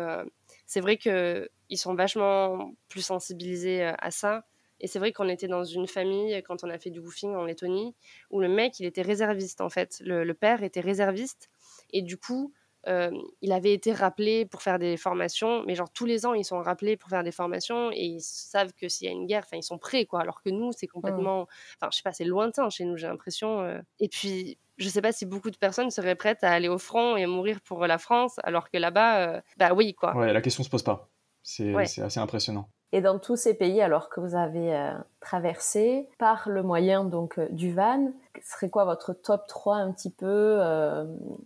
c'est 0.67 0.81
vrai 0.81 0.99
qu'ils 0.99 1.49
sont 1.79 1.95
vachement 1.95 2.73
plus 2.91 3.03
sensibilisés 3.03 3.85
à 3.85 4.11
ça. 4.11 4.45
Et 4.83 4.89
c'est 4.89 4.99
vrai 4.99 5.13
qu'on 5.13 5.29
était 5.29 5.49
dans 5.49 5.65
une 5.65 5.87
famille, 5.87 6.43
quand 6.43 6.65
on 6.65 6.71
a 6.71 6.79
fait 6.79 6.91
du 6.91 6.99
woofing 6.99 7.35
en 7.35 7.45
Lettonie, 7.45 7.95
où 8.31 8.41
le 8.41 8.49
mec, 8.49 8.79
il 8.81 8.87
était 8.87 9.03
réserviste, 9.03 9.61
en 9.61 9.71
fait. 9.71 10.03
Le, 10.05 10.33
père 10.35 10.63
était 10.63 10.81
réserviste. 10.81 11.51
Et 11.93 12.03
du 12.03 12.19
coup, 12.19 12.53
euh, 12.89 13.13
il 13.43 13.53
avait 13.53 13.73
été 13.73 13.93
rappelé 13.93 14.45
pour 14.45 14.61
faire 14.61 14.81
des 14.81 14.97
formations, 14.97 15.63
mais 15.65 15.77
genre 15.77 15.91
tous 15.93 16.05
les 16.05 16.27
ans, 16.27 16.35
ils 16.35 16.45
sont 16.45 16.61
rappelés 16.61 16.97
pour 16.97 17.11
faire 17.11 17.23
des 17.23 17.31
formations 17.31 17.93
et 17.93 18.05
ils 18.05 18.21
savent 18.21 18.73
que 18.73 18.89
s'il 18.89 19.07
y 19.07 19.09
a 19.09 19.13
une 19.13 19.27
guerre, 19.27 19.47
ils 19.53 19.63
sont 19.63 19.79
prêts, 19.79 20.05
quoi. 20.05 20.21
Alors 20.21 20.43
que 20.43 20.51
nous, 20.51 20.73
c'est 20.73 20.89
complètement, 20.89 21.47
enfin, 21.81 21.89
je 21.93 21.99
sais 21.99 22.03
pas, 22.03 22.13
c'est 22.13 22.25
lointain 22.25 22.69
chez 22.71 22.85
nous, 22.85 22.97
j'ai 22.97 23.07
l'impression. 23.07 23.61
Euh. 23.61 23.79
Et 24.01 24.09
puis, 24.09 24.59
je 24.79 24.89
sais 24.89 25.01
pas 25.01 25.13
si 25.13 25.27
beaucoup 25.27 25.53
de 25.53 25.57
personnes 25.57 25.91
seraient 25.91 26.17
prêtes 26.17 26.43
à 26.43 26.51
aller 26.51 26.69
au 26.69 26.79
front 26.79 27.17
et 27.17 27.23
à 27.23 27.29
mourir 27.29 27.61
pour 27.61 27.87
la 27.87 27.99
France, 27.99 28.41
alors 28.43 28.69
que 28.69 28.79
là-bas, 28.79 29.29
euh, 29.29 29.41
bah 29.59 29.75
oui, 29.75 29.95
quoi. 29.95 30.17
Ouais, 30.17 30.33
la 30.33 30.41
question 30.41 30.65
se 30.65 30.71
pose 30.71 30.83
pas. 30.83 31.09
C'est 31.45 31.73
assez 32.03 32.19
impressionnant. 32.19 32.69
Et 32.95 33.01
dans 33.01 33.19
tous 33.19 33.37
ces 33.37 33.55
pays, 33.55 33.81
alors 33.81 34.11
que 34.11 34.21
vous 34.21 34.35
avez 34.35 34.77
euh, 34.77 34.93
traversé, 35.21 36.09
par 36.19 36.49
le 36.51 36.63
moyen 36.63 37.05
donc 37.05 37.39
euh, 37.39 37.49
du 37.51 37.73
van, 37.73 38.13
serait 38.43 38.69
quoi 38.69 38.85
votre 38.85 39.15
top 39.15 39.47
3 39.49 39.77
un 39.77 39.93
petit 39.93 40.11
peu 40.11 40.27
euh, 40.29 41.05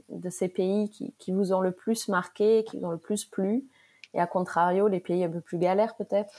de 0.09 0.29
ces 0.29 0.49
pays 0.49 0.91
qui, 0.91 1.15
qui, 1.19 1.31
vous 1.31 1.53
ont 1.53 1.61
le 1.61 1.71
plus 1.71 2.09
marqué, 2.09 2.65
qui 2.65 2.79
vous 2.79 2.87
ont 2.87 2.91
le 2.91 2.99
plus 2.99 3.25
plu? 3.25 3.65
Et 4.13 4.21
à 4.21 4.27
contrario, 4.27 4.89
les 4.89 4.99
pays 4.99 5.23
un 5.23 5.31
peu 5.31 5.41
plus 5.41 5.59
galères 5.59 5.95
peut-être? 5.95 6.33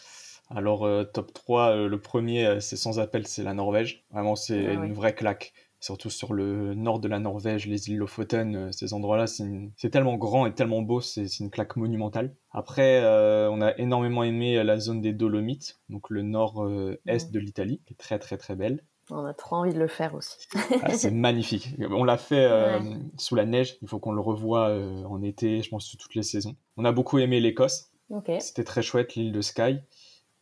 Alors, 0.49 0.87
top 1.13 1.33
3, 1.33 1.75
le 1.75 1.99
premier, 1.99 2.59
c'est 2.61 2.77
sans 2.77 2.99
appel, 2.99 3.27
c'est 3.27 3.43
la 3.43 3.53
Norvège. 3.53 4.05
Vraiment, 4.11 4.35
c'est 4.35 4.65
ah 4.65 4.73
une 4.73 4.93
vraie 4.93 5.13
claque 5.13 5.53
surtout 5.79 6.09
sur 6.09 6.33
le 6.33 6.73
nord 6.73 6.99
de 6.99 7.07
la 7.07 7.19
Norvège, 7.19 7.67
les 7.67 7.89
îles 7.89 7.97
Lofoten, 7.97 8.55
euh, 8.55 8.71
ces 8.71 8.93
endroits-là, 8.93 9.27
c'est 9.27 9.89
tellement 9.89 10.15
grand 10.15 10.45
et 10.45 10.53
tellement 10.53 10.81
beau, 10.81 11.01
c'est 11.01 11.39
une 11.39 11.49
claque 11.49 11.75
monumentale. 11.75 12.35
Après, 12.51 13.01
euh, 13.03 13.49
on 13.51 13.61
a 13.61 13.77
énormément 13.77 14.23
aimé 14.23 14.63
la 14.63 14.79
zone 14.79 15.01
des 15.01 15.13
Dolomites, 15.13 15.79
donc 15.89 16.09
le 16.09 16.23
nord-est 16.23 17.31
de 17.31 17.39
l'Italie, 17.39 17.81
qui 17.85 17.93
est 17.93 17.97
très 17.97 18.19
très 18.19 18.37
très 18.37 18.55
belle. 18.55 18.83
On 19.09 19.23
a 19.23 19.33
trop 19.33 19.55
envie 19.57 19.73
de 19.73 19.79
le 19.79 19.87
faire 19.87 20.15
aussi. 20.15 20.47
Ah, 20.83 20.93
c'est 20.93 21.11
magnifique. 21.11 21.69
On 21.91 22.03
l'a 22.03 22.17
fait 22.17 22.45
euh, 22.45 22.79
sous 23.17 23.35
la 23.35 23.45
neige, 23.45 23.77
il 23.81 23.87
faut 23.87 23.99
qu'on 23.99 24.11
le 24.11 24.19
revoie 24.19 24.69
en 25.05 25.21
été, 25.21 25.61
je 25.61 25.69
pense, 25.69 25.85
sous 25.85 25.97
toutes 25.97 26.15
les 26.15 26.23
saisons. 26.23 26.55
On 26.75 26.83
a 26.83 26.91
beaucoup 26.91 27.19
aimé 27.19 27.39
l'Écosse, 27.39 27.91
c'était 28.39 28.65
très 28.65 28.81
chouette, 28.81 29.15
l'île 29.15 29.31
de 29.31 29.41
Skye, 29.41 29.81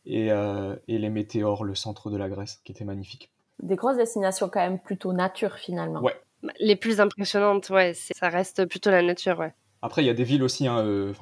et, 0.06 0.30
et 0.30 0.98
les 0.98 1.10
météores, 1.10 1.64
le 1.64 1.76
centre 1.76 2.10
de 2.10 2.18
la 2.18 2.30
Grèce, 2.30 2.62
qui 2.64 2.72
était 2.72 2.86
magnifique 2.86 3.35
des 3.62 3.76
grosses 3.76 3.98
destinations 3.98 4.50
quand 4.50 4.60
même 4.60 4.80
plutôt 4.80 5.14
nature 5.14 5.56
finalement. 5.56 6.02
Ouais. 6.02 6.16
Les 6.60 6.76
plus 6.76 7.00
impressionnantes, 7.00 7.70
ouais, 7.70 7.94
ça 7.94 8.30
reste 8.30 8.66
plutôt 8.66 8.92
la 8.92 9.02
nature, 9.02 9.40
ouais. 9.40 9.54
Après, 9.82 10.04
il 10.04 10.08
y 10.08 10.10
a 10.10 10.14
des 10.14 10.24
villes 10.24 10.44
aussi, 10.44 10.68
hein, 10.68 10.80
euh, 10.80 11.14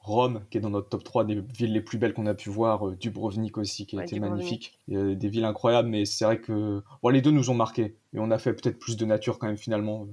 Rome, 0.00 0.42
qui 0.50 0.58
est 0.58 0.60
dans 0.60 0.70
notre 0.70 0.88
top 0.88 1.04
3 1.04 1.24
des 1.24 1.40
villes 1.40 1.72
les 1.72 1.80
plus 1.80 1.98
belles 1.98 2.14
qu'on 2.14 2.26
a 2.26 2.34
pu 2.34 2.48
voir, 2.48 2.88
euh, 2.88 2.96
Dubrovnik 2.96 3.58
aussi, 3.58 3.86
qui 3.86 3.98
a 3.98 4.02
été 4.02 4.18
magnifique. 4.20 4.78
Il 4.88 4.94
y 4.94 4.96
a 4.96 5.14
des 5.14 5.28
villes 5.28 5.44
incroyables, 5.44 5.88
mais 5.88 6.04
c'est 6.04 6.24
vrai 6.24 6.40
que 6.40 6.82
bon, 7.02 7.08
les 7.10 7.20
deux 7.20 7.30
nous 7.30 7.50
ont 7.50 7.54
marqués. 7.54 7.96
Et 8.14 8.18
on 8.18 8.30
a 8.30 8.38
fait 8.38 8.52
peut-être 8.52 8.78
plus 8.78 8.96
de 8.96 9.04
nature 9.04 9.38
quand 9.38 9.46
même 9.46 9.58
finalement. 9.58 10.06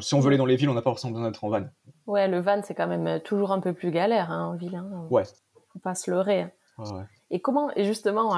si 0.00 0.14
on 0.14 0.20
veut 0.20 0.28
aller 0.28 0.38
dans 0.38 0.46
les 0.46 0.56
villes, 0.56 0.70
on 0.70 0.74
n'a 0.74 0.82
pas 0.82 0.90
forcément 0.90 1.12
besoin 1.12 1.28
d'être 1.28 1.44
en 1.44 1.50
van. 1.50 1.64
Ouais, 2.06 2.26
le 2.26 2.40
van, 2.40 2.62
c'est 2.62 2.74
quand 2.74 2.88
même 2.88 3.06
euh, 3.06 3.18
toujours 3.18 3.52
un 3.52 3.60
peu 3.60 3.72
plus 3.72 3.90
galère 3.90 4.30
hein, 4.30 4.46
en 4.46 4.56
ville. 4.56 4.76
Hein. 4.76 5.06
Ouais. 5.10 5.24
Faut 5.72 5.78
pas 5.78 5.94
se 5.94 6.10
leurrer. 6.10 6.46
Ouais, 6.78 7.04
Et 7.30 7.40
comment, 7.40 7.70
et 7.76 7.84
justement, 7.84 8.34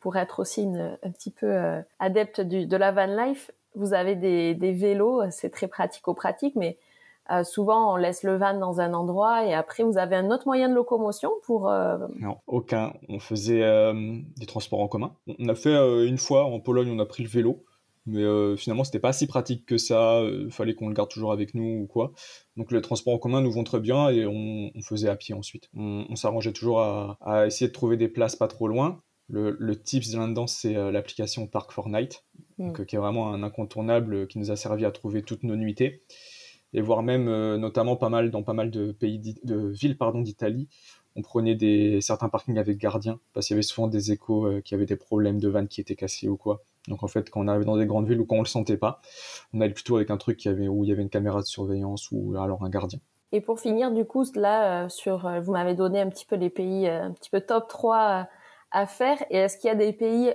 pour 0.00 0.16
être 0.16 0.40
aussi 0.40 0.66
un 1.02 1.10
petit 1.10 1.30
peu 1.30 1.46
euh, 1.46 1.80
adepte 1.98 2.40
de 2.40 2.76
la 2.76 2.92
van 2.92 3.06
life, 3.06 3.50
vous 3.74 3.94
avez 3.94 4.16
des, 4.16 4.72
vélos, 4.72 5.22
c'est 5.30 5.50
très 5.50 5.68
pratico-pratique, 5.68 6.56
mais 6.56 6.78
euh, 7.30 7.44
souvent 7.44 7.92
on 7.92 7.96
laisse 7.96 8.22
le 8.22 8.36
van 8.36 8.54
dans 8.54 8.80
un 8.80 8.94
endroit 8.94 9.44
et 9.44 9.52
après 9.52 9.82
vous 9.82 9.98
avez 9.98 10.16
un 10.16 10.30
autre 10.30 10.46
moyen 10.46 10.68
de 10.68 10.74
locomotion 10.74 11.30
pour... 11.44 11.68
Euh, 11.68 11.98
non, 12.18 12.38
aucun. 12.46 12.94
On 13.08 13.20
faisait 13.20 13.62
des 14.36 14.46
transports 14.46 14.80
en 14.80 14.88
commun. 14.88 15.14
On 15.38 15.48
a 15.48 15.54
fait 15.54 15.74
une 16.06 16.18
fois 16.18 16.44
en 16.44 16.60
Pologne, 16.60 16.90
on 16.90 16.98
a 16.98 17.06
pris 17.06 17.22
le 17.22 17.28
vélo. 17.28 17.64
Mais 18.10 18.56
finalement, 18.56 18.84
c'était 18.84 19.00
pas 19.00 19.12
si 19.12 19.26
pratique 19.26 19.66
que 19.66 19.76
ça. 19.76 20.22
Il 20.22 20.50
fallait 20.50 20.74
qu'on 20.74 20.88
le 20.88 20.94
garde 20.94 21.10
toujours 21.10 21.30
avec 21.30 21.52
nous 21.52 21.82
ou 21.82 21.86
quoi. 21.86 22.12
Donc, 22.56 22.72
les 22.72 22.80
transports 22.80 23.12
en 23.12 23.18
commun 23.18 23.42
nous 23.42 23.52
vont 23.52 23.64
très 23.64 23.80
bien 23.80 24.08
et 24.08 24.24
on, 24.24 24.70
faisait 24.80 25.10
à 25.10 25.16
pied 25.16 25.34
ensuite. 25.34 25.68
On, 25.74 26.16
s'arrangeait 26.16 26.54
toujours 26.54 26.80
à, 26.80 27.46
essayer 27.46 27.68
de 27.68 27.72
trouver 27.74 27.98
des 27.98 28.08
places 28.08 28.34
pas 28.34 28.48
trop 28.48 28.66
loin. 28.66 29.02
Le, 29.28 29.74
tips 29.76 30.10
de 30.10 30.18
là-dedans, 30.18 30.46
c'est 30.46 30.76
euh, 30.76 30.90
l'application 30.90 31.46
Park 31.46 31.70
Fortnite, 31.72 32.24
mm. 32.58 32.72
euh, 32.80 32.84
qui 32.84 32.96
est 32.96 32.98
vraiment 32.98 33.32
un 33.32 33.42
incontournable 33.42 34.26
qui 34.26 34.38
nous 34.38 34.50
a 34.50 34.56
servi 34.56 34.84
à 34.84 34.90
trouver 34.90 35.22
toutes 35.22 35.42
nos 35.42 35.56
nuitées. 35.56 36.02
et 36.72 36.80
voire 36.80 37.02
même 37.02 37.26
notamment 37.56 37.96
pas 37.96 38.08
mal 38.08 38.30
dans 38.30 38.42
pas 38.42 38.52
mal 38.52 38.70
de 38.70 38.92
pays 38.92 39.18
de 39.42 39.68
villes 39.68 39.96
pardon 39.96 40.20
d'Italie 40.20 40.68
on 41.18 41.22
prenait 41.22 41.56
des, 41.56 42.00
certains 42.00 42.28
parkings 42.28 42.58
avec 42.58 42.78
gardien, 42.78 43.18
parce 43.34 43.46
qu'il 43.46 43.54
y 43.54 43.56
avait 43.56 43.62
souvent 43.62 43.88
des 43.88 44.12
échos 44.12 44.46
euh, 44.46 44.60
qui 44.60 44.74
avaient 44.74 44.86
des 44.86 44.96
problèmes 44.96 45.40
de 45.40 45.48
vannes 45.48 45.66
qui 45.66 45.80
étaient 45.80 45.96
cassés 45.96 46.28
ou 46.28 46.36
quoi. 46.36 46.62
Donc 46.86 47.02
en 47.02 47.08
fait, 47.08 47.28
quand 47.28 47.40
on 47.40 47.48
arrivait 47.48 47.64
dans 47.64 47.76
des 47.76 47.86
grandes 47.86 48.06
villes 48.06 48.20
ou 48.20 48.24
quand 48.24 48.36
on 48.36 48.42
le 48.42 48.46
sentait 48.46 48.76
pas, 48.76 49.00
on 49.52 49.60
allait 49.60 49.74
plutôt 49.74 49.96
avec 49.96 50.10
un 50.10 50.16
truc 50.16 50.36
qui 50.36 50.48
avait, 50.48 50.68
où 50.68 50.84
il 50.84 50.90
y 50.90 50.92
avait 50.92 51.02
une 51.02 51.10
caméra 51.10 51.40
de 51.40 51.46
surveillance 51.46 52.08
ou 52.12 52.36
alors 52.36 52.64
un 52.64 52.70
gardien. 52.70 53.00
Et 53.32 53.40
pour 53.40 53.58
finir, 53.58 53.90
du 53.90 54.04
coup, 54.04 54.24
là, 54.36 54.84
euh, 54.84 54.88
sur, 54.88 55.26
euh, 55.26 55.40
vous 55.40 55.52
m'avez 55.52 55.74
donné 55.74 56.00
un 56.00 56.08
petit 56.08 56.24
peu 56.24 56.36
les 56.36 56.50
pays, 56.50 56.86
un 56.86 57.10
petit 57.10 57.30
peu 57.30 57.40
top 57.40 57.66
3 57.68 58.28
à 58.70 58.86
faire. 58.86 59.22
Et 59.30 59.36
est-ce 59.36 59.56
qu'il 59.58 59.68
y 59.68 59.70
a 59.70 59.74
des 59.74 59.92
pays, 59.92 60.32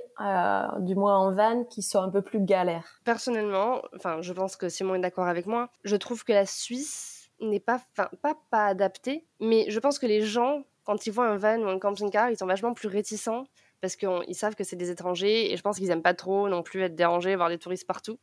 du 0.79 0.95
moins 0.95 1.17
en 1.17 1.31
van, 1.31 1.63
qui 1.65 1.81
sont 1.81 2.01
un 2.01 2.09
peu 2.09 2.21
plus 2.21 2.43
galères? 2.43 2.99
Personnellement, 3.03 3.81
enfin, 3.95 4.21
je 4.21 4.33
pense 4.33 4.55
que 4.55 4.69
Simon 4.69 4.95
est 4.95 4.99
d'accord 4.99 5.27
avec 5.27 5.45
moi. 5.45 5.69
Je 5.83 5.95
trouve 5.95 6.23
que 6.23 6.33
la 6.33 6.45
Suisse 6.45 7.29
n'est 7.39 7.59
pas, 7.59 7.81
pas 7.95 8.09
pas 8.49 8.65
adaptée, 8.65 9.27
mais 9.39 9.65
je 9.69 9.79
pense 9.79 9.99
que 9.99 10.05
les 10.05 10.21
gens 10.21 10.63
quand 10.83 11.07
ils 11.07 11.11
voient 11.11 11.27
un 11.27 11.37
van 11.37 11.59
ou 11.59 11.67
un 11.67 11.79
camping-car, 11.79 12.29
ils 12.29 12.37
sont 12.37 12.45
vachement 12.45 12.73
plus 12.73 12.87
réticents 12.87 13.45
parce 13.83 13.97
qu'ils 13.97 14.33
savent 14.33 14.55
que 14.55 14.63
c'est 14.63 14.77
des 14.77 14.91
étrangers 14.91 15.51
et 15.51 15.57
je 15.57 15.61
pense 15.61 15.77
qu'ils 15.77 15.89
n'aiment 15.89 16.01
pas 16.01 16.13
trop 16.13 16.47
non 16.47 16.63
plus 16.63 16.83
être 16.83 16.95
dérangés, 16.95 17.35
voir 17.35 17.49
les 17.49 17.57
touristes 17.57 17.85
partout. 17.85 18.17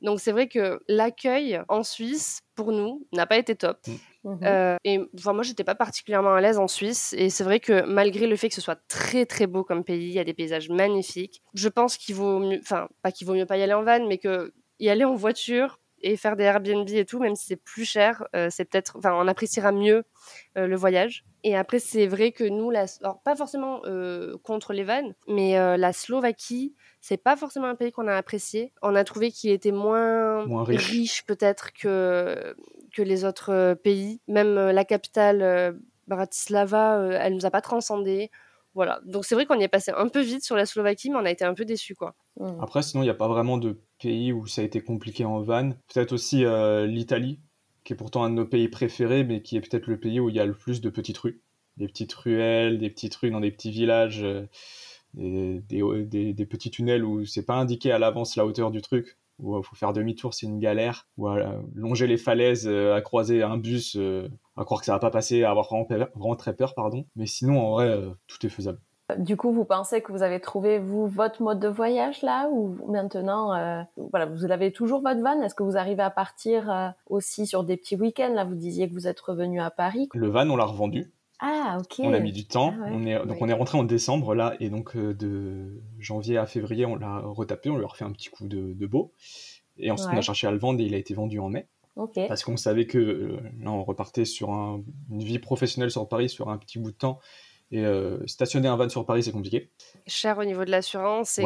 Donc 0.00 0.20
c'est 0.20 0.30
vrai 0.30 0.46
que 0.46 0.78
l'accueil 0.86 1.60
en 1.68 1.82
Suisse, 1.82 2.42
pour 2.54 2.70
nous, 2.70 3.04
n'a 3.12 3.26
pas 3.26 3.36
été 3.36 3.56
top. 3.56 3.80
Mm. 3.88 3.92
Mhm. 4.30 4.40
Euh, 4.44 4.76
et 4.84 5.00
enfin, 5.18 5.32
moi, 5.32 5.42
j'étais 5.42 5.64
pas 5.64 5.74
particulièrement 5.74 6.34
à 6.34 6.40
l'aise 6.40 6.60
en 6.60 6.68
Suisse. 6.68 7.16
Et 7.18 7.30
c'est 7.30 7.42
vrai 7.42 7.58
que 7.58 7.84
malgré 7.84 8.28
le 8.28 8.36
fait 8.36 8.48
que 8.48 8.54
ce 8.54 8.60
soit 8.60 8.80
très 8.86 9.26
très 9.26 9.48
beau 9.48 9.64
comme 9.64 9.82
pays, 9.82 10.06
il 10.06 10.12
y 10.12 10.20
a 10.20 10.24
des 10.24 10.34
paysages 10.34 10.68
magnifiques. 10.68 11.42
Je 11.54 11.68
pense 11.68 11.96
qu'il 11.96 12.14
vaut 12.14 12.38
mieux, 12.38 12.60
enfin 12.62 12.88
pas 13.02 13.10
qu'il 13.10 13.26
vaut 13.26 13.34
mieux 13.34 13.46
pas 13.46 13.56
y 13.56 13.62
aller 13.62 13.74
en 13.74 13.82
van, 13.82 14.06
mais 14.06 14.18
que 14.18 14.54
y 14.78 14.88
aller 14.88 15.04
en 15.04 15.16
voiture 15.16 15.80
et 16.02 16.16
faire 16.16 16.36
des 16.36 16.44
Airbnb 16.44 16.88
et 16.88 17.04
tout, 17.04 17.18
même 17.18 17.36
si 17.36 17.46
c'est 17.46 17.56
plus 17.56 17.84
cher, 17.84 18.24
euh, 18.34 18.48
c'est 18.50 18.64
peut-être, 18.64 18.96
enfin, 18.98 19.14
on 19.14 19.28
appréciera 19.28 19.72
mieux 19.72 20.04
euh, 20.56 20.66
le 20.66 20.76
voyage. 20.76 21.24
Et 21.44 21.56
après, 21.56 21.78
c'est 21.78 22.06
vrai 22.06 22.32
que 22.32 22.44
nous, 22.44 22.70
la, 22.70 22.86
alors, 23.00 23.20
pas 23.22 23.34
forcément 23.34 23.80
euh, 23.84 24.36
contre 24.42 24.72
les 24.72 24.84
vannes, 24.84 25.14
mais 25.26 25.54
la 25.76 25.92
Slovaquie, 25.92 26.74
c'est 27.00 27.16
pas 27.16 27.36
forcément 27.36 27.66
un 27.66 27.74
pays 27.74 27.90
qu'on 27.90 28.06
a 28.06 28.14
apprécié. 28.14 28.72
On 28.80 28.94
a 28.94 29.02
trouvé 29.02 29.32
qu'il 29.32 29.50
était 29.50 29.72
moins, 29.72 30.44
riche, 30.64 31.24
peut-être 31.26 31.72
que 31.72 32.54
que 32.94 33.02
les 33.02 33.24
autres 33.24 33.74
pays. 33.82 34.20
Même 34.28 34.54
la 34.54 34.84
capitale 34.84 35.80
Bratislava, 36.06 37.00
elle 37.18 37.34
nous 37.34 37.46
a 37.46 37.50
pas 37.50 37.62
transcendé. 37.62 38.30
Voilà. 38.74 39.00
Donc 39.04 39.24
c'est 39.24 39.34
vrai 39.34 39.46
qu'on 39.46 39.58
y 39.58 39.62
est 39.62 39.68
passé 39.68 39.92
un 39.96 40.08
peu 40.08 40.20
vite 40.20 40.44
sur 40.44 40.56
la 40.56 40.66
Slovaquie, 40.66 41.10
mais 41.10 41.16
on 41.16 41.24
a 41.24 41.30
été 41.30 41.44
un 41.44 41.54
peu 41.54 41.64
déçus, 41.64 41.94
quoi. 41.94 42.14
Mmh. 42.40 42.60
Après, 42.60 42.82
sinon, 42.82 43.02
il 43.02 43.06
n'y 43.06 43.10
a 43.10 43.14
pas 43.14 43.28
vraiment 43.28 43.58
de 43.58 43.80
pays 44.00 44.32
où 44.32 44.46
ça 44.46 44.62
a 44.62 44.64
été 44.64 44.80
compliqué 44.80 45.24
en 45.24 45.40
van. 45.40 45.72
Peut-être 45.92 46.12
aussi 46.12 46.44
euh, 46.44 46.86
l'Italie, 46.86 47.40
qui 47.84 47.92
est 47.92 47.96
pourtant 47.96 48.24
un 48.24 48.30
de 48.30 48.34
nos 48.34 48.46
pays 48.46 48.68
préférés, 48.68 49.24
mais 49.24 49.42
qui 49.42 49.56
est 49.56 49.60
peut-être 49.60 49.86
le 49.86 49.98
pays 49.98 50.20
où 50.20 50.28
il 50.28 50.36
y 50.36 50.40
a 50.40 50.46
le 50.46 50.54
plus 50.54 50.80
de 50.80 50.90
petites 50.90 51.18
rues. 51.18 51.40
Des 51.76 51.86
petites 51.86 52.12
ruelles, 52.12 52.78
des 52.78 52.90
petites 52.90 53.14
rues 53.16 53.30
dans 53.30 53.40
des 53.40 53.50
petits 53.50 53.70
villages, 53.70 54.22
euh, 54.22 54.46
des, 55.14 56.32
des, 56.32 56.46
petits 56.46 56.70
tunnels 56.70 57.04
où 57.04 57.24
c'est 57.26 57.44
pas 57.44 57.56
indiqué 57.56 57.92
à 57.92 57.98
l'avance 57.98 58.36
la 58.36 58.46
hauteur 58.46 58.70
du 58.70 58.80
truc 58.80 59.18
où 59.38 59.58
il 59.58 59.64
faut 59.64 59.76
faire 59.76 59.92
demi-tour, 59.92 60.34
c'est 60.34 60.46
une 60.46 60.58
galère, 60.58 61.06
ou 61.16 61.28
longer 61.74 62.06
les 62.06 62.16
falaises, 62.16 62.66
euh, 62.66 62.94
à 62.94 63.00
croiser 63.00 63.42
un 63.42 63.56
bus, 63.56 63.98
à 64.56 64.64
croire 64.64 64.80
que 64.80 64.86
ça 64.86 64.92
va 64.92 64.98
pas 64.98 65.10
passer, 65.10 65.44
à 65.44 65.50
avoir 65.50 65.68
vraiment, 65.68 66.36
très 66.36 66.54
peur, 66.54 66.74
pardon. 66.74 67.04
Mais 67.16 67.26
sinon, 67.26 67.60
en 67.60 67.72
vrai, 67.72 68.00
tout 68.26 68.44
est 68.46 68.50
faisable. 68.50 68.78
Du 69.18 69.36
coup, 69.36 69.52
vous 69.52 69.64
pensez 69.64 70.00
que 70.00 70.12
vous 70.12 70.22
avez 70.22 70.40
trouvé 70.40 70.78
vous 70.78 71.06
votre 71.06 71.42
mode 71.42 71.60
de 71.60 71.68
voyage 71.68 72.22
là 72.22 72.48
ou 72.50 72.76
maintenant, 72.90 73.54
euh, 73.54 73.82
voilà, 74.10 74.26
vous 74.26 74.50
avez 74.50 74.72
toujours 74.72 75.00
votre 75.00 75.20
van? 75.20 75.40
Est-ce 75.42 75.54
que 75.54 75.62
vous 75.62 75.76
arrivez 75.76 76.02
à 76.02 76.10
partir 76.10 76.70
euh, 76.70 76.88
aussi 77.06 77.46
sur 77.46 77.64
des 77.64 77.76
petits 77.76 77.96
week-ends? 77.96 78.32
Là, 78.34 78.44
vous 78.44 78.54
disiez 78.54 78.88
que 78.88 78.94
vous 78.94 79.08
êtes 79.08 79.20
revenu 79.20 79.60
à 79.60 79.70
Paris. 79.70 80.08
Le 80.14 80.28
van, 80.28 80.48
on 80.48 80.56
l'a 80.56 80.64
revendu. 80.64 81.12
Ah, 81.44 81.78
ok. 81.80 81.96
On 81.98 82.12
a 82.12 82.20
mis 82.20 82.32
du 82.32 82.46
temps. 82.46 82.72
Ah 82.78 82.88
on 82.92 83.04
est, 83.04 83.26
donc 83.26 83.38
on 83.40 83.48
est 83.48 83.52
rentré 83.52 83.76
en 83.76 83.84
décembre 83.84 84.34
là, 84.34 84.54
et 84.60 84.70
donc 84.70 84.96
euh, 84.96 85.12
de 85.12 85.82
janvier 85.98 86.38
à 86.38 86.46
février, 86.46 86.86
on 86.86 86.94
l'a 86.94 87.18
retapé, 87.18 87.68
on 87.68 87.76
lui 87.76 87.84
a 87.84 87.88
refait 87.88 88.04
un 88.04 88.12
petit 88.12 88.28
coup 88.28 88.46
de, 88.46 88.86
beau. 88.86 89.12
Et 89.76 89.90
ensuite, 89.90 90.10
on 90.12 90.16
a 90.16 90.20
cherché 90.20 90.46
à 90.46 90.52
le 90.52 90.58
vendre 90.58 90.80
et 90.80 90.84
il 90.84 90.94
a 90.94 90.98
été 90.98 91.14
vendu 91.14 91.40
en 91.40 91.48
mai. 91.48 91.66
Parce 92.28 92.44
qu'on 92.44 92.56
savait 92.56 92.86
que 92.86 93.38
là, 93.60 93.70
on 93.70 93.84
repartait 93.84 94.24
sur 94.24 94.50
une 94.50 94.84
vie 95.10 95.38
professionnelle 95.38 95.90
sur 95.90 96.08
Paris 96.08 96.28
sur 96.28 96.48
un 96.48 96.58
petit 96.58 96.78
bout 96.78 96.92
de 96.92 96.96
temps 96.96 97.18
et 97.72 97.84
euh, 97.86 98.24
stationner 98.26 98.68
un 98.68 98.76
van 98.76 98.88
sur 98.88 99.04
Paris, 99.04 99.24
c'est 99.24 99.32
compliqué. 99.32 99.70
Cher 100.06 100.38
au 100.38 100.44
niveau 100.44 100.64
de 100.64 100.70
l'assurance 100.70 101.40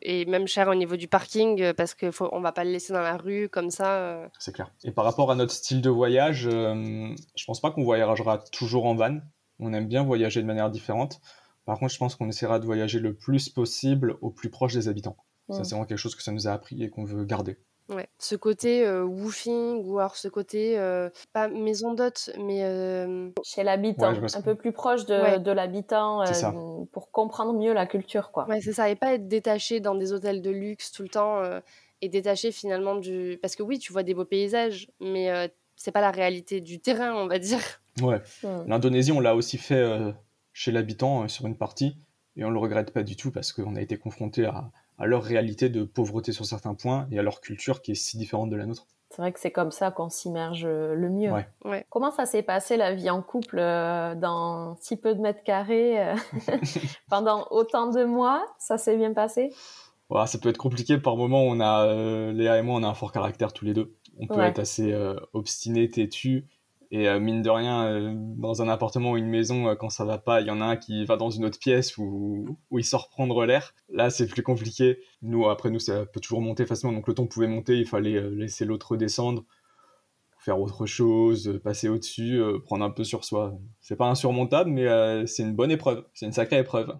et, 0.00 0.24
même 0.24 0.46
cher 0.46 0.68
au 0.68 0.74
niveau 0.74 0.96
du 0.96 1.08
parking 1.08 1.60
euh, 1.60 1.74
parce 1.74 1.94
qu'on 1.94 2.38
ne 2.38 2.42
va 2.42 2.52
pas 2.52 2.64
le 2.64 2.70
laisser 2.70 2.92
dans 2.92 3.02
la 3.02 3.16
rue 3.16 3.48
comme 3.48 3.70
ça. 3.70 3.96
Euh. 3.96 4.28
C'est 4.38 4.54
clair. 4.54 4.70
Et 4.84 4.92
par 4.92 5.04
rapport 5.04 5.30
à 5.30 5.34
notre 5.34 5.52
style 5.52 5.82
de 5.82 5.90
voyage, 5.90 6.42
je 6.42 7.14
je 7.34 7.44
pense 7.44 7.60
pas 7.60 7.70
qu'on 7.70 7.84
voyagera 7.84 8.38
toujours 8.38 8.86
en 8.86 8.94
van. 8.94 9.18
On 9.60 9.72
aime 9.72 9.86
bien 9.86 10.04
voyager 10.04 10.42
de 10.42 10.46
manière 10.46 10.70
différente. 10.70 11.20
Par 11.64 11.78
contre, 11.78 11.92
je 11.92 11.98
pense 11.98 12.16
qu'on 12.16 12.28
essaiera 12.28 12.58
de 12.58 12.66
voyager 12.66 12.98
le 12.98 13.14
plus 13.14 13.48
possible 13.48 14.16
au 14.20 14.30
plus 14.30 14.50
proche 14.50 14.74
des 14.74 14.88
habitants. 14.88 15.16
Ça, 15.50 15.62
c'est 15.62 15.74
vraiment 15.74 15.84
quelque 15.86 15.98
chose 15.98 16.14
que 16.14 16.22
ça 16.22 16.32
nous 16.32 16.48
a 16.48 16.52
appris 16.52 16.82
et 16.82 16.88
qu'on 16.88 17.04
veut 17.04 17.24
garder. 17.24 17.58
Ouais. 17.90 18.08
Ce 18.18 18.34
côté 18.34 18.86
euh, 18.86 19.04
woofing 19.04 19.84
ou 19.84 19.98
alors 19.98 20.16
ce 20.16 20.28
côté 20.28 20.78
euh, 20.78 21.10
pas 21.34 21.48
maison 21.48 21.92
d'hôte 21.92 22.30
mais 22.38 22.64
euh, 22.64 23.28
chez 23.42 23.62
l'habitant, 23.62 24.14
un 24.34 24.40
peu 24.40 24.54
plus 24.54 24.72
proche 24.72 25.04
de, 25.04 25.36
de 25.36 25.50
l'habitant 25.50 26.24
pour 26.92 27.10
comprendre 27.10 27.52
mieux 27.52 27.74
la 27.74 27.84
culture 27.84 28.32
quoi. 28.32 28.48
Ouais, 28.48 28.62
c'est 28.62 28.72
ça 28.72 28.88
et 28.88 28.96
pas 28.96 29.12
être 29.12 29.28
détaché 29.28 29.80
dans 29.80 29.94
des 29.94 30.14
hôtels 30.14 30.40
de 30.40 30.50
luxe 30.50 30.92
tout 30.92 31.02
le 31.02 31.10
temps 31.10 31.42
et 32.00 32.08
détaché 32.08 32.52
finalement 32.52 32.94
du 32.94 33.38
parce 33.42 33.54
que 33.54 33.62
oui, 33.62 33.78
tu 33.78 33.92
vois 33.92 34.02
des 34.02 34.14
beaux 34.14 34.24
paysages 34.24 34.90
mais 34.98 35.50
c'est 35.76 35.92
pas 35.92 36.00
la 36.00 36.10
réalité 36.10 36.62
du 36.62 36.80
terrain, 36.80 37.14
on 37.14 37.26
va 37.26 37.38
dire. 37.38 37.60
Ouais. 38.00 38.20
L'Indonésie, 38.66 39.12
on 39.12 39.20
l'a 39.20 39.34
aussi 39.34 39.58
fait 39.58 40.14
chez 40.52 40.72
l'habitant 40.72 41.28
sur 41.28 41.46
une 41.46 41.56
partie 41.56 41.96
et 42.36 42.44
on 42.44 42.50
le 42.50 42.58
regrette 42.58 42.92
pas 42.92 43.02
du 43.02 43.16
tout 43.16 43.30
parce 43.30 43.52
qu'on 43.52 43.76
a 43.76 43.80
été 43.80 43.96
confronté 43.96 44.46
à 44.46 44.70
à 44.98 45.06
leur 45.06 45.22
réalité 45.22 45.68
de 45.68 45.84
pauvreté 45.84 46.32
sur 46.32 46.44
certains 46.44 46.74
points 46.74 47.06
et 47.10 47.18
à 47.18 47.22
leur 47.22 47.40
culture 47.40 47.82
qui 47.82 47.92
est 47.92 47.96
si 47.96 48.16
différente 48.16 48.50
de 48.50 48.56
la 48.56 48.66
nôtre. 48.66 48.86
C'est 49.10 49.22
vrai 49.22 49.32
que 49.32 49.38
c'est 49.38 49.52
comme 49.52 49.70
ça 49.70 49.92
qu'on 49.92 50.08
s'immerge 50.08 50.66
le 50.66 51.08
mieux. 51.08 51.30
Ouais. 51.64 51.86
Comment 51.88 52.10
ça 52.10 52.26
s'est 52.26 52.42
passé 52.42 52.76
la 52.76 52.94
vie 52.94 53.10
en 53.10 53.22
couple 53.22 53.58
euh, 53.60 54.14
dans 54.16 54.76
si 54.80 54.96
peu 54.96 55.14
de 55.14 55.20
mètres 55.20 55.44
carrés 55.44 56.00
euh, 56.00 56.16
pendant 57.10 57.46
autant 57.50 57.90
de 57.90 58.04
mois 58.04 58.44
Ça 58.58 58.76
s'est 58.76 58.96
bien 58.96 59.12
passé? 59.12 59.52
Ouais, 60.10 60.26
Ça 60.26 60.38
peut 60.38 60.48
être 60.48 60.58
compliqué 60.58 60.98
par 60.98 61.16
moments. 61.16 61.44
On 61.44 61.60
a 61.60 61.86
euh, 61.86 62.32
Léa 62.32 62.58
et 62.58 62.62
moi, 62.62 62.76
on 62.76 62.82
a 62.82 62.88
un 62.88 62.94
fort 62.94 63.12
caractère 63.12 63.52
tous 63.52 63.64
les 63.64 63.72
deux. 63.72 63.94
On 64.18 64.26
peut 64.26 64.40
être 64.40 64.60
assez 64.60 64.94
obstiné, 65.32 65.90
têtu, 65.90 66.46
et 66.90 67.08
euh, 67.08 67.20
mine 67.20 67.42
de 67.42 67.50
rien, 67.50 67.86
euh, 67.86 68.12
dans 68.14 68.62
un 68.62 68.68
appartement 68.68 69.12
ou 69.12 69.16
une 69.16 69.28
maison, 69.28 69.68
euh, 69.68 69.74
quand 69.74 69.90
ça 69.90 70.04
va 70.04 70.18
pas, 70.18 70.40
il 70.40 70.46
y 70.46 70.50
en 70.50 70.60
a 70.60 70.64
un 70.64 70.76
qui 70.76 71.04
va 71.04 71.16
dans 71.16 71.30
une 71.30 71.44
autre 71.44 71.58
pièce 71.58 71.96
où, 71.96 72.58
où 72.70 72.78
il 72.78 72.84
sort 72.84 73.08
prendre 73.08 73.44
l'air. 73.44 73.74
Là, 73.88 74.10
c'est 74.10 74.26
plus 74.26 74.42
compliqué. 74.42 74.98
Nous, 75.22 75.48
après, 75.48 75.70
nous, 75.70 75.78
ça 75.78 76.06
peut 76.06 76.20
toujours 76.20 76.40
monter 76.40 76.66
facilement. 76.66 76.94
Donc, 76.94 77.08
le 77.08 77.14
temps 77.14 77.26
pouvait 77.26 77.48
monter, 77.48 77.76
il 77.78 77.86
fallait 77.86 78.20
laisser 78.30 78.64
l'autre 78.64 78.96
descendre, 78.96 79.44
faire 80.38 80.60
autre 80.60 80.86
chose, 80.86 81.60
passer 81.64 81.88
au-dessus, 81.88 82.40
prendre 82.64 82.84
un 82.84 82.90
peu 82.90 83.04
sur 83.04 83.24
soi. 83.24 83.54
C'est 83.80 83.96
pas 83.96 84.08
insurmontable, 84.08 84.70
mais 84.70 85.26
c'est 85.26 85.42
une 85.42 85.54
bonne 85.54 85.70
épreuve. 85.70 86.04
C'est 86.12 86.26
une 86.26 86.32
sacrée 86.32 86.58
épreuve. 86.58 86.94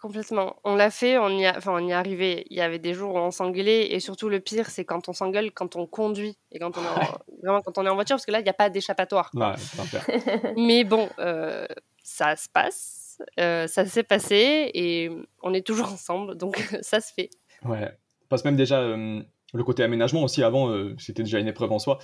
Complètement. 0.00 0.54
On 0.62 0.76
l'a 0.76 0.90
fait, 0.90 1.18
on 1.18 1.28
y, 1.28 1.44
a, 1.44 1.56
enfin, 1.56 1.72
on 1.74 1.84
y 1.84 1.90
est 1.90 1.94
arrivé. 1.94 2.46
Il 2.50 2.56
y 2.56 2.60
avait 2.60 2.78
des 2.78 2.94
jours 2.94 3.14
où 3.14 3.18
on 3.18 3.32
s'engueulait 3.32 3.92
et 3.92 3.98
surtout 3.98 4.28
le 4.28 4.38
pire, 4.38 4.70
c'est 4.70 4.84
quand 4.84 5.08
on 5.08 5.12
s'engueule 5.12 5.50
quand 5.50 5.74
on 5.74 5.86
conduit 5.86 6.38
et 6.52 6.60
quand 6.60 6.78
on 6.78 6.82
est 6.82 6.88
en, 6.88 7.18
vraiment 7.42 7.62
quand 7.62 7.78
on 7.78 7.84
est 7.84 7.88
en 7.88 7.96
voiture 7.96 8.14
parce 8.14 8.24
que 8.24 8.30
là, 8.30 8.38
il 8.38 8.44
n'y 8.44 8.48
a 8.48 8.54
pas 8.54 8.70
d'échappatoire. 8.70 9.32
Mais 10.56 10.84
bon, 10.84 11.08
euh, 11.18 11.66
ça 12.04 12.36
se 12.36 12.48
passe, 12.48 13.20
euh, 13.40 13.66
ça 13.66 13.86
s'est 13.86 14.04
passé 14.04 14.70
et 14.72 15.10
on 15.42 15.52
est 15.52 15.66
toujours 15.66 15.92
ensemble, 15.92 16.36
donc 16.36 16.56
ça 16.80 17.00
se 17.00 17.12
fait. 17.12 17.30
Ouais. 17.64 17.90
Passe 18.28 18.44
même 18.44 18.56
déjà 18.56 18.80
euh, 18.80 19.20
le 19.52 19.64
côté 19.64 19.82
aménagement 19.82 20.22
aussi. 20.22 20.44
Avant, 20.44 20.72
c'était 20.98 21.24
déjà 21.24 21.40
une 21.40 21.48
épreuve 21.48 21.72
en 21.72 21.80
soi. 21.80 21.98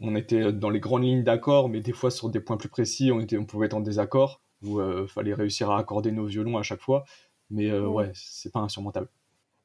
on 0.00 0.16
était 0.16 0.52
dans 0.52 0.70
les 0.70 0.80
grandes 0.80 1.04
lignes 1.04 1.22
d'accord, 1.22 1.68
mais 1.68 1.78
des 1.78 1.92
fois 1.92 2.10
sur 2.10 2.28
des 2.28 2.40
points 2.40 2.56
plus 2.56 2.70
précis, 2.70 3.12
on, 3.12 3.20
était, 3.20 3.38
on 3.38 3.44
pouvait 3.44 3.66
être 3.66 3.74
en 3.74 3.80
désaccord 3.80 4.40
où 4.62 4.80
il 4.80 4.82
euh, 4.82 5.06
fallait 5.06 5.34
réussir 5.34 5.70
à 5.70 5.78
accorder 5.78 6.12
nos 6.12 6.26
violons 6.26 6.58
à 6.58 6.62
chaque 6.62 6.80
fois. 6.80 7.04
Mais 7.50 7.70
euh, 7.70 7.86
ouais, 7.86 8.10
c'est 8.14 8.52
pas 8.52 8.60
insurmontable. 8.60 9.08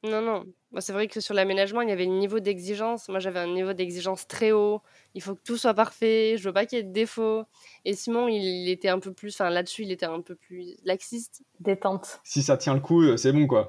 Non, 0.02 0.22
non. 0.22 0.44
c'est 0.78 0.92
vrai 0.92 1.08
que 1.08 1.20
sur 1.20 1.34
l'aménagement, 1.34 1.80
il 1.80 1.88
y 1.88 1.92
avait 1.92 2.06
un 2.06 2.18
niveau 2.18 2.38
d'exigence. 2.38 3.08
Moi, 3.08 3.18
j'avais 3.18 3.40
un 3.40 3.52
niveau 3.52 3.72
d'exigence 3.72 4.28
très 4.28 4.52
haut. 4.52 4.82
Il 5.14 5.22
faut 5.22 5.34
que 5.34 5.40
tout 5.42 5.56
soit 5.56 5.74
parfait. 5.74 6.36
Je 6.38 6.44
veux 6.44 6.52
pas 6.52 6.66
qu'il 6.66 6.78
y 6.78 6.80
ait 6.80 6.84
de 6.84 6.92
défauts. 6.92 7.44
Et 7.84 7.94
Simon, 7.94 8.28
il 8.28 8.68
était 8.68 8.88
un 8.88 8.98
peu 8.98 9.12
plus. 9.12 9.34
Enfin, 9.34 9.50
là-dessus, 9.50 9.82
il 9.82 9.90
était 9.90 10.06
un 10.06 10.20
peu 10.20 10.36
plus 10.36 10.76
laxiste. 10.84 11.42
Détente. 11.60 12.20
Si 12.24 12.42
ça 12.42 12.56
tient 12.56 12.74
le 12.74 12.80
coup, 12.80 13.02
euh, 13.02 13.16
c'est 13.16 13.32
bon, 13.32 13.46
quoi. 13.46 13.68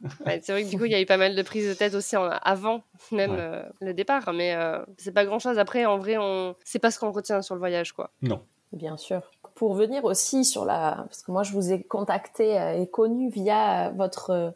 c'est 0.26 0.48
vrai 0.48 0.64
que 0.64 0.70
du 0.70 0.78
coup, 0.78 0.86
il 0.86 0.92
y 0.92 0.94
a 0.94 1.00
eu 1.00 1.06
pas 1.06 1.18
mal 1.18 1.36
de 1.36 1.42
prises 1.42 1.68
de 1.68 1.74
tête 1.74 1.94
aussi 1.94 2.16
avant 2.16 2.82
même 3.12 3.64
le 3.80 3.92
départ. 3.92 4.32
Mais 4.32 4.56
c'est 4.96 5.12
pas 5.12 5.24
grand-chose. 5.24 5.58
Après, 5.58 5.84
en 5.84 5.98
vrai, 5.98 6.16
on... 6.18 6.56
c'est 6.64 6.78
pas 6.78 6.90
ce 6.90 6.98
qu'on 6.98 7.12
retient 7.12 7.42
sur 7.42 7.54
le 7.54 7.60
voyage, 7.60 7.92
quoi. 7.92 8.10
Non. 8.22 8.42
Bien 8.72 8.96
sûr 8.96 9.30
pour 9.60 9.74
venir 9.74 10.06
aussi 10.06 10.46
sur 10.46 10.64
la, 10.64 11.04
parce 11.04 11.20
que 11.20 11.30
moi 11.30 11.42
je 11.42 11.52
vous 11.52 11.70
ai 11.70 11.82
contacté 11.82 12.58
euh, 12.58 12.80
et 12.80 12.86
connu 12.86 13.28
via 13.28 13.90
votre 13.90 14.30
euh, 14.30 14.50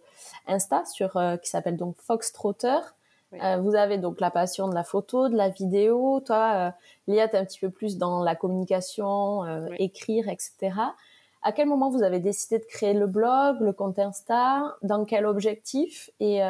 Insta 0.46 0.82
sur 0.86 1.18
euh, 1.18 1.36
qui 1.36 1.50
s'appelle 1.50 1.76
donc 1.76 1.96
Fox 1.98 2.32
Trotter. 2.32 2.78
Euh, 3.34 3.58
vous 3.58 3.74
avez 3.74 3.98
donc 3.98 4.18
la 4.18 4.30
passion 4.30 4.66
de 4.66 4.74
la 4.74 4.82
photo, 4.82 5.28
de 5.28 5.36
la 5.36 5.50
vidéo. 5.50 6.20
Toi, 6.24 6.52
euh, 6.54 6.70
Léa, 7.06 7.28
tu 7.28 7.36
es 7.36 7.38
un 7.38 7.44
petit 7.44 7.58
peu 7.58 7.68
plus 7.68 7.98
dans 7.98 8.22
la 8.22 8.34
communication, 8.34 9.44
euh, 9.44 9.66
écrire, 9.76 10.30
etc. 10.30 10.72
À 11.42 11.52
quel 11.52 11.68
moment 11.68 11.90
vous 11.90 12.02
avez 12.02 12.18
décidé 12.18 12.58
de 12.58 12.64
créer 12.64 12.94
le 12.94 13.06
blog, 13.06 13.60
le 13.60 13.74
compte 13.74 13.98
Insta? 13.98 14.74
Dans 14.80 15.04
quel 15.04 15.26
objectif? 15.26 16.08
Et, 16.18 16.40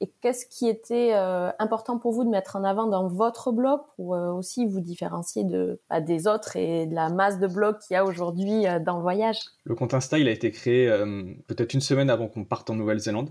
et 0.00 0.12
qu'est-ce 0.20 0.46
qui 0.46 0.68
était 0.68 1.12
important 1.58 1.98
pour 1.98 2.12
vous 2.12 2.24
de 2.24 2.30
mettre 2.30 2.56
en 2.56 2.64
avant 2.64 2.86
dans 2.86 3.08
votre 3.08 3.52
blog 3.52 3.80
pour 3.96 4.10
aussi 4.10 4.66
vous 4.66 4.80
différencier 4.80 5.44
de, 5.44 5.80
bah, 5.90 6.00
des 6.00 6.26
autres 6.26 6.56
et 6.56 6.86
de 6.86 6.94
la 6.94 7.08
masse 7.08 7.38
de 7.38 7.46
blogs 7.46 7.78
qu'il 7.78 7.94
y 7.94 7.96
a 7.96 8.04
aujourd'hui 8.04 8.64
dans 8.84 8.96
le 8.96 9.02
voyage? 9.02 9.38
Le 9.64 9.74
compte 9.74 9.94
Insta, 9.94 10.18
il 10.18 10.28
a 10.28 10.30
été 10.30 10.50
créé 10.50 10.88
peut-être 11.46 11.74
une 11.74 11.80
semaine 11.80 12.10
avant 12.10 12.28
qu'on 12.28 12.44
parte 12.44 12.70
en 12.70 12.74
Nouvelle-Zélande. 12.74 13.30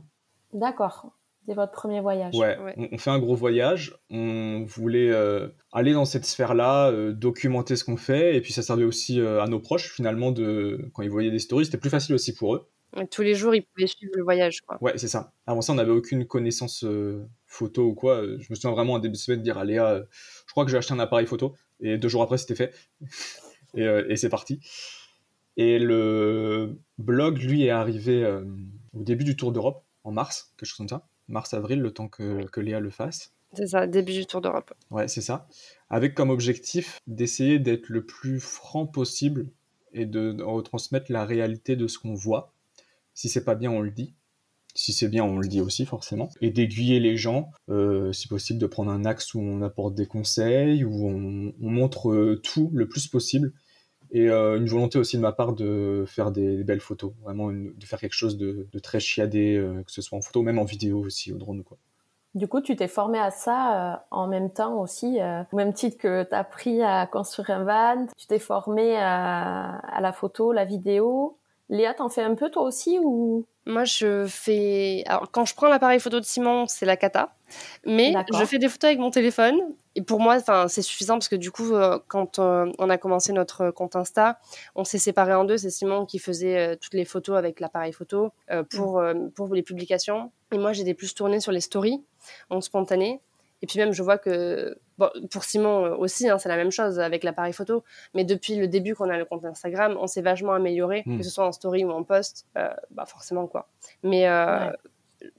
D'accord. 0.54 1.12
C'est 1.48 1.54
votre 1.54 1.72
premier 1.72 2.02
voyage. 2.02 2.36
Ouais, 2.36 2.58
On, 2.92 2.98
fait 2.98 3.10
un 3.10 3.20
gros 3.20 3.36
voyage. 3.36 3.98
On 4.10 4.66
voulait 4.68 5.12
euh, 5.12 5.48
aller 5.72 5.94
dans 5.94 6.04
cette 6.04 6.26
sphère-là, 6.26 6.92
euh, 6.92 7.14
documenter 7.14 7.78
ce 7.78 7.86
qu'on 7.86 7.96
fait, 7.96 8.36
et 8.36 8.42
puis 8.42 8.52
ça 8.52 8.62
servait 8.62 8.84
aussi 8.84 9.22
euh, 9.22 9.42
à 9.42 9.48
nos 9.48 9.60
proches 9.60 9.94
finalement 9.94 10.32
de 10.32 10.90
quand 10.94 11.04
ils 11.04 11.10
voyaient 11.10 11.32
des 11.32 11.40
stories, 11.40 11.64
c'était 11.64 11.78
plus 11.78 11.90
facile 11.90 12.16
aussi 12.16 12.34
pour 12.34 12.54
eux. 12.54 12.70
Tous 13.12 13.22
les 13.22 13.36
jours, 13.36 13.54
ils 13.54 13.64
pouvaient 13.64 13.88
suivre 13.88 14.14
le 14.16 14.24
voyage. 14.24 14.62
Quoi. 14.62 14.78
Ouais, 14.82 14.98
c'est 14.98 15.08
ça. 15.08 15.34
Avant 15.46 15.62
ça, 15.62 15.74
on 15.74 15.76
n'avait 15.76 15.92
aucune 15.92 16.26
connaissance 16.26 16.86
photo 17.46 17.88
ou 17.88 17.94
quoi. 17.94 18.24
Je 18.24 18.48
me 18.50 18.56
souviens 18.56 18.72
vraiment 18.72 18.94
en 18.94 19.00
début 19.00 19.14
de 19.14 19.18
semaine 19.18 19.40
de 19.40 19.44
dire 19.44 19.58
à 19.58 19.66
Léa, 19.66 20.04
je 20.48 20.52
crois 20.52 20.66
que 20.66 20.72
j'ai 20.72 20.78
acheté 20.78 20.94
un 20.94 21.00
appareil 21.00 21.28
photo, 21.28 21.56
et 21.80 21.98
deux 21.98 22.10
jours 22.10 22.24
après, 22.24 22.38
c'était 22.38 22.56
fait, 22.56 22.74
et, 23.76 23.84
et 23.84 24.16
c'est 24.16 24.30
parti. 24.30 24.60
Et 25.58 25.80
le 25.80 26.80
blog, 26.98 27.40
lui, 27.40 27.66
est 27.66 27.70
arrivé 27.70 28.26
au 28.94 29.04
début 29.04 29.24
du 29.26 29.36
Tour 29.36 29.52
d'Europe, 29.52 29.84
en 30.04 30.12
mars, 30.12 30.54
quelque 30.58 30.70
chose 30.70 30.78
comme 30.78 30.90
ça 30.90 31.08
mars-avril, 31.28 31.80
le 31.80 31.92
temps 31.92 32.08
que, 32.08 32.46
que, 32.48 32.62
Léa 32.62 32.80
le 32.80 32.90
fasse. 32.90 33.34
C'est 33.54 33.68
ça, 33.68 33.88
début 33.88 34.14
du 34.14 34.26
Tour 34.26 34.42
d'Europe. 34.42 34.74
Ouais, 34.92 35.08
c'est 35.08 35.22
ça. 35.22 35.48
Avec 35.90 36.14
comme 36.14 36.30
objectif 36.30 37.00
d'essayer 37.08 37.60
d'être 37.60 37.90
le 37.90 38.06
plus 38.06 38.40
franc 38.40 38.86
possible 38.86 39.50
et 39.94 40.06
de, 40.06 40.42
retransmettre 40.42 41.12
la 41.12 41.26
réalité 41.26 41.76
de 41.76 41.88
ce 41.88 41.98
qu'on 41.98 42.14
voit. 42.14 42.54
Si 43.18 43.30
c'est 43.30 43.44
pas 43.44 43.56
bien, 43.56 43.72
on 43.72 43.82
le 43.82 43.90
dit. 43.90 44.14
Si 44.76 44.94
c'est 44.94 45.08
bien, 45.08 45.24
on 45.24 45.40
le 45.40 45.48
dit 45.48 45.60
aussi 45.60 45.86
forcément. 45.86 46.30
Et 46.40 46.52
d'aiguiller 46.52 47.00
les 47.00 47.18
gens, 47.18 47.50
euh, 47.68 48.14
si 48.14 48.28
possible, 48.28 48.60
de 48.60 48.68
prendre 48.68 48.92
un 48.92 49.06
axe 49.06 49.34
où 49.34 49.40
on 49.40 49.64
apporte 49.64 49.96
des 49.96 50.06
conseils, 50.06 50.84
où 50.84 51.08
on, 51.08 51.52
on 51.60 51.70
montre 51.70 52.12
euh, 52.12 52.40
tout 52.44 52.70
le 52.74 52.88
plus 52.88 53.08
possible 53.08 53.54
et 54.12 54.30
euh, 54.30 54.58
une 54.58 54.68
volonté 54.68 55.00
aussi 55.00 55.18
de 55.18 55.22
ma 55.22 55.32
part 55.32 55.54
de 55.54 56.06
faire 56.08 56.32
des, 56.32 56.64
belles 56.64 56.80
photos, 56.80 57.12
vraiment 57.24 57.52
de 57.52 57.86
faire 57.86 58.00
quelque 58.00 58.14
chose 58.14 58.38
de, 58.38 58.68
très 58.82 59.00
chiadé, 59.00 59.56
euh, 59.56 59.84
que 59.84 59.92
ce 59.92 60.02
soit 60.02 60.18
en 60.18 60.22
photo, 60.22 60.44
même 60.44 60.60
en 60.60 60.64
vidéo 60.64 61.00
aussi, 61.00 61.34
au 61.34 61.38
drone. 61.38 61.64
Quoi. 61.64 61.78
Du 62.36 62.48
coup, 62.48 62.62
tu 62.62 62.76
t'es 62.76 62.88
formé 62.88 63.18
à 63.18 63.32
ça 63.32 64.06
en 64.12 64.28
même 64.28 64.52
temps 64.52 64.80
aussi, 64.80 65.18
au 65.52 65.56
même 65.56 65.74
titre 65.74 65.98
que 65.98 66.24
tu 66.24 66.36
as 66.36 66.40
appris 66.40 66.84
à 66.84 67.08
construire 67.08 67.50
un 67.50 67.64
van, 67.64 68.06
tu 68.16 68.28
t'es 68.28 68.38
formé 68.38 68.96
à, 68.96 70.00
la 70.00 70.14
photo, 70.14 70.52
la 70.52 70.64
vidéo. 70.64 71.37
Léa, 71.70 71.94
t'en 71.94 72.10
fais 72.10 72.22
un 72.22 72.36
peu 72.36 72.50
toi 72.50 72.64
aussi 72.64 72.98
ou? 73.02 73.46
Moi, 73.66 73.84
je 73.84 74.26
fais. 74.28 75.04
Alors, 75.08 75.30
quand 75.30 75.44
je 75.44 75.54
prends 75.54 75.68
l'appareil 75.68 76.00
photo 76.00 76.20
de 76.22 76.26
Simon, 76.26 76.66
c'est 76.68 76.86
la 76.86 76.96
cata. 76.96 77.36
Mais 77.86 78.14
je 78.34 78.46
fais 78.46 78.60
des 78.60 78.70
photos 78.70 78.90
avec 78.90 79.00
mon 79.00 79.12
téléphone. 79.12 79.60
Et 79.96 80.02
pour 80.02 80.22
moi, 80.22 80.38
c'est 80.68 80.82
suffisant 80.82 81.16
parce 81.16 81.28
que 81.28 81.36
du 81.36 81.52
coup, 81.52 81.74
euh, 81.74 82.00
quand 82.08 82.40
euh, 82.40 82.72
on 82.78 82.90
a 82.90 82.98
commencé 82.98 83.34
notre 83.34 83.72
compte 83.72 83.96
Insta, 83.96 84.40
on 84.76 84.86
s'est 84.86 85.00
séparés 85.00 85.34
en 85.34 85.44
deux. 85.44 85.58
C'est 85.58 85.70
Simon 85.70 86.06
qui 86.06 86.20
faisait 86.20 86.58
euh, 86.58 86.76
toutes 86.80 86.94
les 86.94 87.04
photos 87.04 87.38
avec 87.38 87.60
l'appareil 87.60 87.92
photo 87.92 88.32
pour, 88.70 89.02
mm. 89.02 89.32
pour 89.32 89.54
les 89.54 89.64
publications. 89.64 90.32
Et 90.54 90.58
moi, 90.58 90.72
j'étais 90.72 90.94
plus 90.94 91.14
tournée 91.14 91.42
sur 91.42 91.52
les 91.52 91.62
stories 91.62 92.02
en 92.50 92.62
spontané. 92.62 93.20
Et 93.62 93.68
puis 93.68 93.80
même, 93.80 93.92
je 93.92 94.04
vois 94.04 94.18
que 94.18 94.78
bon, 94.98 95.10
pour 95.32 95.44
Simon 95.44 95.96
aussi, 95.98 96.30
hein, 96.30 96.38
c'est 96.38 96.50
la 96.50 96.58
même 96.58 96.72
chose 96.72 97.00
avec 97.00 97.24
l'appareil 97.24 97.54
photo. 97.54 97.84
Mais 98.14 98.24
depuis 98.24 98.56
le 98.56 98.68
début 98.68 98.94
qu'on 98.96 99.10
a 99.10 99.18
le 99.18 99.26
compte 99.26 99.46
Instagram, 99.46 99.98
on 100.00 100.08
s'est 100.08 100.22
vachement 100.22 100.54
amélioré, 100.54 101.04
mm. 101.06 101.18
que 101.18 101.24
ce 101.24 101.30
soit 101.30 101.46
en 101.46 101.52
story 101.52 101.84
ou 101.84 101.92
en 101.92 102.04
post, 102.04 102.46
bah 102.54 103.06
forcément 103.06 103.48
quoi. 103.48 103.68
Mais 104.04 104.28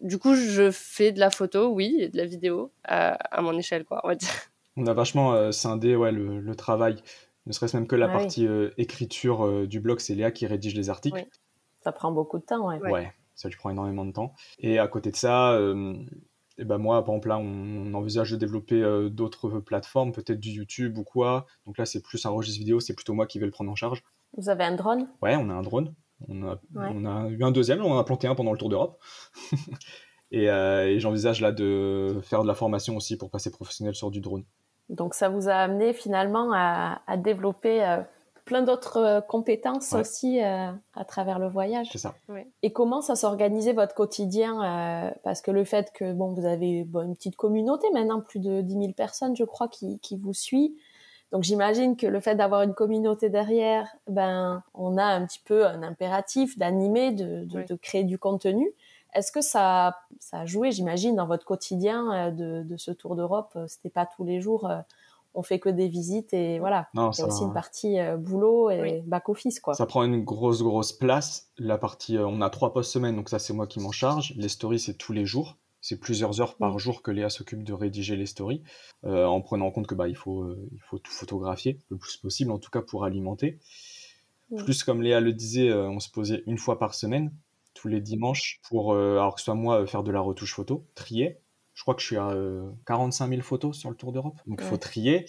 du 0.01 0.19
coup, 0.19 0.35
je 0.35 0.71
fais 0.71 1.13
de 1.13 1.21
la 1.21 1.31
photo, 1.31 1.69
oui, 1.69 1.97
et 2.01 2.09
de 2.09 2.17
la 2.17 2.25
vidéo 2.25 2.73
à, 2.85 3.41
mon 3.41 3.57
échelle, 3.59 3.85
quoi, 3.85 4.01
on 4.05 4.09
va 4.09 4.15
dire. 4.15 4.29
On 4.77 4.87
a 4.87 4.95
vachement 4.95 5.33
euh, 5.33 5.51
scindé 5.51 5.97
ouais, 5.97 6.13
le, 6.13 6.55
travail, 6.55 7.03
ne 7.47 7.53
serait-ce 7.53 7.77
même 7.77 7.87
que 7.87 7.97
la 7.97 8.07
ah 8.07 8.13
partie 8.13 8.47
euh, 8.47 8.71
écriture 8.79 9.45
euh, 9.45 9.67
du 9.67 9.81
blog, 9.81 10.01
c'est 10.01 10.15
Léa 10.15 10.31
qui 10.31 10.47
rédige 10.47 10.75
les 10.75 10.91
articles. 10.91 11.27
Ça 11.83 11.93
prend 11.93 12.13
beaucoup 12.13 12.39
de 12.39 12.45
temps, 12.45 12.69
ouais. 12.69 12.79
Ouais, 12.79 13.13
ça 13.35 13.49
lui 13.49 13.57
prend 13.57 13.71
énormément 13.71 14.05
de 14.05 14.13
temps. 14.13 14.35
Et 14.59 14.79
à 14.79 14.89
côté 14.89 15.11
de 15.11 15.17
ça, 15.17 15.59
et 16.59 16.65
ben 16.65 16.79
moi, 16.79 17.05
par 17.05 17.15
exemple, 17.15 17.29
là, 17.29 17.39
on, 17.39 17.95
envisage 17.95 18.31
de 18.33 18.37
développer 18.37 18.83
d'autres 19.11 19.61
plateformes, 19.61 20.13
peut-être 20.13 20.41
du 20.41 20.51
YouTube 20.51 20.99
ou 20.99 21.05
quoi. 21.05 21.47
Donc 21.67 21.79
là, 21.79 21.87
c'est 21.87 22.03
plus 22.03 22.25
un 22.27 22.31
registre 22.31 22.59
vidéo, 22.59 22.81
c'est 22.81 22.95
plutôt 22.95 23.15
moi 23.15 23.27
qui 23.27 23.39
vais 23.39 23.47
le 23.47 23.53
prendre 23.53 23.71
en 23.71 23.77
charge. 23.77 24.03
Vous 24.37 24.51
avez 24.51 24.65
un 24.65 24.75
drone? 24.75 25.09
Ouais, 25.23 25.37
on 25.37 25.49
a 25.51 25.55
un 25.55 25.63
drone. 25.63 25.95
On 26.29 26.43
a, 26.43 26.59
on 26.75 27.05
a 27.05 27.29
eu 27.29 27.43
un 27.45 27.53
deuxième, 27.53 27.81
on 27.83 27.93
en 27.93 27.99
a 27.99 28.05
planté 28.05 28.27
un 28.27 28.35
pendant 28.35 28.53
le 28.53 28.59
Tour 28.59 28.69
d'Europe. 28.69 28.99
Euh, 30.35 30.85
et, 30.85 31.01
j'envisage 31.01 31.41
là 31.41 31.53
de 31.53 32.21
faire 32.23 32.43
de 32.43 32.47
la 32.47 32.55
formation 32.55 32.95
aussi 32.97 33.17
pour 33.17 33.31
passer 33.31 33.51
professionnel 33.51 33.95
sur 33.95 34.11
du 34.11 34.21
drone. 34.21 34.45
Donc 34.91 35.15
ça 35.15 35.31
vous 35.31 35.49
a 35.49 35.55
amené 35.55 35.95
finalement 35.95 36.51
à, 36.53 37.17
développer 37.17 37.83
euh, 37.83 38.03
plein 38.49 38.63
d'autres 38.63 38.97
euh, 38.97 39.21
compétences 39.21 39.93
aussi 39.93 40.41
à 40.41 41.05
travers 41.07 41.39
le 41.39 41.49
voyage. 41.49 41.89
C'est 41.93 41.99
ça. 41.99 42.15
Et 42.63 42.73
comment 42.73 43.03
ça 43.03 43.15
s'organisait 43.15 43.75
votre 43.75 43.95
quotidien 43.95 45.13
Parce 45.23 45.43
que 45.43 45.51
le 45.51 45.65
fait 45.65 45.93
que 45.93 46.13
bon, 46.15 46.33
vous 46.33 46.47
avez 46.47 46.81
une 46.81 47.15
petite 47.15 47.37
communauté 47.37 47.87
maintenant, 47.93 48.21
plus 48.21 48.41
de 48.41 48.63
10 48.63 48.73
000 48.73 48.93
personnes, 48.93 49.37
je 49.37 49.45
crois, 49.45 49.69
qui, 49.69 49.99
qui 50.01 50.17
vous 50.17 50.33
suit. 50.33 50.75
Donc 51.31 51.43
j'imagine 51.43 51.97
que 51.97 52.07
le 52.07 52.21
fait 52.21 52.35
d'avoir 52.35 52.63
une 52.63 52.73
communauté 52.73 53.29
derrière, 53.29 53.95
ben 54.09 54.63
on 54.73 54.97
a 54.97 55.05
un 55.05 55.27
petit 55.27 55.43
peu 55.45 55.67
un 55.67 55.83
impératif 55.83 56.57
d'animer, 56.59 57.13
de, 57.13 57.45
de, 57.45 57.75
créer 57.75 58.05
du 58.05 58.19
contenu. 58.19 58.73
Est-ce 59.15 59.33
que 59.33 59.41
ça, 59.41 59.99
ça 60.21 60.41
a 60.41 60.47
joué, 60.47 60.71
j'imagine, 60.71 61.17
dans 61.17 61.27
votre 61.27 61.45
quotidien 61.45 62.13
euh, 62.13 62.31
de, 62.31 62.63
de 62.63 62.77
ce 62.77 62.91
tour 62.91 63.17
d'Europe 63.17 63.53
euh, 63.57 63.67
C'était 63.67 63.91
pas 63.91 64.07
tous 64.07 64.25
les 64.25 64.41
jours, 64.41 64.69
euh, 64.71 64.79
on 65.35 65.43
fait 65.43 65.61
que 65.61 65.69
des 65.69 65.89
visites 65.89 66.33
et 66.33 66.59
voilà. 66.59 66.89
Non, 66.95 67.11
Il 67.11 67.19
y 67.19 67.23
a 67.23 67.27
aussi 67.27 67.43
une 67.43 67.53
partie 67.53 67.97
boulot 68.19 68.71
et 68.71 69.03
back 69.07 69.29
office 69.29 69.61
quoi. 69.61 69.75
Ça 69.75 69.87
prend 69.87 70.03
une 70.05 70.25
grosse 70.25 70.63
grosse 70.63 70.93
place. 70.93 71.51
La 71.59 71.79
partie, 71.79 72.19
on 72.19 72.41
a 72.41 72.51
trois 72.51 72.73
postes 72.73 72.93
semaine, 72.93 73.17
donc 73.17 73.29
ça 73.29 73.39
c'est 73.39 73.53
moi 73.53 73.67
qui 73.67 73.81
m'en 73.81 73.93
charge. 73.93 74.35
Les 74.37 74.49
stories 74.49 74.81
c'est 74.81 74.95
tous 74.95 75.13
les 75.13 75.27
jours. 75.27 75.57
C'est 75.81 75.99
plusieurs 75.99 76.41
heures 76.41 76.57
par 76.57 76.79
jour 76.79 77.03
que 77.03 77.11
Léa 77.11 77.31
s'occupe 77.31 77.63
de 77.63 77.73
rédiger 77.73 78.17
les 78.17 78.27
stories, 78.27 78.63
euh, 79.05 79.25
en 79.27 79.41
prenant 79.41 79.67
en 79.67 79.71
compte 79.71 79.87
que 79.87 79.95
bah, 79.95 80.09
il, 80.09 80.17
faut, 80.17 80.43
euh, 80.43 80.69
il 80.73 80.81
faut 80.81 80.99
tout 80.99 81.13
photographier 81.13 81.79
le 81.89 81.97
plus 81.97 82.17
possible, 82.17 82.51
en 82.51 82.59
tout 82.59 82.71
cas 82.71 82.83
pour 82.83 83.05
alimenter. 83.05 83.59
Plus, 84.57 84.83
comme 84.83 85.03
Léa 85.03 85.21
le 85.21 85.33
disait, 85.33 85.69
euh, 85.69 85.89
on 85.89 86.01
se 86.01 86.11
posait 86.11 86.43
une 86.47 86.59
fois 86.59 86.79
par 86.79 86.95
semaine, 86.95 87.33
tous 87.75 87.87
les 87.87 88.01
dimanches, 88.01 88.61
pour, 88.69 88.95
alors 88.95 89.35
que 89.35 89.41
ce 89.41 89.45
soit 89.45 89.55
moi, 89.55 89.87
faire 89.87 90.03
de 90.03 90.11
la 90.11 90.21
retouche 90.21 90.55
photo, 90.55 90.85
trier. 90.95 91.39
Je 91.79 91.85
crois 91.85 91.95
que 91.95 92.01
je 92.01 92.07
suis 92.07 92.17
à 92.17 92.35
45 92.87 93.29
000 93.29 93.41
photos 93.41 93.79
sur 93.79 93.89
le 93.89 93.95
Tour 93.95 94.11
d'Europe. 94.11 94.37
Donc, 94.49 94.59
il 94.61 94.67
faut 94.67 94.79
trier. 94.79 95.27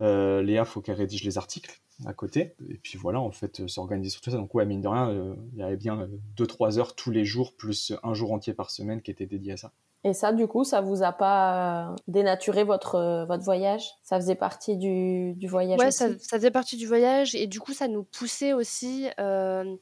Léa, 0.00 0.64
faut 0.64 0.80
qu'elle 0.80 0.96
rédige 0.96 1.22
les 1.22 1.38
articles 1.38 1.80
à 2.04 2.12
côté. 2.12 2.56
Et 2.68 2.78
puis 2.82 2.98
voilà, 2.98 3.20
en 3.20 3.30
fait, 3.30 3.68
s'organiser 3.68 4.10
sur 4.10 4.20
tout 4.20 4.32
ça. 4.32 4.36
Donc, 4.36 4.52
ouais, 4.52 4.66
mine 4.66 4.80
de 4.80 4.88
rien, 4.88 5.36
il 5.52 5.60
y 5.60 5.62
avait 5.62 5.76
bien 5.76 6.08
2-3 6.36 6.80
heures 6.80 6.96
tous 6.96 7.12
les 7.12 7.24
jours, 7.24 7.54
plus 7.54 7.92
un 8.02 8.14
jour 8.14 8.32
entier 8.32 8.52
par 8.52 8.72
semaine 8.72 9.00
qui 9.00 9.12
était 9.12 9.26
dédié 9.26 9.52
à 9.52 9.56
ça. 9.56 9.70
Et 10.04 10.14
ça, 10.14 10.32
du 10.32 10.48
coup, 10.48 10.64
ça 10.64 10.80
vous 10.80 11.04
a 11.04 11.12
pas 11.12 11.90
euh, 11.90 11.96
dénaturé 12.08 12.64
votre 12.64 12.96
euh, 12.96 13.24
votre 13.24 13.44
voyage? 13.44 13.84
Ça 14.02 14.16
faisait 14.16 14.34
partie 14.34 14.76
du, 14.76 15.34
du 15.34 15.46
voyage 15.46 15.78
Ouais, 15.78 15.92
ça, 15.92 16.08
ça, 16.18 16.38
faisait 16.38 16.50
partie 16.50 16.76
du 16.76 16.86
voyage 16.86 17.36
et 17.36 17.46
du 17.46 17.60
coup, 17.60 17.72
ça 17.72 17.86
nous 17.86 18.02
poussait 18.02 18.52
aussi 18.52 19.06
euh, 19.20 19.76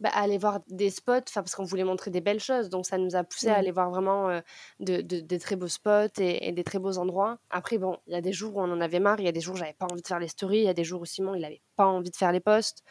bah, 0.00 0.10
à 0.12 0.22
aller 0.22 0.38
voir 0.38 0.60
des 0.68 0.90
spots, 0.90 1.32
parce 1.34 1.54
qu'on 1.54 1.64
voulait 1.64 1.84
montrer 1.84 2.10
des 2.10 2.20
belles 2.20 2.40
choses, 2.40 2.68
donc 2.68 2.86
ça 2.86 2.98
nous 2.98 3.16
a 3.16 3.24
poussé 3.24 3.48
à 3.48 3.56
aller 3.56 3.70
voir 3.70 3.90
vraiment 3.90 4.28
de, 4.80 5.00
de, 5.00 5.20
des 5.20 5.38
très 5.38 5.56
beaux 5.56 5.68
spots 5.68 6.18
et, 6.18 6.52
des 6.52 6.64
très 6.64 6.78
beaux 6.78 6.98
endroits. 6.98 7.38
Après, 7.50 7.78
bon, 7.78 7.98
il 8.06 8.12
y 8.12 8.16
a 8.16 8.20
des 8.20 8.32
jours 8.32 8.56
où 8.56 8.60
on 8.60 8.70
en 8.70 8.80
avait 8.80 9.00
marre, 9.00 9.20
il 9.20 9.24
y 9.24 9.28
a 9.28 9.32
des 9.32 9.40
jours 9.40 9.54
où 9.54 9.58
j'avais 9.58 9.72
pas 9.72 9.86
envie 9.90 10.02
de 10.02 10.06
faire 10.06 10.20
les 10.20 10.28
stories, 10.28 10.58
il 10.58 10.64
y 10.64 10.68
a 10.68 10.74
des 10.74 10.84
jours 10.84 11.00
où 11.00 11.04
Simon 11.04 11.34
il 11.34 11.44
avait 11.44 11.62
pas 11.76 11.86
envie 11.86 12.10
de 12.10 12.16
faire 12.16 12.32
les 12.32 12.40
posts, 12.40 12.82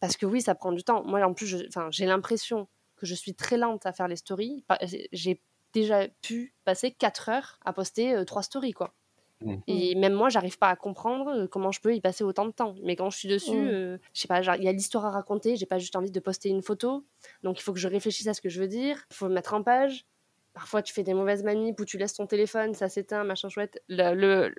parce 0.00 0.16
que 0.16 0.26
oui, 0.26 0.42
ça 0.42 0.54
prend 0.54 0.72
du 0.72 0.84
temps. 0.84 1.04
Moi, 1.04 1.22
en 1.22 1.34
plus, 1.34 1.66
j'ai 1.90 2.06
l'impression 2.06 2.68
que 2.96 3.06
je 3.06 3.14
suis 3.14 3.34
très 3.34 3.56
lente 3.56 3.86
à 3.86 3.92
faire 3.92 4.08
les 4.08 4.16
stories. 4.16 4.64
J'ai 5.12 5.42
déjà 5.72 6.08
pu 6.22 6.54
passer 6.64 6.90
4 6.92 7.28
heures 7.28 7.58
à 7.64 7.72
poster 7.72 8.14
euh, 8.14 8.24
trois 8.24 8.42
stories, 8.42 8.72
quoi. 8.72 8.94
Mmh. 9.42 9.56
Et 9.66 9.94
même 9.94 10.12
moi, 10.12 10.28
j'arrive 10.28 10.58
pas 10.58 10.68
à 10.68 10.76
comprendre 10.76 11.28
euh, 11.28 11.46
comment 11.46 11.72
je 11.72 11.80
peux 11.80 11.94
y 11.94 12.00
passer 12.00 12.24
autant 12.24 12.46
de 12.46 12.50
temps. 12.50 12.74
Mais 12.82 12.96
quand 12.96 13.10
je 13.10 13.18
suis 13.18 13.28
dessus, 13.28 13.56
mmh. 13.56 13.68
euh, 13.68 13.98
je 14.12 14.20
sais 14.20 14.28
pas, 14.28 14.40
il 14.56 14.64
y 14.64 14.68
a 14.68 14.72
l'histoire 14.72 15.06
à 15.06 15.10
raconter, 15.10 15.56
j'ai 15.56 15.66
pas 15.66 15.78
juste 15.78 15.96
envie 15.96 16.10
de 16.10 16.20
poster 16.20 16.48
une 16.48 16.62
photo. 16.62 17.04
Donc 17.42 17.58
il 17.58 17.62
faut 17.62 17.72
que 17.72 17.78
je 17.78 17.88
réfléchisse 17.88 18.26
à 18.26 18.34
ce 18.34 18.40
que 18.40 18.48
je 18.48 18.60
veux 18.60 18.68
dire, 18.68 18.96
il 19.10 19.16
faut 19.16 19.28
mettre 19.28 19.54
en 19.54 19.62
page. 19.62 20.06
Parfois, 20.52 20.82
tu 20.82 20.92
fais 20.92 21.04
des 21.04 21.14
mauvaises 21.14 21.44
manips 21.44 21.78
ou 21.80 21.84
tu 21.84 21.96
laisses 21.96 22.14
ton 22.14 22.26
téléphone, 22.26 22.74
ça 22.74 22.88
s'éteint, 22.88 23.22
machin 23.22 23.48
chouette. 23.48 23.82
Le, 23.88 24.14
le 24.14 24.54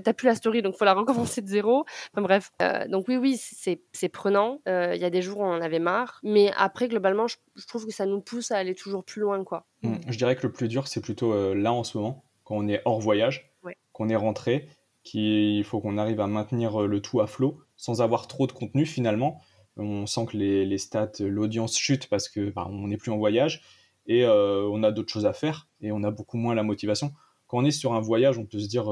t'as 0.00 0.12
plus 0.12 0.26
la 0.26 0.34
story, 0.34 0.60
donc 0.60 0.74
faut 0.74 0.84
la 0.84 0.92
recommencer 0.94 1.40
de 1.40 1.46
zéro. 1.46 1.84
Enfin 2.12 2.22
bref. 2.22 2.50
donc 2.88 3.06
oui, 3.06 3.16
oui, 3.16 3.38
c'est 3.38 4.08
prenant. 4.08 4.60
Il 4.66 4.98
y 4.98 5.04
a 5.04 5.10
des 5.10 5.22
jours 5.22 5.38
où 5.38 5.44
on 5.44 5.52
en 5.52 5.60
avait 5.60 5.78
marre. 5.78 6.18
Mais 6.24 6.50
après, 6.56 6.88
globalement, 6.88 7.28
je, 7.28 7.36
je, 7.54 7.66
trouve 7.66 7.86
que 7.86 7.92
ça 7.92 8.06
nous 8.06 8.20
pousse 8.20 8.50
à 8.50 8.56
aller 8.56 8.74
toujours 8.74 9.04
plus 9.04 9.20
loin, 9.20 9.44
quoi. 9.44 9.66
Mm. 9.82 9.94
Je 10.08 10.18
dirais 10.18 10.34
que 10.34 10.44
le 10.44 10.52
plus 10.52 10.66
dur, 10.66 10.88
c'est 10.88 11.00
plutôt 11.00 11.32
euh, 11.32 11.54
là 11.54 11.72
en 11.72 11.84
ce 11.84 11.96
moment. 11.96 12.24
quand 12.42 12.56
on 12.56 12.68
est 12.68 12.82
hors 12.84 13.00
voyage, 13.00 13.55
qu'on 13.96 14.08
est 14.08 14.16
rentré, 14.16 14.68
qu'il 15.02 15.64
faut 15.64 15.80
qu'on 15.80 15.98
arrive 15.98 16.20
à 16.20 16.26
maintenir 16.26 16.86
le 16.86 17.00
tout 17.00 17.20
à 17.20 17.26
flot 17.26 17.58
sans 17.76 18.02
avoir 18.02 18.26
trop 18.28 18.46
de 18.46 18.52
contenu 18.52 18.86
finalement. 18.86 19.40
On 19.76 20.06
sent 20.06 20.26
que 20.26 20.36
les, 20.36 20.78
stats, 20.78 21.12
l'audience 21.20 21.76
chute 21.76 22.08
parce 22.08 22.28
que 22.28 22.50
bah, 22.50 22.66
on 22.70 22.88
n'est 22.88 22.96
plus 22.96 23.10
en 23.10 23.18
voyage 23.18 23.62
et 24.06 24.26
on 24.26 24.82
a 24.82 24.92
d'autres 24.92 25.12
choses 25.12 25.26
à 25.26 25.32
faire 25.32 25.68
et 25.80 25.92
on 25.92 26.02
a 26.02 26.10
beaucoup 26.10 26.36
moins 26.36 26.54
la 26.54 26.62
motivation. 26.62 27.12
Quand 27.46 27.58
on 27.58 27.64
est 27.64 27.70
sur 27.70 27.94
un 27.94 28.00
voyage, 28.00 28.38
on 28.38 28.44
peut 28.44 28.58
se 28.58 28.68
dire 28.68 28.88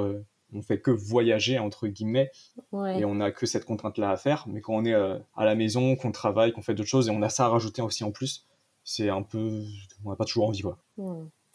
on 0.55 0.63
fait 0.63 0.81
que 0.81 0.91
voyager 0.91 1.59
entre 1.59 1.89
guillemets 1.89 2.31
et 2.73 3.05
on 3.05 3.17
n'a 3.17 3.31
que 3.31 3.47
cette 3.47 3.65
contrainte 3.65 3.99
là 3.99 4.11
à 4.11 4.17
faire 4.17 4.45
mais 4.49 4.61
quand 4.61 4.75
on 4.75 4.85
est 4.85 4.95
euh, 4.95 5.19
à 5.37 5.45
la 5.45 5.55
maison 5.55 5.97
qu'on 5.97 6.13
travaille 6.13 6.53
qu'on 6.53 6.63
fait 6.63 6.75
d'autres 6.75 6.89
choses 6.89 7.09
et 7.09 7.11
on 7.11 7.23
a 7.23 7.29
ça 7.29 7.47
à 7.47 7.49
rajouter 7.49 7.83
aussi 7.83 8.05
en 8.05 8.13
plus 8.13 8.47
c'est 8.85 9.09
un 9.09 9.23
peu 9.23 9.63
on 10.05 10.11
n'a 10.11 10.17
pas 10.17 10.25
toujours 10.25 10.49
envie 10.49 10.63
quoi. 10.63 10.79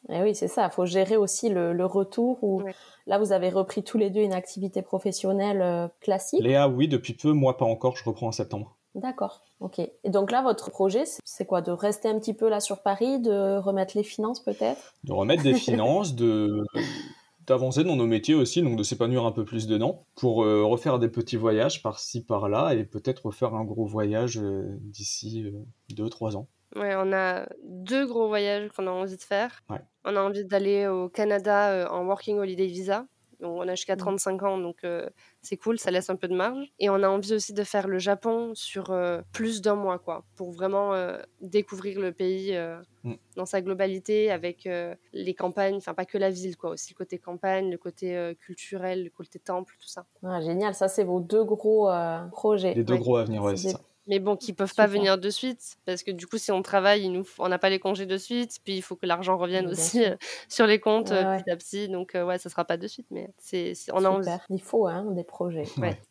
Et 0.07 0.21
oui 0.21 0.33
c'est 0.33 0.47
ça 0.47 0.65
il 0.65 0.71
faut 0.71 0.85
gérer 0.85 1.17
aussi 1.17 1.49
le, 1.49 1.85
retour 1.85 2.43
où 2.43 2.61
là 3.07 3.17
vous 3.17 3.31
avez 3.31 3.49
repris 3.49 3.83
tous 3.83 3.97
les 3.97 4.09
deux 4.09 4.21
une 4.21 4.33
activité 4.33 4.81
professionnelle 4.81 5.61
euh, 5.61 5.87
classique. 5.99 6.41
Léa 6.41 6.69
oui 6.69 6.87
depuis 6.87 7.13
peu 7.13 7.33
moi 7.33 7.57
pas 7.57 7.65
encore 7.65 7.97
je 7.97 8.03
reprends 8.03 8.27
en 8.27 8.31
septembre. 8.31 8.75
D'accord, 8.95 9.41
ok. 9.59 9.79
Et 9.79 10.09
donc 10.09 10.31
là, 10.31 10.41
votre 10.41 10.71
projet, 10.71 11.03
c'est 11.23 11.45
quoi? 11.45 11.61
De 11.61 11.71
rester 11.71 12.09
un 12.09 12.17
petit 12.17 12.33
peu 12.33 12.49
là 12.49 12.59
sur 12.59 12.81
Paris, 12.81 13.19
de 13.19 13.57
remettre 13.57 13.95
les 13.95 14.03
finances 14.03 14.43
peut-être? 14.43 14.95
De 15.03 15.13
remettre 15.13 15.43
des 15.43 15.53
finances, 15.53 16.15
de 16.15 16.65
d'avancer 17.49 17.83
dans 17.83 17.95
nos 17.95 18.05
métiers 18.05 18.35
aussi, 18.35 18.61
donc 18.61 18.77
de 18.77 18.83
s'épanouir 18.83 19.25
un 19.25 19.31
peu 19.31 19.43
plus 19.43 19.67
dedans, 19.67 20.05
pour 20.15 20.43
euh, 20.43 20.63
refaire 20.63 20.99
des 20.99 21.09
petits 21.09 21.35
voyages 21.35 21.81
par-ci 21.81 22.23
par-là 22.23 22.73
et 22.75 22.83
peut-être 22.83 23.25
refaire 23.25 23.55
un 23.55 23.65
gros 23.65 23.85
voyage 23.85 24.37
euh, 24.37 24.77
d'ici 24.81 25.45
2-3 25.91 26.35
euh, 26.35 26.37
ans. 26.37 26.47
Ouais, 26.75 26.93
on 26.95 27.11
a 27.13 27.47
deux 27.63 28.05
gros 28.05 28.27
voyages 28.27 28.69
qu'on 28.69 28.87
a 28.87 28.91
envie 28.91 29.17
de 29.17 29.23
faire. 29.23 29.61
On 30.05 30.15
a 30.15 30.21
envie 30.21 30.45
d'aller 30.45 30.87
au 30.87 31.09
Canada 31.09 31.87
en 31.91 32.05
Working 32.05 32.37
Holiday 32.37 32.67
Visa 32.67 33.05
on 33.41 33.67
a 33.67 33.75
jusqu'à 33.75 33.95
35 33.95 34.41
mmh. 34.41 34.45
ans, 34.45 34.57
donc 34.57 34.77
euh, 34.83 35.07
c'est 35.41 35.57
cool, 35.57 35.79
ça 35.79 35.91
laisse 35.91 36.09
un 36.09 36.15
peu 36.15 36.27
de 36.27 36.35
marge. 36.35 36.67
Et 36.79 36.89
on 36.89 36.95
a 36.95 37.07
envie 37.07 37.33
aussi 37.33 37.53
de 37.53 37.63
faire 37.63 37.87
le 37.87 37.97
Japon 37.97 38.51
sur 38.53 38.91
euh, 38.91 39.21
plus 39.31 39.61
d'un 39.61 39.75
mois, 39.75 39.99
quoi, 39.99 40.25
pour 40.35 40.51
vraiment 40.51 40.93
euh, 40.93 41.17
découvrir 41.41 41.99
le 41.99 42.11
pays 42.11 42.57
mmh. 43.03 43.13
dans 43.35 43.45
sa 43.45 43.61
globalité, 43.61 44.31
avec 44.31 44.67
les 45.13 45.33
campagnes, 45.33 45.75
enfin 45.75 45.93
pas 45.93 46.05
que 46.05 46.17
la 46.17 46.29
ville, 46.29 46.57
quoi, 46.57 46.71
aussi 46.71 46.93
le 46.93 46.97
côté 46.97 47.17
campagne, 47.17 47.69
le 47.69 47.77
côté 47.77 48.33
culturel, 48.39 49.05
le 49.05 49.09
côté 49.09 49.39
temple, 49.39 49.75
tout 49.79 49.87
ça. 49.87 50.05
Ah, 50.23 50.41
génial, 50.41 50.73
ça 50.73 50.87
c'est 50.87 51.03
vos 51.03 51.19
deux 51.19 51.43
gros 51.43 51.89
projets. 52.31 52.73
Les 52.73 52.83
deux 52.83 52.97
gros 52.97 53.17
à 53.17 53.23
venir, 53.23 53.43
ouais, 53.43 53.55
c'est 53.55 53.69
ça 53.69 53.81
mais 54.09 54.17
bon, 54.17 54.35
qui 54.35 54.53
peuvent 54.53 54.73
pas 54.73 54.87
venir 54.87 55.19
de 55.19 55.29
suite 55.29 55.77
parce 55.85 56.01
que 56.01 56.09
du 56.09 56.25
coup, 56.25 56.39
si 56.39 56.51
on 56.51 56.63
travaille, 56.63 57.07
nous, 57.09 57.25
on 57.37 57.47
n'a 57.47 57.59
pas 57.59 57.69
les 57.69 57.79
congés 57.79 58.07
de 58.07 58.17
suite, 58.17 58.57
puis 58.63 58.75
il 58.75 58.81
faut 58.81 58.95
que 58.95 59.05
l'argent 59.05 59.37
revienne 59.37 59.67
aussi 59.67 60.03
euh, 60.03 60.15
sur 60.49 60.65
les 60.65 60.79
comptes 60.79 61.11
euh, 61.11 61.37
petit 61.37 61.49
à 61.51 61.55
petit. 61.55 61.89
Donc 61.89 62.15
euh, 62.15 62.25
ouais, 62.25 62.39
ça 62.39 62.49
sera 62.49 62.65
pas 62.65 62.77
de 62.77 62.87
suite, 62.87 63.05
mais 63.11 63.29
c'est, 63.37 63.73
on 63.93 64.03
a 64.03 64.09
envie. 64.09 64.27
Il 64.49 64.61
faut 64.61 64.87
hein, 64.87 65.05
des 65.11 65.23
projets. 65.23 65.67
Ouais. 65.77 66.01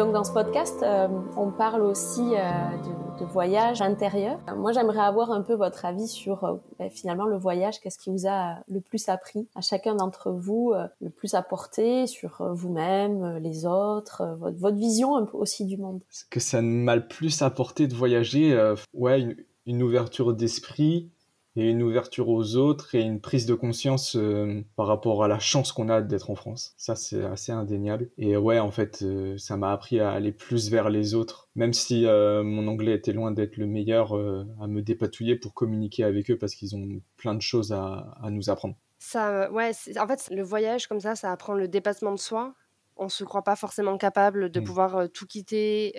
Donc 0.00 0.14
dans 0.14 0.24
ce 0.24 0.32
podcast, 0.32 0.82
euh, 0.82 1.08
on 1.36 1.50
parle 1.50 1.82
aussi 1.82 2.22
euh, 2.22 3.18
de, 3.18 3.24
voyage 3.26 3.82
intérieur. 3.82 4.38
Moi, 4.56 4.72
j'aimerais 4.72 5.02
avoir 5.02 5.30
un 5.30 5.42
peu 5.42 5.52
votre 5.52 5.84
avis 5.84 6.08
sur 6.08 6.42
euh, 6.44 6.54
ben, 6.78 6.88
finalement 6.88 7.26
le 7.26 7.36
voyage. 7.36 7.80
Qu'est-ce 7.80 7.98
qui 7.98 8.08
vous 8.08 8.26
a 8.26 8.60
le 8.66 8.80
plus 8.80 9.10
appris 9.10 9.46
à 9.54 9.60
chacun 9.60 9.94
d'entre 9.94 10.30
vous, 10.30 10.72
le 11.02 11.10
plus 11.10 11.34
apporté 11.34 12.06
sur 12.06 12.42
vous-même, 12.54 13.36
les 13.42 13.66
autres, 13.66 14.22
votre, 14.40 14.74
vision 14.74 15.16
un 15.16 15.26
peu 15.26 15.36
aussi 15.36 15.66
du 15.66 15.76
monde? 15.76 16.00
Ce 16.08 16.24
que 16.30 16.40
ça 16.40 16.62
m'a 16.62 16.96
le 16.96 17.06
plus 17.06 17.42
apporté 17.42 17.86
de 17.86 17.94
voyager, 17.94 18.58
ouais, 18.94 19.36
une 19.66 19.82
ouverture 19.82 20.32
d'esprit, 20.32 21.10
et 21.56 21.68
une 21.68 21.82
ouverture 21.82 22.28
aux 22.28 22.56
autres 22.56 22.94
et 22.94 23.00
une 23.00 23.20
prise 23.20 23.46
de 23.46 23.54
conscience 23.54 24.16
euh, 24.16 24.62
par 24.76 24.86
rapport 24.86 25.24
à 25.24 25.28
la 25.28 25.38
chance 25.38 25.72
qu'on 25.72 25.88
a 25.88 26.00
d'être 26.00 26.30
en 26.30 26.34
France. 26.34 26.74
Ça, 26.76 26.94
c'est 26.94 27.24
assez 27.24 27.52
indéniable. 27.52 28.10
Et 28.18 28.36
ouais, 28.36 28.58
en 28.58 28.70
fait, 28.70 29.02
euh, 29.02 29.36
ça 29.38 29.56
m'a 29.56 29.72
appris 29.72 30.00
à 30.00 30.10
aller 30.10 30.32
plus 30.32 30.70
vers 30.70 30.90
les 30.90 31.14
autres, 31.14 31.48
même 31.54 31.72
si 31.72 32.06
euh, 32.06 32.42
mon 32.42 32.68
anglais 32.68 32.94
était 32.94 33.12
loin 33.12 33.32
d'être 33.32 33.56
le 33.56 33.66
meilleur, 33.66 34.14
à 34.60 34.66
me 34.66 34.82
dépatouiller 34.82 35.36
pour 35.36 35.54
communiquer 35.54 36.04
avec 36.04 36.30
eux 36.30 36.38
parce 36.38 36.54
qu'ils 36.54 36.76
ont 36.76 37.00
plein 37.16 37.34
de 37.34 37.42
choses 37.42 37.72
à, 37.72 38.14
à 38.22 38.30
nous 38.30 38.50
apprendre. 38.50 38.76
Ça, 38.98 39.50
ouais, 39.50 39.72
en 39.98 40.06
fait, 40.06 40.28
le 40.30 40.42
voyage 40.42 40.86
comme 40.86 41.00
ça, 41.00 41.14
ça 41.14 41.32
apprend 41.32 41.54
le 41.54 41.68
dépassement 41.68 42.12
de 42.12 42.18
soi. 42.18 42.54
On 43.02 43.08
se 43.08 43.24
croit 43.24 43.42
pas 43.42 43.56
forcément 43.56 43.96
capable 43.96 44.50
de 44.50 44.60
mmh. 44.60 44.64
pouvoir 44.64 45.10
tout 45.12 45.26
quitter 45.26 45.94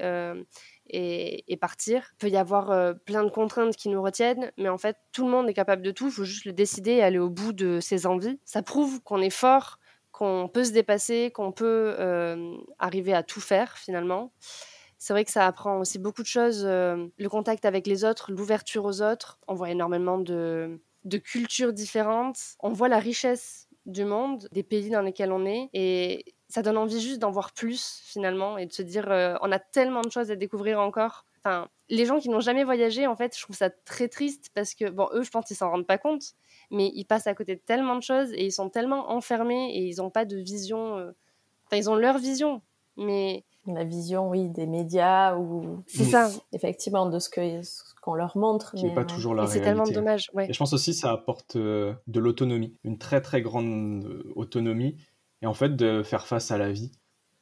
et, 0.88 1.58
partir. 1.58 2.12
Il 2.14 2.18
peut 2.20 2.30
y 2.30 2.38
avoir 2.38 2.96
plein 3.06 3.24
de 3.24 3.30
contraintes 3.30 3.76
qui 3.76 3.90
nous 3.90 4.02
retiennent, 4.02 4.52
mais 4.58 4.70
en 4.70 4.78
fait, 4.78 4.98
tout 5.12 5.26
le 5.26 5.32
monde 5.32 5.50
est 5.50 5.54
capable 5.54 5.82
de 5.82 5.92
tout. 5.92 6.08
Il 6.08 6.12
faut 6.12 6.24
juste 6.24 6.46
le 6.46 6.54
décider 6.54 6.92
et 6.92 7.04
aller 7.04 7.20
au 7.20 7.30
bout 7.30 7.54
de 7.54 7.80
ses 7.80 8.06
envies. 8.06 8.40
Ça 8.46 8.62
prouve 8.62 9.02
qu'on 9.02 9.20
est 9.20 9.32
fort, 9.32 9.80
qu'on 10.12 10.48
peut 10.48 10.64
se 10.64 10.72
dépasser, 10.72 11.32
qu'on 11.34 11.52
peut 11.52 11.96
arriver 12.78 13.14
à 13.14 13.24
tout 13.24 13.42
faire 13.42 13.78
finalement. 13.78 14.32
C'est 15.02 15.14
vrai 15.14 15.26
que 15.26 15.32
ça 15.32 15.48
apprend 15.48 15.80
aussi 15.80 15.98
beaucoup 15.98 16.22
de 16.22 16.28
choses, 16.28 16.64
euh, 16.64 17.08
le 17.18 17.28
contact 17.28 17.66
avec 17.66 17.88
les 17.88 18.06
autres, 18.06 18.32
l'ouverture 18.32 18.86
aux 18.86 19.02
autres. 19.02 19.40
On 19.48 19.56
voit 19.56 19.72
énormément 19.72 20.20
de, 20.20 20.80
de 21.06 21.18
cultures 21.18 21.74
différentes. 21.74 22.38
On 22.60 22.70
voit 22.70 22.88
la 22.88 23.00
richesse 23.00 23.68
du 23.88 24.06
monde, 24.06 24.48
des 24.52 24.62
pays 24.62 24.92
dans 24.92 25.02
lesquels 25.02 25.32
on 25.32 25.44
est. 25.44 25.72
Et 25.74 26.24
ça 26.52 26.62
donne 26.62 26.78
envie 26.78 27.00
juste 27.00 27.20
d'en 27.20 27.32
voir 27.32 27.54
plus 27.54 28.02
finalement 28.04 28.58
et 28.58 28.66
de 28.66 28.74
se 28.74 28.82
dire 28.82 29.10
euh, 29.10 29.36
on 29.42 29.52
a 29.52 29.60
tellement 29.60 30.02
de 30.02 30.12
choses 30.12 30.32
à 30.32 30.36
découvrir 30.36 30.80
encore. 30.80 31.26
Enfin, 31.44 31.70
les 31.90 32.06
gens 32.06 32.20
qui 32.20 32.30
n'ont 32.30 32.40
jamais 32.40 32.64
voyagé, 32.64 33.08
en 33.08 33.16
fait, 33.16 33.36
je 33.36 33.42
trouve 33.42 33.56
ça 33.56 33.70
très 33.70 34.08
triste 34.08 34.52
parce 34.54 34.76
que, 34.76 34.90
bon, 34.90 35.08
eux, 35.14 35.24
je 35.24 35.32
pense 35.32 35.46
qu'ils 35.46 35.56
s'en 35.56 35.72
rendent 35.72 35.88
pas 35.88 35.98
compte, 35.98 36.34
mais 36.70 36.92
ils 36.94 37.06
passent 37.06 37.26
à 37.26 37.34
côté 37.34 37.56
de 37.56 37.62
tellement 37.62 37.96
de 37.96 38.04
choses 38.04 38.32
et 38.34 38.46
ils 38.46 38.52
sont 38.52 38.70
tellement 38.70 39.12
enfermés 39.12 39.76
et 39.76 39.88
ils 39.88 39.98
n'ont 39.98 40.12
pas 40.12 40.26
de 40.26 40.38
vision. 40.38 40.98
Euh, 40.98 41.12
enfin, 41.66 41.78
ils 41.78 41.90
ont 41.90 41.96
leur 41.96 42.18
vision, 42.18 42.62
mais. 42.98 43.44
La 43.68 43.84
vision, 43.84 44.30
oui, 44.30 44.50
des 44.50 44.66
médias 44.66 45.36
ou. 45.36 45.84
C'est 45.88 46.04
ça. 46.04 46.30
Effectivement, 46.52 47.06
de 47.06 47.20
ce 47.20 47.30
que 47.30 47.62
qu'on 48.02 48.16
leur 48.16 48.36
montre. 48.36 48.76
Qui 48.76 48.86
n'est 48.86 48.94
pas 48.94 49.06
toujours 49.06 49.36
la 49.36 49.48
C'est 49.48 49.62
tellement 49.62 49.84
dommage. 49.84 50.32
Ouais. 50.34 50.50
Et 50.50 50.54
je 50.54 50.58
pense 50.58 50.74
aussi 50.74 50.94
ça 50.94 51.12
apporte 51.12 51.56
euh, 51.56 51.94
de 52.08 52.20
l'autonomie, 52.20 52.76
une 52.84 52.98
très 52.98 53.22
très 53.22 53.44
grande 53.44 54.24
autonomie 54.36 54.96
et 55.42 55.48
en 55.48 55.54
fait 55.54 55.76
de 55.76 56.04
faire 56.04 56.28
face 56.28 56.52
à 56.52 56.58
la 56.58 56.72
vie. 56.72 56.92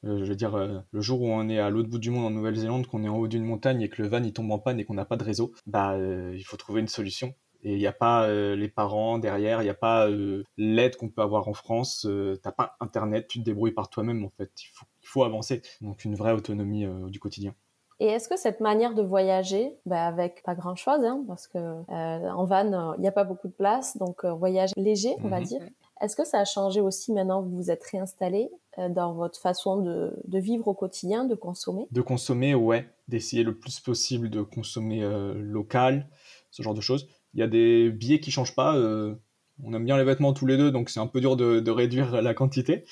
Euh, 0.06 0.24
je 0.24 0.30
veux 0.30 0.36
dire, 0.36 0.56
euh, 0.56 0.80
le 0.92 1.02
jour 1.02 1.22
où 1.22 1.28
on 1.28 1.50
est 1.50 1.60
à 1.60 1.70
l'autre 1.70 1.90
bout 1.90 2.00
du 2.00 2.10
monde 2.10 2.26
en 2.26 2.30
Nouvelle-Zélande, 2.30 2.88
qu'on 2.88 3.04
est 3.04 3.10
en 3.10 3.18
haut 3.18 3.28
d'une 3.28 3.44
montagne 3.44 3.82
et 3.82 3.90
que 3.90 4.02
le 4.02 4.08
van 4.08 4.24
il 4.24 4.32
tombe 4.32 4.50
en 4.52 4.60
panne 4.60 4.80
et 4.80 4.86
qu'on 4.86 4.94
n'a 4.94 5.06
pas 5.06 5.18
de 5.18 5.24
réseau, 5.24 5.52
bah 5.68 5.92
euh, 5.94 6.34
il 6.36 6.44
faut 6.44 6.58
trouver 6.58 6.80
une 6.82 6.88
solution. 6.88 7.34
Et 7.62 7.74
il 7.74 7.78
n'y 7.78 7.88
a 7.88 7.92
pas 7.92 8.32
les 8.32 8.70
parents 8.70 9.20
derrière, 9.20 9.62
il 9.62 9.66
n'y 9.66 9.70
a 9.70 9.74
pas 9.74 10.08
l'aide 10.56 10.96
qu'on 10.96 11.10
peut 11.10 11.22
avoir 11.22 11.50
en 11.50 11.54
France. 11.54 12.08
T'as 12.42 12.54
pas 12.54 12.78
Internet, 12.80 13.28
tu 13.28 13.40
te 13.40 13.44
débrouilles 13.44 13.74
par 13.74 13.90
toi-même 13.90 14.24
en 14.24 14.30
fait. 14.30 14.50
Il 14.64 14.68
faut, 14.68 14.86
il 15.04 15.08
faut 15.10 15.24
avancer. 15.26 15.62
Donc 15.82 16.06
une 16.06 16.16
vraie 16.16 16.32
autonomie 16.32 16.88
du 17.10 17.20
quotidien. 17.20 17.54
Et 18.00 18.06
est-ce 18.06 18.30
que 18.30 18.38
cette 18.38 18.62
manière 18.62 18.94
de 18.94 19.02
voyager, 19.02 19.76
bah 19.86 20.06
avec 20.06 20.42
pas 20.44 20.56
grand-chose, 20.56 21.04
hein, 21.04 21.22
parce 21.28 21.50
que 21.50 21.60
en 21.60 22.46
van 22.46 22.94
il 22.98 23.02
n'y 23.02 23.10
a 23.10 23.12
pas 23.12 23.26
beaucoup 23.26 23.50
de 23.50 23.54
place, 23.54 23.98
donc 23.98 24.24
voyage 24.24 24.72
léger, 24.78 25.18
on 25.22 25.28
va 25.28 25.42
mhm. 25.42 25.46
dire. 25.46 25.62
Est-ce 26.02 26.16
que 26.16 26.26
ça 26.26 26.40
a 26.40 26.46
changé 26.46 26.80
aussi 26.80 27.12
maintenant 27.12 27.44
que 27.44 27.50
vous 27.50 27.58
vous 27.58 27.72
êtes 27.72 27.84
réinstallé 27.84 28.50
euh, 28.78 28.88
dans 28.88 29.14
votre 29.14 29.40
façon 29.40 29.82
de, 29.82 30.14
vivre 30.40 30.68
au 30.70 30.74
quotidien, 30.74 31.26
de 31.26 31.36
consommer? 31.36 31.88
De 31.92 32.02
consommer, 32.02 32.56
ouais. 32.56 32.90
D'essayer 33.10 33.44
le 33.44 33.58
plus 33.58 33.80
possible 33.80 34.30
de 34.30 34.42
consommer 34.42 35.04
euh, 35.04 35.34
local, 35.34 36.08
ce 36.52 36.64
genre 36.64 36.74
de 36.74 36.82
choses. 36.82 37.10
Il 37.34 37.42
y 37.42 37.44
a 37.44 37.48
des 37.48 37.90
billets 37.90 38.22
qui 38.22 38.32
changent 38.32 38.56
pas. 38.56 38.78
Euh, 38.78 39.16
on 39.62 39.74
aime 39.74 39.84
bien 39.84 39.98
les 39.98 40.06
vêtements 40.06 40.32
tous 40.32 40.46
les 40.46 40.56
deux, 40.56 40.72
donc 40.72 40.90
c'est 40.90 41.02
un 41.02 41.08
peu 41.08 41.20
dur 41.20 41.36
de, 41.36 41.70
réduire 41.70 42.22
la 42.22 42.34
quantité. 42.34 42.86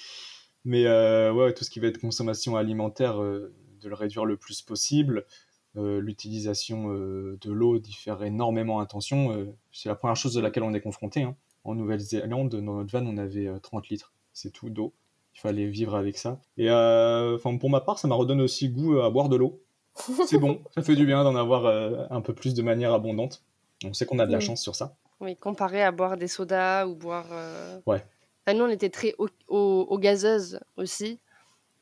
Mais 0.65 0.83
ouais, 0.85 1.53
tout 1.53 1.63
ce 1.63 1.69
qui 1.69 1.79
va 1.79 1.87
être 1.87 1.97
consommation 1.97 2.57
alimentaire, 2.57 3.19
de 3.19 3.53
le 3.83 3.95
réduire 3.95 4.25
le 4.25 4.35
plus 4.35 4.61
possible. 4.61 5.25
L'utilisation 5.75 6.89
de 6.89 7.51
l'eau 7.51 7.79
d'y 7.79 7.93
faire 7.93 8.21
énormément 8.21 8.81
attention. 8.81 9.47
c'est 9.71 9.87
la 9.87 9.95
première 9.95 10.17
chose 10.17 10.33
de 10.33 10.41
laquelle 10.41 10.63
on 10.63 10.73
est 10.73 10.81
confronté. 10.81 11.23
Hein 11.23 11.37
en 11.67 11.75
Nouvelle-Zélande, 11.75 12.49
dans 12.49 12.75
notre 12.75 12.91
van, 12.91 13.05
on 13.05 13.17
avait 13.17 13.47
30 13.61 13.83
euh, 13.83 13.87
litres. 13.91 14.13
C'est 14.33 14.51
tout 14.51 14.69
d'eau. 14.69 14.93
Il 15.35 15.39
fallait 15.39 15.67
vivre 15.67 15.95
avec 15.95 16.17
ça. 16.17 16.39
Et 16.57 16.69
euh, 16.69 17.37
pour 17.37 17.69
ma 17.69 17.81
part, 17.81 17.99
ça 17.99 18.07
m'a 18.07 18.15
redonné 18.15 18.41
aussi 18.41 18.69
goût 18.69 18.99
à 19.01 19.09
boire 19.09 19.29
de 19.29 19.35
l'eau. 19.35 19.61
C'est 20.27 20.39
bon, 20.39 20.61
ça 20.73 20.81
fait 20.81 20.95
du 20.95 21.05
bien 21.05 21.23
d'en 21.23 21.35
avoir 21.35 21.65
euh, 21.65 22.05
un 22.09 22.21
peu 22.21 22.33
plus 22.33 22.53
de 22.53 22.61
manière 22.61 22.93
abondante. 22.93 23.43
On 23.83 23.93
sait 23.93 24.05
qu'on 24.05 24.19
a 24.19 24.25
de 24.25 24.31
la 24.31 24.39
chance 24.39 24.61
sur 24.61 24.75
ça. 24.75 24.95
Oui, 25.19 25.35
comparé 25.35 25.83
à 25.83 25.91
boire 25.91 26.17
des 26.17 26.27
sodas 26.27 26.87
ou 26.87 26.95
boire. 26.95 27.27
Ouais. 27.85 28.03
nous, 28.47 28.63
on 28.63 28.69
était 28.69 28.89
très 28.89 29.13
aux 29.47 29.99
gazeuses 29.99 30.59
aussi. 30.77 31.19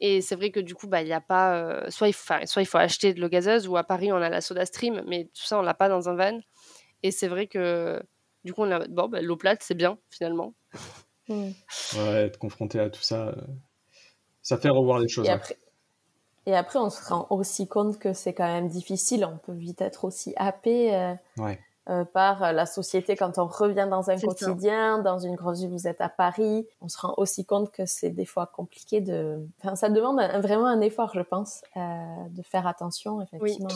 Et 0.01 0.19
c'est 0.19 0.35
vrai 0.35 0.51
que 0.51 0.59
du 0.59 0.75
coup, 0.75 0.87
bah, 0.87 1.01
il 1.01 1.07
y 1.07 1.13
a 1.13 1.21
pas. 1.21 1.89
soit, 1.89 2.09
il 2.09 2.13
faut, 2.13 2.33
soit 2.45 2.61
il 2.61 2.65
faut 2.65 2.77
acheter 2.77 3.13
de 3.13 3.21
l'eau 3.21 3.29
gazeuse, 3.29 3.67
ou 3.67 3.77
à 3.77 3.83
Paris, 3.83 4.11
on 4.11 4.17
a 4.17 4.29
la 4.29 4.41
soda 4.41 4.65
stream, 4.65 5.03
mais 5.07 5.25
tout 5.25 5.45
ça, 5.45 5.57
on 5.57 5.61
l'a 5.61 5.73
pas 5.73 5.87
dans 5.87 6.09
un 6.09 6.15
van. 6.15 6.39
Et 7.03 7.11
c'est 7.11 7.27
vrai 7.27 7.47
que 7.47 8.01
du 8.45 8.53
coup, 8.53 8.61
on 8.61 8.71
a 8.71 8.87
bon, 8.87 9.09
bah, 9.09 9.21
l'eau 9.21 9.35
plate, 9.35 9.61
c'est 9.61 9.75
bien 9.75 9.97
finalement. 10.09 10.53
Ouais, 11.27 12.25
être 12.27 12.37
confronté 12.37 12.79
à 12.79 12.91
tout 12.91 13.01
ça, 13.01 13.29
euh, 13.29 13.35
ça 14.43 14.57
fait 14.57 14.69
revoir 14.69 14.99
les 14.99 15.07
choses. 15.07 15.25
Et, 15.25 15.31
après, 15.31 15.57
et 16.45 16.55
après, 16.55 16.77
on 16.77 16.91
se 16.91 17.03
rend 17.03 17.25
aussi 17.31 17.67
compte 17.67 17.97
que 17.97 18.13
c'est 18.13 18.35
quand 18.35 18.45
même 18.45 18.67
difficile. 18.67 19.25
On 19.25 19.39
peut 19.39 19.57
vite 19.57 19.81
être 19.81 20.05
aussi 20.05 20.33
happé. 20.37 20.93
Euh, 20.93 21.15
ouais. 21.37 21.59
Euh, 21.87 22.03
par 22.03 22.51
la 22.51 22.65
société 22.65 23.15
quand 23.15 23.37
on 23.37 23.45
revient 23.45 23.87
dans 23.87 24.09
un 24.09 24.17
quotidien, 24.17 24.97
dans 24.97 25.19
une 25.19 25.35
grosse 25.35 25.59
ville, 25.59 25.69
vous 25.69 25.87
êtes 25.87 26.01
à 26.01 26.09
Paris, 26.09 26.65
on 26.81 26.87
se 26.87 26.97
rend 26.97 27.13
aussi 27.17 27.45
compte 27.45 27.71
que 27.71 27.85
c'est 27.85 28.09
des 28.09 28.25
fois 28.25 28.47
compliqué 28.47 29.01
de... 29.01 29.47
Enfin, 29.59 29.75
ça 29.75 29.89
demande 29.89 30.19
vraiment 30.41 30.65
un 30.65 30.81
effort, 30.81 31.11
je 31.13 31.21
pense, 31.21 31.61
euh, 31.77 31.81
de 32.31 32.41
faire 32.41 32.65
attention, 32.65 33.21
effectivement, 33.21 33.69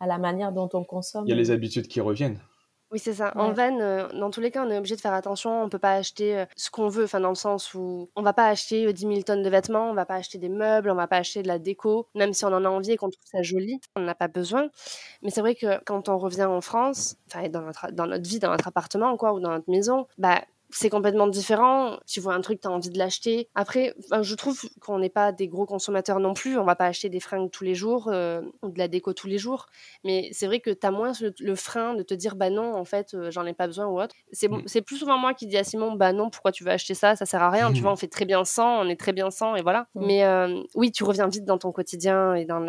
à, 0.00 0.06
la 0.06 0.16
manière 0.16 0.52
dont 0.52 0.70
on 0.72 0.84
consomme. 0.84 1.24
Il 1.26 1.30
y 1.30 1.34
a 1.34 1.36
les 1.36 1.50
habitudes 1.50 1.86
qui 1.86 2.00
reviennent. 2.00 2.40
Oui, 2.92 2.98
c'est 2.98 3.14
ça. 3.14 3.32
En 3.36 3.52
van, 3.52 3.78
euh, 3.80 4.08
dans 4.18 4.30
tous 4.30 4.40
les 4.40 4.50
cas, 4.50 4.64
on 4.66 4.70
est 4.70 4.76
obligé 4.76 4.96
de 4.96 5.00
faire 5.00 5.12
attention. 5.14 5.62
On 5.62 5.68
peut 5.68 5.78
pas 5.78 5.92
acheter 5.94 6.36
euh, 6.36 6.44
ce 6.56 6.70
qu'on 6.70 6.88
veut, 6.88 7.04
enfin 7.04 7.20
dans 7.20 7.28
le 7.28 7.36
sens 7.36 7.72
où 7.74 8.10
on 8.16 8.22
va 8.22 8.32
pas 8.32 8.48
acheter 8.48 8.92
10 8.92 9.06
euh, 9.06 9.08
000 9.10 9.22
tonnes 9.22 9.44
de 9.44 9.48
vêtements, 9.48 9.88
on 9.90 9.94
va 9.94 10.04
pas 10.06 10.16
acheter 10.16 10.38
des 10.38 10.48
meubles, 10.48 10.90
on 10.90 10.96
va 10.96 11.06
pas 11.06 11.18
acheter 11.18 11.42
de 11.44 11.46
la 11.48 11.60
déco, 11.60 12.08
même 12.16 12.32
si 12.32 12.44
on 12.44 12.48
en 12.48 12.64
a 12.64 12.68
envie 12.68 12.90
et 12.92 12.96
qu'on 12.96 13.08
trouve 13.10 13.24
ça 13.26 13.42
joli, 13.42 13.80
on 13.94 14.00
n'a 14.00 14.16
pas 14.16 14.26
besoin. 14.26 14.70
Mais 15.22 15.30
c'est 15.30 15.40
vrai 15.40 15.54
que 15.54 15.80
quand 15.84 16.08
on 16.08 16.18
revient 16.18 16.44
en 16.44 16.60
France, 16.60 17.14
enfin 17.28 17.48
dans 17.48 17.60
notre, 17.62 17.92
dans 17.92 18.06
notre 18.06 18.28
vie, 18.28 18.40
dans 18.40 18.50
notre 18.50 18.66
appartement 18.66 19.16
quoi, 19.16 19.34
ou 19.34 19.40
dans 19.40 19.50
notre 19.50 19.70
maison, 19.70 20.08
bah 20.18 20.40
c'est 20.72 20.90
complètement 20.90 21.26
différent. 21.26 21.98
Tu 22.06 22.20
vois 22.20 22.34
un 22.34 22.40
truc, 22.40 22.60
tu 22.60 22.68
as 22.68 22.70
envie 22.70 22.90
de 22.90 22.98
l'acheter. 22.98 23.48
Après, 23.54 23.94
je 24.22 24.34
trouve 24.34 24.60
qu'on 24.80 24.98
n'est 24.98 25.10
pas 25.10 25.32
des 25.32 25.48
gros 25.48 25.66
consommateurs 25.66 26.20
non 26.20 26.34
plus. 26.34 26.58
On 26.58 26.64
va 26.64 26.76
pas 26.76 26.86
acheter 26.86 27.08
des 27.08 27.20
fringues 27.20 27.50
tous 27.50 27.64
les 27.64 27.74
jours 27.74 28.08
euh, 28.08 28.40
ou 28.62 28.70
de 28.70 28.78
la 28.78 28.88
déco 28.88 29.12
tous 29.12 29.26
les 29.26 29.38
jours. 29.38 29.66
Mais 30.04 30.28
c'est 30.32 30.46
vrai 30.46 30.60
que 30.60 30.70
tu 30.70 30.86
as 30.86 30.90
moins 30.90 31.12
le, 31.38 31.54
frein 31.54 31.94
de 31.94 32.02
te 32.02 32.14
dire, 32.14 32.36
bah 32.36 32.50
non, 32.50 32.74
en 32.74 32.84
fait, 32.84 33.14
euh, 33.14 33.30
j'en 33.30 33.46
ai 33.46 33.52
pas 33.52 33.66
besoin 33.66 33.86
ou 33.86 34.00
autre. 34.00 34.14
Mm. 34.42 34.62
C'est 34.66 34.82
plus 34.82 34.96
souvent 34.96 35.18
moi 35.18 35.34
qui 35.34 35.46
dis 35.46 35.56
à 35.56 35.64
Simon, 35.64 35.92
bah 35.92 36.12
non, 36.12 36.30
pourquoi 36.30 36.52
tu 36.52 36.64
veux 36.64 36.70
acheter 36.70 36.94
ça? 36.94 37.16
Ça 37.16 37.26
sert 37.26 37.42
à 37.42 37.50
rien. 37.50 37.72
Tu 37.72 37.80
vois, 37.80 37.92
on 37.92 37.96
fait 37.96 38.08
très 38.08 38.24
bien 38.24 38.44
sans, 38.44 38.84
on 38.84 38.88
est 38.88 38.98
très 38.98 39.12
bien 39.12 39.30
sans 39.30 39.56
et 39.56 39.62
voilà. 39.62 39.86
Mm. 39.94 40.06
Mais 40.06 40.24
euh, 40.24 40.62
oui, 40.74 40.92
tu 40.92 41.04
reviens 41.04 41.28
vite 41.28 41.44
dans 41.44 41.58
ton 41.58 41.72
quotidien 41.72 42.34
et 42.34 42.44
dans 42.44 42.60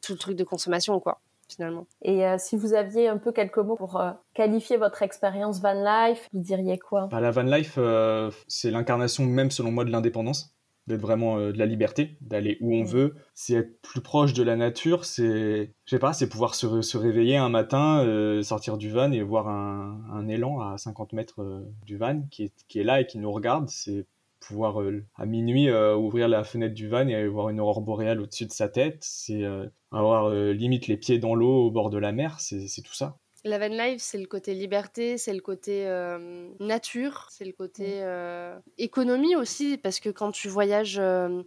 tout 0.00 0.12
le 0.12 0.18
truc 0.18 0.36
de 0.36 0.44
consommation, 0.44 0.98
quoi. 1.00 1.20
Et 2.02 2.26
euh, 2.26 2.36
si 2.38 2.56
vous 2.56 2.74
aviez 2.74 3.08
un 3.08 3.18
peu 3.18 3.32
quelques 3.32 3.58
mots 3.58 3.76
pour 3.76 4.00
euh, 4.00 4.10
qualifier 4.34 4.76
votre 4.76 5.02
expérience 5.02 5.60
van 5.60 5.74
life, 5.74 6.28
vous 6.32 6.40
diriez 6.40 6.78
quoi? 6.78 7.08
Bah, 7.10 7.20
La 7.20 7.30
van 7.30 7.42
life, 7.42 7.74
euh, 7.78 8.30
c'est 8.48 8.70
l'incarnation 8.70 9.24
même 9.24 9.50
selon 9.50 9.70
moi 9.72 9.84
de 9.84 9.90
l'indépendance 9.90 10.56
d'être 10.88 11.00
vraiment 11.00 11.38
de 11.38 11.56
la 11.56 11.64
liberté, 11.64 12.16
d'aller 12.20 12.58
où 12.60 12.74
on 12.74 12.82
veut, 12.82 13.14
c'est 13.34 13.54
être 13.54 13.80
plus 13.82 14.00
proche 14.00 14.32
de 14.32 14.42
la 14.42 14.56
nature, 14.56 15.04
c'est, 15.04 15.72
je 15.84 15.90
sais 15.90 16.00
pas, 16.00 16.12
c'est 16.12 16.28
pouvoir 16.28 16.56
se, 16.56 16.82
se, 16.82 16.98
réveiller 16.98 17.36
un 17.36 17.48
matin, 17.48 18.04
sortir 18.42 18.76
du 18.78 18.90
van 18.90 19.12
et 19.12 19.22
voir 19.22 19.46
un, 19.46 20.02
un 20.12 20.26
élan 20.26 20.58
à 20.58 20.78
50 20.78 21.12
mètres 21.12 21.62
du 21.86 21.98
van 21.98 22.22
qui 22.32 22.42
est, 22.42 22.64
qui 22.66 22.80
est 22.80 22.82
là 22.82 23.00
et 23.00 23.06
qui 23.06 23.18
nous 23.18 23.30
regarde, 23.30 23.68
c'est 23.68 24.06
pouvoir 24.42 24.80
euh, 24.80 25.04
à 25.14 25.26
minuit 25.26 25.68
euh, 25.68 25.96
ouvrir 25.96 26.28
la 26.28 26.44
fenêtre 26.44 26.74
du 26.74 26.88
van 26.88 27.06
et 27.08 27.26
voir 27.26 27.48
une 27.48 27.60
aurore 27.60 27.80
boréale 27.80 28.20
au-dessus 28.20 28.46
de 28.46 28.52
sa 28.52 28.68
tête, 28.68 28.98
c'est 29.00 29.44
euh, 29.44 29.66
avoir 29.90 30.30
limite 30.30 30.86
les 30.86 30.96
pieds 30.96 31.18
dans 31.18 31.34
l'eau 31.34 31.66
au 31.66 31.70
bord 31.70 31.90
de 31.90 31.98
la 31.98 32.12
mer, 32.12 32.40
c'est 32.40 32.82
tout 32.82 32.94
ça. 32.94 33.18
La 33.44 33.58
van 33.58 33.74
life, 33.74 34.00
c'est 34.00 34.18
le 34.18 34.26
côté 34.26 34.54
liberté, 34.54 35.18
c'est 35.18 35.32
le 35.34 35.40
côté 35.40 35.84
nature, 36.60 37.26
c'est 37.28 37.44
le 37.44 37.52
côté 37.52 38.02
économie 38.78 39.36
aussi, 39.36 39.76
parce 39.76 40.00
que 40.00 40.08
quand 40.08 40.30
tu 40.30 40.48
voyages, 40.48 41.02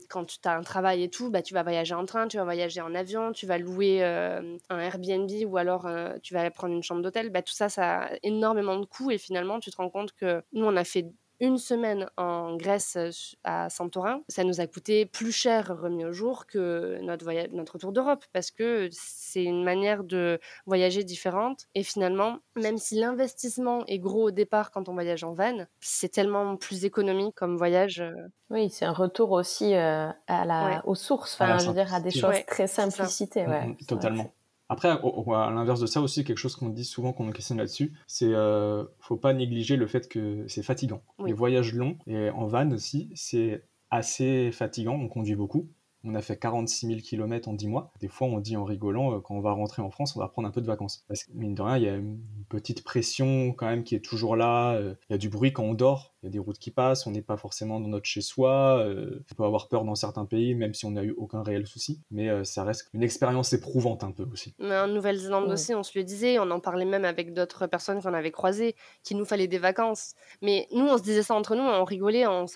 quand 0.09 0.25
tu 0.25 0.37
as 0.43 0.55
un 0.55 0.61
travail 0.61 1.03
et 1.03 1.09
tout, 1.09 1.31
bah, 1.31 1.41
tu 1.41 1.53
vas 1.53 1.63
voyager 1.63 1.95
en 1.95 2.05
train, 2.05 2.27
tu 2.27 2.37
vas 2.37 2.43
voyager 2.43 2.81
en 2.81 2.93
avion, 2.93 3.31
tu 3.31 3.47
vas 3.47 3.57
louer 3.57 4.03
un 4.03 4.79
Airbnb 4.79 5.31
ou 5.47 5.57
alors 5.57 5.89
tu 6.21 6.33
vas 6.35 6.51
prendre 6.51 6.75
une 6.75 6.83
chambre 6.83 7.01
d'hôtel. 7.01 7.31
Bah, 7.31 7.41
tout 7.41 7.53
ça, 7.53 7.69
ça 7.69 8.01
a 8.01 8.09
énormément 8.21 8.77
de 8.77 8.85
coûts 8.85 9.09
et 9.09 9.17
finalement, 9.17 9.59
tu 9.59 9.71
te 9.71 9.77
rends 9.77 9.89
compte 9.89 10.11
que 10.11 10.43
nous, 10.53 10.65
on 10.65 10.75
a 10.75 10.83
fait 10.83 11.07
une 11.39 11.57
semaine 11.57 12.07
en 12.17 12.55
Grèce 12.55 12.97
à 13.43 13.69
Santorin, 13.69 14.21
ça 14.27 14.43
nous 14.43 14.61
a 14.61 14.67
coûté 14.67 15.05
plus 15.05 15.31
cher 15.31 15.75
remis 15.81 16.05
au 16.05 16.11
jour 16.11 16.45
que 16.45 16.99
notre, 17.01 17.23
voyage, 17.23 17.49
notre 17.51 17.77
tour 17.77 17.91
d'Europe 17.91 18.23
parce 18.33 18.51
que 18.51 18.89
c'est 18.91 19.43
une 19.43 19.63
manière 19.63 20.03
de 20.03 20.39
voyager 20.65 21.03
différente. 21.03 21.65
Et 21.75 21.83
finalement, 21.83 22.39
même 22.55 22.77
si 22.77 22.95
l'investissement 22.95 23.85
est 23.87 23.99
gros 23.99 24.27
au 24.27 24.31
départ 24.31 24.71
quand 24.71 24.89
on 24.89 24.93
voyage 24.93 25.23
en 25.23 25.33
van, 25.33 25.65
c'est 25.79 26.09
tellement 26.09 26.55
plus 26.55 26.85
économique 26.85 27.35
comme 27.35 27.57
voyage. 27.57 28.01
Euh. 28.01 28.13
Oui, 28.49 28.69
c'est 28.69 28.85
un 28.85 28.93
retour 28.93 29.31
aussi 29.31 29.75
euh, 29.75 30.09
à 30.27 30.45
la, 30.45 30.81
aux 30.85 30.95
sources, 30.95 31.33
enfin, 31.33 31.57
je 31.57 31.67
veux 31.67 31.73
dire, 31.73 31.93
à 31.93 31.99
des 31.99 32.11
choses 32.11 32.45
très 32.47 32.67
simplicité. 32.67 33.45
Ouais. 33.45 33.67
Mm-hmm, 33.67 33.85
totalement. 33.85 34.31
Après, 34.69 34.89
à 34.89 35.51
l'inverse 35.51 35.79
de 35.79 35.85
ça 35.85 36.01
aussi, 36.01 36.23
quelque 36.23 36.37
chose 36.37 36.55
qu'on 36.55 36.69
dit 36.69 36.85
souvent, 36.85 37.13
qu'on 37.13 37.31
questionne 37.31 37.59
là-dessus, 37.59 37.93
c'est 38.07 38.33
euh, 38.33 38.83
faut 38.99 39.17
pas 39.17 39.33
négliger 39.33 39.75
le 39.75 39.87
fait 39.87 40.07
que 40.07 40.45
c'est 40.47 40.63
fatigant. 40.63 41.03
Les 41.23 41.33
voyages 41.33 41.73
longs, 41.73 41.97
et 42.07 42.29
en 42.31 42.47
van 42.47 42.71
aussi, 42.71 43.11
c'est 43.15 43.63
assez 43.91 44.51
fatigant, 44.51 44.93
on 44.93 45.07
conduit 45.07 45.35
beaucoup. 45.35 45.69
On 46.07 46.13
a 46.13 46.21
fait 46.21 46.37
46 46.37 46.87
000 46.87 46.99
km 47.01 47.49
en 47.49 47.53
10 47.53 47.67
mois. 47.67 47.91
Des 47.99 48.07
fois, 48.07 48.27
on 48.27 48.39
dit 48.39 48.57
en 48.57 48.63
rigolant, 48.63 49.13
euh, 49.13 49.19
quand 49.19 49.33
on 49.33 49.41
va 49.41 49.51
rentrer 49.53 49.81
en 49.81 49.89
France, 49.89 50.15
on 50.15 50.19
va 50.19 50.27
prendre 50.27 50.47
un 50.47 50.51
peu 50.51 50.61
de 50.61 50.67
vacances. 50.67 51.03
Parce 51.07 51.23
que, 51.23 51.31
mine 51.33 51.55
de 51.55 51.61
rien, 51.63 51.77
il 51.77 51.83
y 51.83 51.89
a 51.89 51.95
une 51.95 52.19
petite 52.47 52.83
pression 52.83 53.53
quand 53.53 53.65
même 53.65 53.83
qui 53.83 53.95
est 53.95 54.05
toujours 54.05 54.35
là. 54.35 54.73
Euh, 54.73 54.93
il 55.09 55.13
y 55.13 55.15
a 55.15 55.17
du 55.17 55.29
bruit 55.29 55.51
quand 55.51 55.63
on 55.63 55.73
dort. 55.73 56.14
Il 56.25 56.29
y 56.29 56.31
a 56.31 56.31
des 56.31 56.39
routes 56.39 56.59
qui 56.59 56.71
passent. 56.71 57.05
On 57.07 57.11
n'est 57.11 57.21
pas 57.21 57.37
forcément 57.37 57.79
dans 57.79 57.87
notre 57.87 58.05
chez-soi. 58.05 58.79
Euh, 58.79 59.23
on 59.31 59.35
peut 59.35 59.43
avoir 59.43 59.67
peur 59.67 59.85
dans 59.85 59.95
certains 59.95 60.25
pays, 60.25 60.55
même 60.55 60.73
si 60.73 60.85
on 60.85 60.91
n'a 60.91 61.03
eu 61.03 61.11
aucun 61.11 61.43
réel 61.43 61.67
souci. 61.67 62.01
Mais 62.11 62.43
ça 62.43 62.63
reste 62.63 62.89
une 62.93 63.03
expérience 63.03 63.53
éprouvante 63.53 64.03
un 64.03 64.11
peu 64.11 64.25
aussi. 64.31 64.55
Mais 64.59 64.77
en 64.77 64.87
Nouvelle-Zélande 64.87 65.51
aussi, 65.51 65.73
on 65.73 65.83
se 65.83 65.97
le 65.97 66.03
disait. 66.03 66.39
On 66.39 66.49
en 66.51 66.59
parlait 66.59 66.85
même 66.85 67.05
avec 67.05 67.33
d'autres 67.33 67.67
personnes 67.67 68.01
qu'on 68.01 68.13
avait 68.13 68.31
croisées, 68.31 68.75
qu'il 69.03 69.17
nous 69.17 69.25
fallait 69.25 69.47
des 69.47 69.59
vacances. 69.59 70.15
Mais 70.41 70.67
nous, 70.71 70.85
on 70.85 70.97
se 70.97 71.03
disait 71.03 71.23
ça 71.23 71.35
entre 71.35 71.55
nous, 71.55 71.63
on 71.63 71.83
rigolait 71.83 72.25
en 72.25 72.47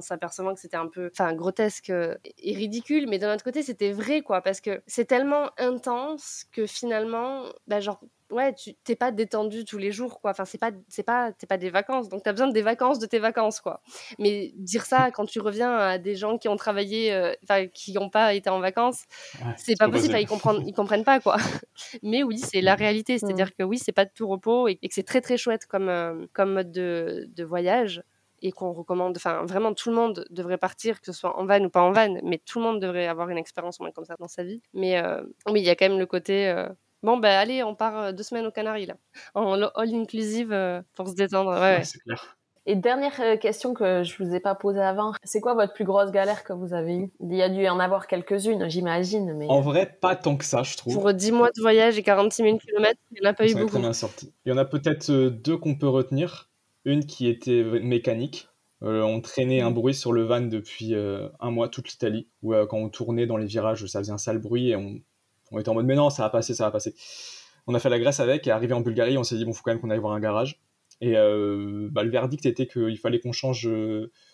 s'apercevant 0.00 0.54
que 0.54 0.60
c'était 0.60 0.76
un 0.76 0.88
peu 0.88 1.10
enfin, 1.12 1.32
grotesque 1.34 1.90
et 1.90 2.54
ridicule 2.54 2.82
mais 3.08 3.18
d'un 3.18 3.34
autre 3.34 3.44
côté, 3.44 3.62
c'était 3.62 3.92
vrai, 3.92 4.22
quoi, 4.22 4.40
parce 4.40 4.60
que 4.60 4.82
c'est 4.86 5.04
tellement 5.04 5.50
intense 5.58 6.44
que 6.52 6.66
finalement, 6.66 7.44
bah, 7.66 7.80
genre, 7.80 8.00
ouais, 8.32 8.54
tu 8.54 8.74
t'es 8.84 8.96
pas 8.96 9.12
détendu 9.12 9.64
tous 9.64 9.78
les 9.78 9.92
jours, 9.92 10.20
quoi. 10.20 10.32
Enfin, 10.32 10.44
c'est 10.44 10.58
pas, 10.58 10.70
c'est 10.88 11.02
pas, 11.02 11.32
t'es 11.32 11.46
pas 11.46 11.58
des 11.58 11.70
vacances, 11.70 12.08
donc 12.08 12.22
t'as 12.22 12.32
besoin 12.32 12.48
des 12.48 12.62
vacances 12.62 12.98
de 12.98 13.06
tes 13.06 13.18
vacances, 13.18 13.60
quoi. 13.60 13.82
Mais 14.18 14.52
dire 14.56 14.84
ça 14.84 15.10
quand 15.10 15.26
tu 15.26 15.40
reviens 15.40 15.76
à 15.76 15.98
des 15.98 16.16
gens 16.16 16.38
qui 16.38 16.48
ont 16.48 16.56
travaillé, 16.56 17.12
euh, 17.12 17.34
enfin, 17.44 17.66
qui 17.68 17.92
n'ont 17.92 18.10
pas 18.10 18.34
été 18.34 18.50
en 18.50 18.60
vacances, 18.60 19.04
c'est 19.56 19.78
pas 19.78 19.88
possible. 19.88 20.16
ils 20.18 20.26
comprennent, 20.26 20.66
ils 20.66 20.74
comprennent 20.74 21.04
pas, 21.04 21.20
quoi. 21.20 21.36
Mais 22.02 22.22
oui, 22.22 22.38
c'est 22.38 22.60
la 22.60 22.74
réalité, 22.74 23.18
c'est-à-dire 23.18 23.48
mmh. 23.48 23.58
que 23.58 23.62
oui, 23.64 23.78
c'est 23.78 23.92
pas 23.92 24.04
de 24.04 24.12
tout 24.14 24.28
repos 24.28 24.68
et, 24.68 24.76
que 24.76 24.88
c'est 24.90 25.02
très 25.02 25.20
très 25.20 25.36
chouette 25.36 25.66
comme, 25.66 25.88
euh, 25.88 26.26
comme 26.32 26.54
mode 26.54 26.72
de, 26.72 27.28
de 27.34 27.44
voyage 27.44 28.02
et 28.42 28.52
qu'on 28.52 28.72
recommande, 28.72 29.16
enfin 29.16 29.44
vraiment 29.46 29.72
tout 29.72 29.88
le 29.88 29.96
monde 29.96 30.26
devrait 30.30 30.58
partir, 30.58 31.00
que 31.00 31.06
ce 31.06 31.12
soit 31.12 31.38
en 31.38 31.46
van 31.46 31.62
ou 31.64 31.70
pas 31.70 31.80
en 31.80 31.92
van, 31.92 32.18
mais 32.24 32.38
tout 32.38 32.58
le 32.58 32.64
monde 32.64 32.80
devrait 32.80 33.06
avoir 33.06 33.30
une 33.30 33.38
expérience 33.38 33.80
au 33.80 33.84
moins 33.84 33.92
comme 33.92 34.04
ça 34.04 34.16
dans 34.18 34.28
sa 34.28 34.42
vie. 34.42 34.60
Mais 34.74 34.98
euh, 34.98 35.22
oui, 35.48 35.60
il 35.60 35.64
y 35.64 35.70
a 35.70 35.76
quand 35.76 35.88
même 35.88 35.98
le 35.98 36.06
côté, 36.06 36.48
euh, 36.48 36.68
bon 37.02 37.16
ben 37.16 37.30
allez, 37.30 37.62
on 37.62 37.74
part 37.74 37.98
euh, 37.98 38.12
deux 38.12 38.22
semaines 38.22 38.46
aux 38.46 38.50
Canaries 38.50 38.86
là, 38.86 38.94
en 39.34 39.54
all 39.54 39.94
inclusive 39.94 40.56
pour 40.94 41.08
se 41.08 41.14
détendre. 41.14 41.52
Ouais, 41.52 41.82
c'est 41.84 41.98
clair. 42.00 42.38
Et 42.64 42.76
dernière 42.76 43.40
question 43.40 43.74
que 43.74 44.04
je 44.04 44.22
vous 44.22 44.36
ai 44.36 44.38
pas 44.38 44.54
posée 44.54 44.80
avant, 44.80 45.14
c'est 45.24 45.40
quoi 45.40 45.54
votre 45.54 45.72
plus 45.72 45.84
grosse 45.84 46.12
galère 46.12 46.44
que 46.44 46.52
vous 46.52 46.74
avez 46.74 46.96
eue? 46.96 47.12
Il 47.18 47.34
y 47.34 47.42
a 47.42 47.48
dû 47.48 47.66
en 47.66 47.80
avoir 47.80 48.06
quelques-unes, 48.06 48.70
j'imagine. 48.70 49.34
Mais... 49.36 49.48
En 49.48 49.60
vrai, 49.60 49.98
pas 50.00 50.14
tant 50.14 50.36
que 50.36 50.44
ça, 50.44 50.62
je 50.62 50.76
trouve. 50.76 50.94
Pour 50.94 51.12
10 51.12 51.32
mois 51.32 51.50
de 51.50 51.60
voyage 51.60 51.98
et 51.98 52.04
46 52.04 52.42
000 52.44 52.58
km, 52.58 52.92
il 53.10 53.20
n'y 53.20 53.26
en 53.26 53.30
a 53.30 53.34
pas 53.34 53.48
eu 53.48 53.54
beaucoup. 53.56 53.80
bien 53.80 53.92
sorti. 53.92 54.32
Il 54.46 54.50
y 54.50 54.52
en 54.52 54.58
a 54.58 54.64
peut-être 54.64 55.10
deux 55.10 55.56
qu'on 55.56 55.74
peut 55.74 55.88
retenir. 55.88 56.50
Une 56.84 57.04
qui 57.04 57.28
était 57.28 57.64
mécanique. 57.80 58.48
Euh, 58.82 59.02
on 59.02 59.20
traînait 59.20 59.60
un 59.60 59.70
mm. 59.70 59.74
bruit 59.74 59.94
sur 59.94 60.12
le 60.12 60.22
van 60.22 60.40
depuis 60.40 60.94
euh, 60.94 61.28
un 61.40 61.50
mois, 61.50 61.68
toute 61.68 61.88
l'Italie, 61.88 62.28
où 62.42 62.52
euh, 62.52 62.66
quand 62.66 62.78
on 62.78 62.88
tournait 62.88 63.26
dans 63.26 63.36
les 63.36 63.46
virages, 63.46 63.86
ça 63.86 64.00
faisait 64.00 64.12
un 64.12 64.18
sale 64.18 64.38
bruit 64.38 64.70
et 64.70 64.76
on, 64.76 65.00
était 65.58 65.68
en 65.68 65.74
mode 65.74 65.86
mais 65.86 65.94
non, 65.94 66.10
ça 66.10 66.22
va 66.22 66.30
passer, 66.30 66.54
ça 66.54 66.64
va 66.64 66.70
passer. 66.70 66.94
On 67.66 67.74
a 67.74 67.78
fait 67.78 67.90
la 67.90 67.98
Grèce 67.98 68.20
avec 68.20 68.46
et 68.46 68.50
arrivé 68.50 68.74
en 68.74 68.80
Bulgarie, 68.80 69.18
on 69.18 69.24
s'est 69.24 69.36
dit 69.36 69.44
bon, 69.44 69.52
faut 69.52 69.62
quand 69.64 69.72
même 69.72 69.80
qu'on 69.80 69.90
aille 69.90 69.98
voir 69.98 70.12
un 70.14 70.20
garage. 70.20 70.60
Et 71.00 71.14
bah, 71.14 72.04
le 72.04 72.10
verdict 72.10 72.46
était 72.46 72.68
qu'il 72.68 72.96
fallait 72.96 73.18
qu'on 73.18 73.32
change 73.32 73.68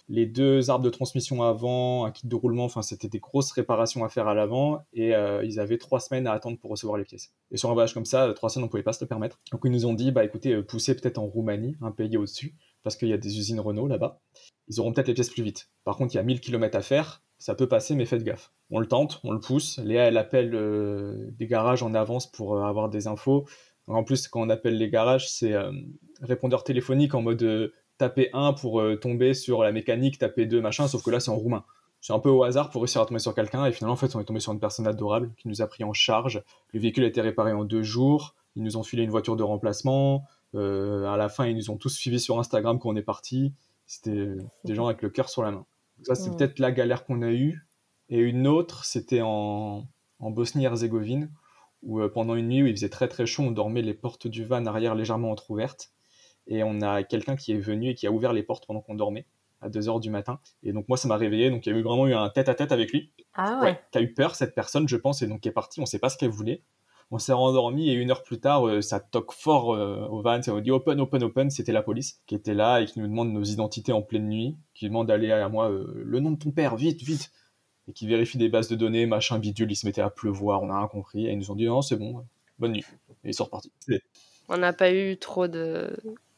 les 0.08 0.26
deux 0.26 0.68
arbres 0.68 0.84
de 0.84 0.90
transmission 0.90 1.42
avant, 1.42 2.04
un 2.04 2.10
kit 2.10 2.26
de 2.26 2.34
roulement, 2.34 2.64
enfin 2.64 2.82
c'était 2.82 3.08
des 3.08 3.20
grosses 3.20 3.52
réparations 3.52 4.04
à 4.04 4.10
faire 4.10 4.28
à 4.28 4.34
l'avant 4.34 4.82
et 4.92 5.14
ils 5.44 5.60
avaient 5.60 5.78
trois 5.78 5.98
semaines 5.98 6.26
à 6.26 6.32
attendre 6.32 6.58
pour 6.58 6.70
recevoir 6.70 6.98
les 6.98 7.04
pièces. 7.04 7.32
Et 7.50 7.56
sur 7.56 7.70
un 7.70 7.72
voyage 7.72 7.94
comme 7.94 8.04
ça, 8.04 8.30
trois 8.34 8.50
semaines 8.50 8.66
on 8.66 8.68
pouvait 8.68 8.82
pas 8.82 8.92
se 8.92 9.02
le 9.02 9.08
permettre. 9.08 9.40
Donc 9.50 9.62
ils 9.64 9.70
nous 9.70 9.86
ont 9.86 9.94
dit 9.94 10.12
bah 10.12 10.24
écoutez, 10.24 10.62
poussez 10.62 10.94
peut-être 10.94 11.16
en 11.16 11.24
Roumanie, 11.24 11.74
un 11.80 11.90
pays 11.90 12.18
au-dessus 12.18 12.54
parce 12.82 12.96
qu'il 12.96 13.08
y 13.08 13.14
a 13.14 13.18
des 13.18 13.38
usines 13.38 13.60
Renault 13.60 13.86
là-bas. 13.86 14.20
Ils 14.68 14.78
auront 14.78 14.92
peut-être 14.92 15.08
les 15.08 15.14
pièces 15.14 15.30
plus 15.30 15.42
vite. 15.42 15.70
Par 15.84 15.96
contre, 15.96 16.14
il 16.14 16.16
y 16.18 16.20
a 16.20 16.22
1000 16.22 16.40
km 16.40 16.76
à 16.76 16.82
faire, 16.82 17.22
ça 17.38 17.54
peut 17.54 17.68
passer, 17.68 17.94
mais 17.94 18.04
faites 18.04 18.24
gaffe. 18.24 18.50
On 18.70 18.80
le 18.80 18.86
tente, 18.86 19.20
on 19.24 19.32
le 19.32 19.40
pousse. 19.40 19.78
Léa, 19.78 20.04
elle 20.04 20.18
appelle 20.18 20.54
euh, 20.54 21.28
des 21.30 21.46
garages 21.46 21.82
en 21.82 21.94
avance 21.94 22.30
pour 22.30 22.56
euh, 22.56 22.62
avoir 22.64 22.88
des 22.88 23.06
infos. 23.06 23.46
En 23.86 24.04
plus, 24.04 24.28
quand 24.28 24.42
on 24.42 24.50
appelle 24.50 24.76
les 24.76 24.90
garages, 24.90 25.30
c'est 25.30 25.54
euh, 25.54 25.72
répondeur 26.20 26.64
téléphonique 26.64 27.14
en 27.14 27.22
mode 27.22 27.72
taper 27.96 28.28
1 28.32 28.52
pour 28.52 28.82
tomber 29.00 29.32
sur 29.32 29.62
la 29.62 29.72
mécanique, 29.72 30.18
taper 30.18 30.46
2, 30.46 30.60
machin, 30.60 30.86
sauf 30.86 31.02
que 31.02 31.10
là, 31.10 31.20
c'est 31.20 31.30
en 31.30 31.36
roumain. 31.36 31.64
C'est 32.00 32.12
un 32.12 32.18
peu 32.18 32.28
au 32.28 32.44
hasard 32.44 32.70
pour 32.70 32.82
réussir 32.82 33.00
à 33.00 33.06
tomber 33.06 33.18
sur 33.18 33.34
quelqu'un, 33.34 33.64
et 33.64 33.72
finalement, 33.72 33.94
en 33.94 33.96
fait, 33.96 34.14
on 34.14 34.20
est 34.20 34.24
tombé 34.24 34.40
sur 34.40 34.52
une 34.52 34.60
personne 34.60 34.86
adorable 34.86 35.32
qui 35.38 35.48
nous 35.48 35.62
a 35.62 35.66
pris 35.66 35.84
en 35.84 35.94
charge. 35.94 36.42
Le 36.72 36.80
véhicule 36.80 37.04
a 37.04 37.06
été 37.06 37.22
réparé 37.22 37.52
en 37.52 37.64
deux 37.64 37.82
jours, 37.82 38.34
ils 38.54 38.62
nous 38.62 38.76
ont 38.76 38.82
filé 38.82 39.02
une 39.02 39.10
voiture 39.10 39.36
de 39.36 39.42
remplacement, 39.42 40.24
à 40.54 41.16
la 41.16 41.28
fin, 41.28 41.46
ils 41.46 41.56
nous 41.56 41.70
ont 41.70 41.76
tous 41.76 41.88
suivis 41.88 42.20
sur 42.20 42.38
Instagram 42.38 42.78
quand 42.78 42.90
on 42.90 42.96
est 42.96 43.02
parti. 43.02 43.54
C'était 43.86 44.28
des 44.64 44.74
gens 44.74 44.86
avec 44.86 45.00
le 45.00 45.08
cœur 45.08 45.30
sur 45.30 45.42
la 45.42 45.50
main. 45.50 45.64
Ça, 46.02 46.14
c'est 46.14 46.34
peut-être 46.36 46.58
la 46.58 46.72
galère 46.72 47.04
qu'on 47.04 47.22
a 47.22 47.30
eue. 47.30 47.66
Et 48.08 48.18
une 48.18 48.46
autre, 48.46 48.84
c'était 48.84 49.20
en, 49.22 49.86
en 50.18 50.30
Bosnie-Herzégovine, 50.30 51.30
où 51.82 52.00
pendant 52.08 52.34
une 52.34 52.48
nuit 52.48 52.62
où 52.62 52.66
il 52.66 52.74
faisait 52.74 52.88
très 52.88 53.08
très 53.08 53.26
chaud, 53.26 53.42
on 53.42 53.50
dormait 53.50 53.82
les 53.82 53.94
portes 53.94 54.26
du 54.26 54.44
van 54.44 54.64
arrière 54.66 54.94
légèrement 54.94 55.30
entrouvertes. 55.30 55.92
Et 56.46 56.62
on 56.62 56.80
a 56.80 57.02
quelqu'un 57.02 57.36
qui 57.36 57.52
est 57.52 57.58
venu 57.58 57.90
et 57.90 57.94
qui 57.94 58.06
a 58.06 58.12
ouvert 58.12 58.32
les 58.32 58.42
portes 58.42 58.66
pendant 58.66 58.80
qu'on 58.80 58.94
dormait 58.94 59.26
à 59.60 59.68
2h 59.68 60.00
du 60.00 60.10
matin. 60.10 60.40
Et 60.62 60.72
donc 60.72 60.88
moi, 60.88 60.96
ça 60.96 61.08
m'a 61.08 61.16
réveillé. 61.16 61.50
Donc 61.50 61.66
il 61.66 61.72
y 61.72 61.76
a 61.76 61.78
eu 61.78 61.82
vraiment 61.82 62.06
eu 62.06 62.14
un 62.14 62.30
tête-à-tête 62.30 62.72
avec 62.72 62.92
lui. 62.92 63.12
Ah 63.34 63.60
ouais. 63.62 63.80
Qui 63.92 63.98
a 63.98 64.00
eu 64.00 64.14
peur, 64.14 64.34
cette 64.34 64.54
personne, 64.54 64.88
je 64.88 64.96
pense, 64.96 65.22
et 65.22 65.26
donc 65.26 65.40
qui 65.40 65.48
est 65.48 65.52
partie. 65.52 65.80
On 65.80 65.82
ne 65.82 65.86
sait 65.86 65.98
pas 65.98 66.08
ce 66.08 66.16
qu'elle 66.16 66.30
voulait. 66.30 66.62
On 67.10 67.18
s'est 67.18 67.32
rendormi 67.32 67.88
et 67.88 67.94
une 67.94 68.10
heure 68.10 68.22
plus 68.22 68.38
tard, 68.38 68.66
euh, 68.68 68.82
ça 68.82 69.00
toque 69.00 69.32
fort 69.32 69.74
euh, 69.74 70.06
au 70.08 70.20
van. 70.20 70.42
Ça 70.42 70.52
nous 70.52 70.60
dit 70.60 70.70
open, 70.70 71.00
open, 71.00 71.22
open. 71.22 71.50
C'était 71.50 71.72
la 71.72 71.82
police 71.82 72.20
qui 72.26 72.34
était 72.34 72.52
là 72.52 72.80
et 72.80 72.84
qui 72.84 73.00
nous 73.00 73.06
demande 73.06 73.32
nos 73.32 73.44
identités 73.44 73.92
en 73.92 74.02
pleine 74.02 74.28
nuit, 74.28 74.58
qui 74.74 74.88
demande 74.88 75.06
d'aller 75.06 75.32
à 75.32 75.48
moi 75.48 75.70
euh, 75.70 75.90
le 76.04 76.20
nom 76.20 76.32
de 76.32 76.38
ton 76.38 76.50
père, 76.50 76.76
vite, 76.76 77.02
vite. 77.02 77.30
Et 77.88 77.94
qui 77.94 78.06
vérifie 78.06 78.36
des 78.36 78.50
bases 78.50 78.68
de 78.68 78.76
données, 78.76 79.06
machin 79.06 79.38
bidule. 79.38 79.72
Il 79.72 79.76
se 79.76 79.86
mettait 79.86 80.02
à 80.02 80.10
pleuvoir, 80.10 80.62
on 80.62 80.66
n'a 80.66 80.78
rien 80.78 80.88
compris. 80.88 81.26
Et 81.26 81.32
ils 81.32 81.38
nous 81.38 81.50
ont 81.50 81.54
dit 81.54 81.64
non, 81.64 81.80
c'est 81.80 81.96
bon, 81.96 82.22
bonne 82.58 82.72
nuit. 82.72 82.84
Et 83.24 83.30
ils 83.30 83.34
sont 83.34 83.44
repartis. 83.44 83.72
On 84.50 84.58
n'a 84.58 84.74
pas 84.74 84.92
eu 84.92 85.16
trop 85.16 85.48
de, 85.48 85.96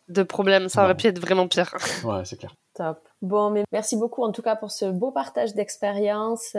de 0.09 0.23
problèmes. 0.23 0.69
Ça 0.69 0.85
aurait 0.85 0.97
pu 0.97 1.09
être 1.09 1.19
vraiment 1.19 1.49
pire. 1.49 1.75
Ouais, 2.05 2.25
c'est 2.25 2.37
clair. 2.37 2.55
Top. 2.75 3.10
Bon, 3.23 3.51
mais 3.51 3.65
merci 3.73 3.97
beaucoup 3.97 4.23
en 4.23 4.33
tout 4.33 4.43
cas 4.43 4.57
pour 4.57 4.71
ce 4.71 4.87
beau 4.87 5.11
partage 5.11 5.55
d'expérience. 5.55 6.57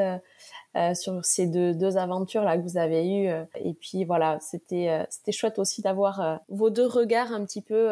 Euh, 0.78 0.94
sur 0.94 1.26
ces 1.26 1.48
deux, 1.48 1.74
deux 1.74 1.98
aventures 1.98 2.44
là 2.44 2.58
que 2.58 2.62
vous 2.62 2.78
avez 2.78 3.06
eues. 3.06 3.28
Euh, 3.28 3.44
et 3.56 3.74
puis 3.74 4.06
voilà, 4.06 4.38
c'était 4.40 4.88
euh, 4.90 5.04
c'était 5.10 5.34
chouette 5.34 5.60
aussi 5.60 5.82
d'avoir 5.82 6.40
vos 6.48 6.70
deux 6.70 6.86
regards 6.86 7.34
un 7.34 7.44
petit 7.44 7.62
peu 7.62 7.90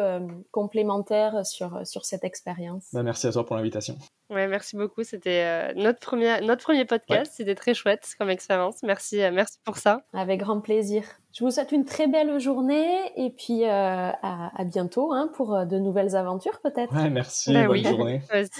complémentaires 0.50 1.44
sur 1.44 1.86
sur 1.86 2.06
cette 2.06 2.24
expérience. 2.24 2.86
Bah, 2.94 3.02
merci 3.02 3.26
à 3.26 3.32
toi 3.32 3.44
pour 3.44 3.56
l'invitation. 3.56 3.98
Ouais, 4.30 4.46
merci 4.46 4.76
beaucoup. 4.76 5.04
C'était 5.04 5.74
notre 5.74 5.98
premier 5.98 6.40
notre 6.40 6.64
premier 6.64 6.86
podcast. 6.86 7.32
C'était 7.36 7.54
très 7.54 7.74
chouette 7.74 8.06
comme 8.18 8.30
expérience. 8.30 8.82
Merci 8.82 9.18
merci 9.30 9.58
pour 9.64 9.76
ça. 9.76 10.02
Avec 10.14 10.40
grand 10.40 10.60
plaisir. 10.60 11.04
Je 11.32 11.44
vous 11.44 11.50
souhaite 11.50 11.70
une 11.70 11.84
très 11.84 12.08
belle 12.08 12.40
journée 12.40 12.88
et 13.16 13.30
puis 13.30 13.64
à, 13.64 14.16
à, 14.22 14.64
bientôt 14.64 15.12
hein, 15.12 15.30
pour 15.34 15.66
de 15.66 15.78
nouvelles 15.78 16.16
aventures 16.16 16.60
peut-être. 16.60 16.92
Ouais, 16.94 17.10
merci. 17.10 17.52
Bah 17.52 17.66
bonne 17.66 17.84
journée. 17.84 18.22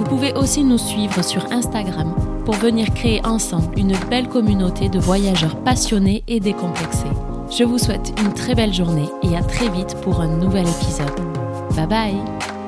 Vous 0.00 0.06
pouvez 0.06 0.32
aussi 0.32 0.64
nous 0.64 0.78
suivre 0.78 1.22
sur 1.22 1.52
Instagram 1.52 2.14
pour 2.46 2.54
venir 2.54 2.88
créer 2.94 3.20
ensemble 3.22 3.78
une 3.78 3.94
belle 4.08 4.30
communauté 4.30 4.88
de 4.88 4.98
voyageurs 4.98 5.56
passionnés 5.56 6.24
et 6.26 6.40
décomplexés. 6.40 7.04
Je 7.50 7.64
vous 7.64 7.76
souhaite 7.76 8.14
une 8.18 8.32
très 8.32 8.54
belle 8.54 8.72
journée 8.72 9.10
et 9.22 9.36
à 9.36 9.42
très 9.42 9.68
vite 9.68 9.98
pour 10.00 10.22
un 10.22 10.38
nouvel 10.38 10.66
épisode. 10.66 11.20
Bye 11.76 11.86
bye 11.86 12.59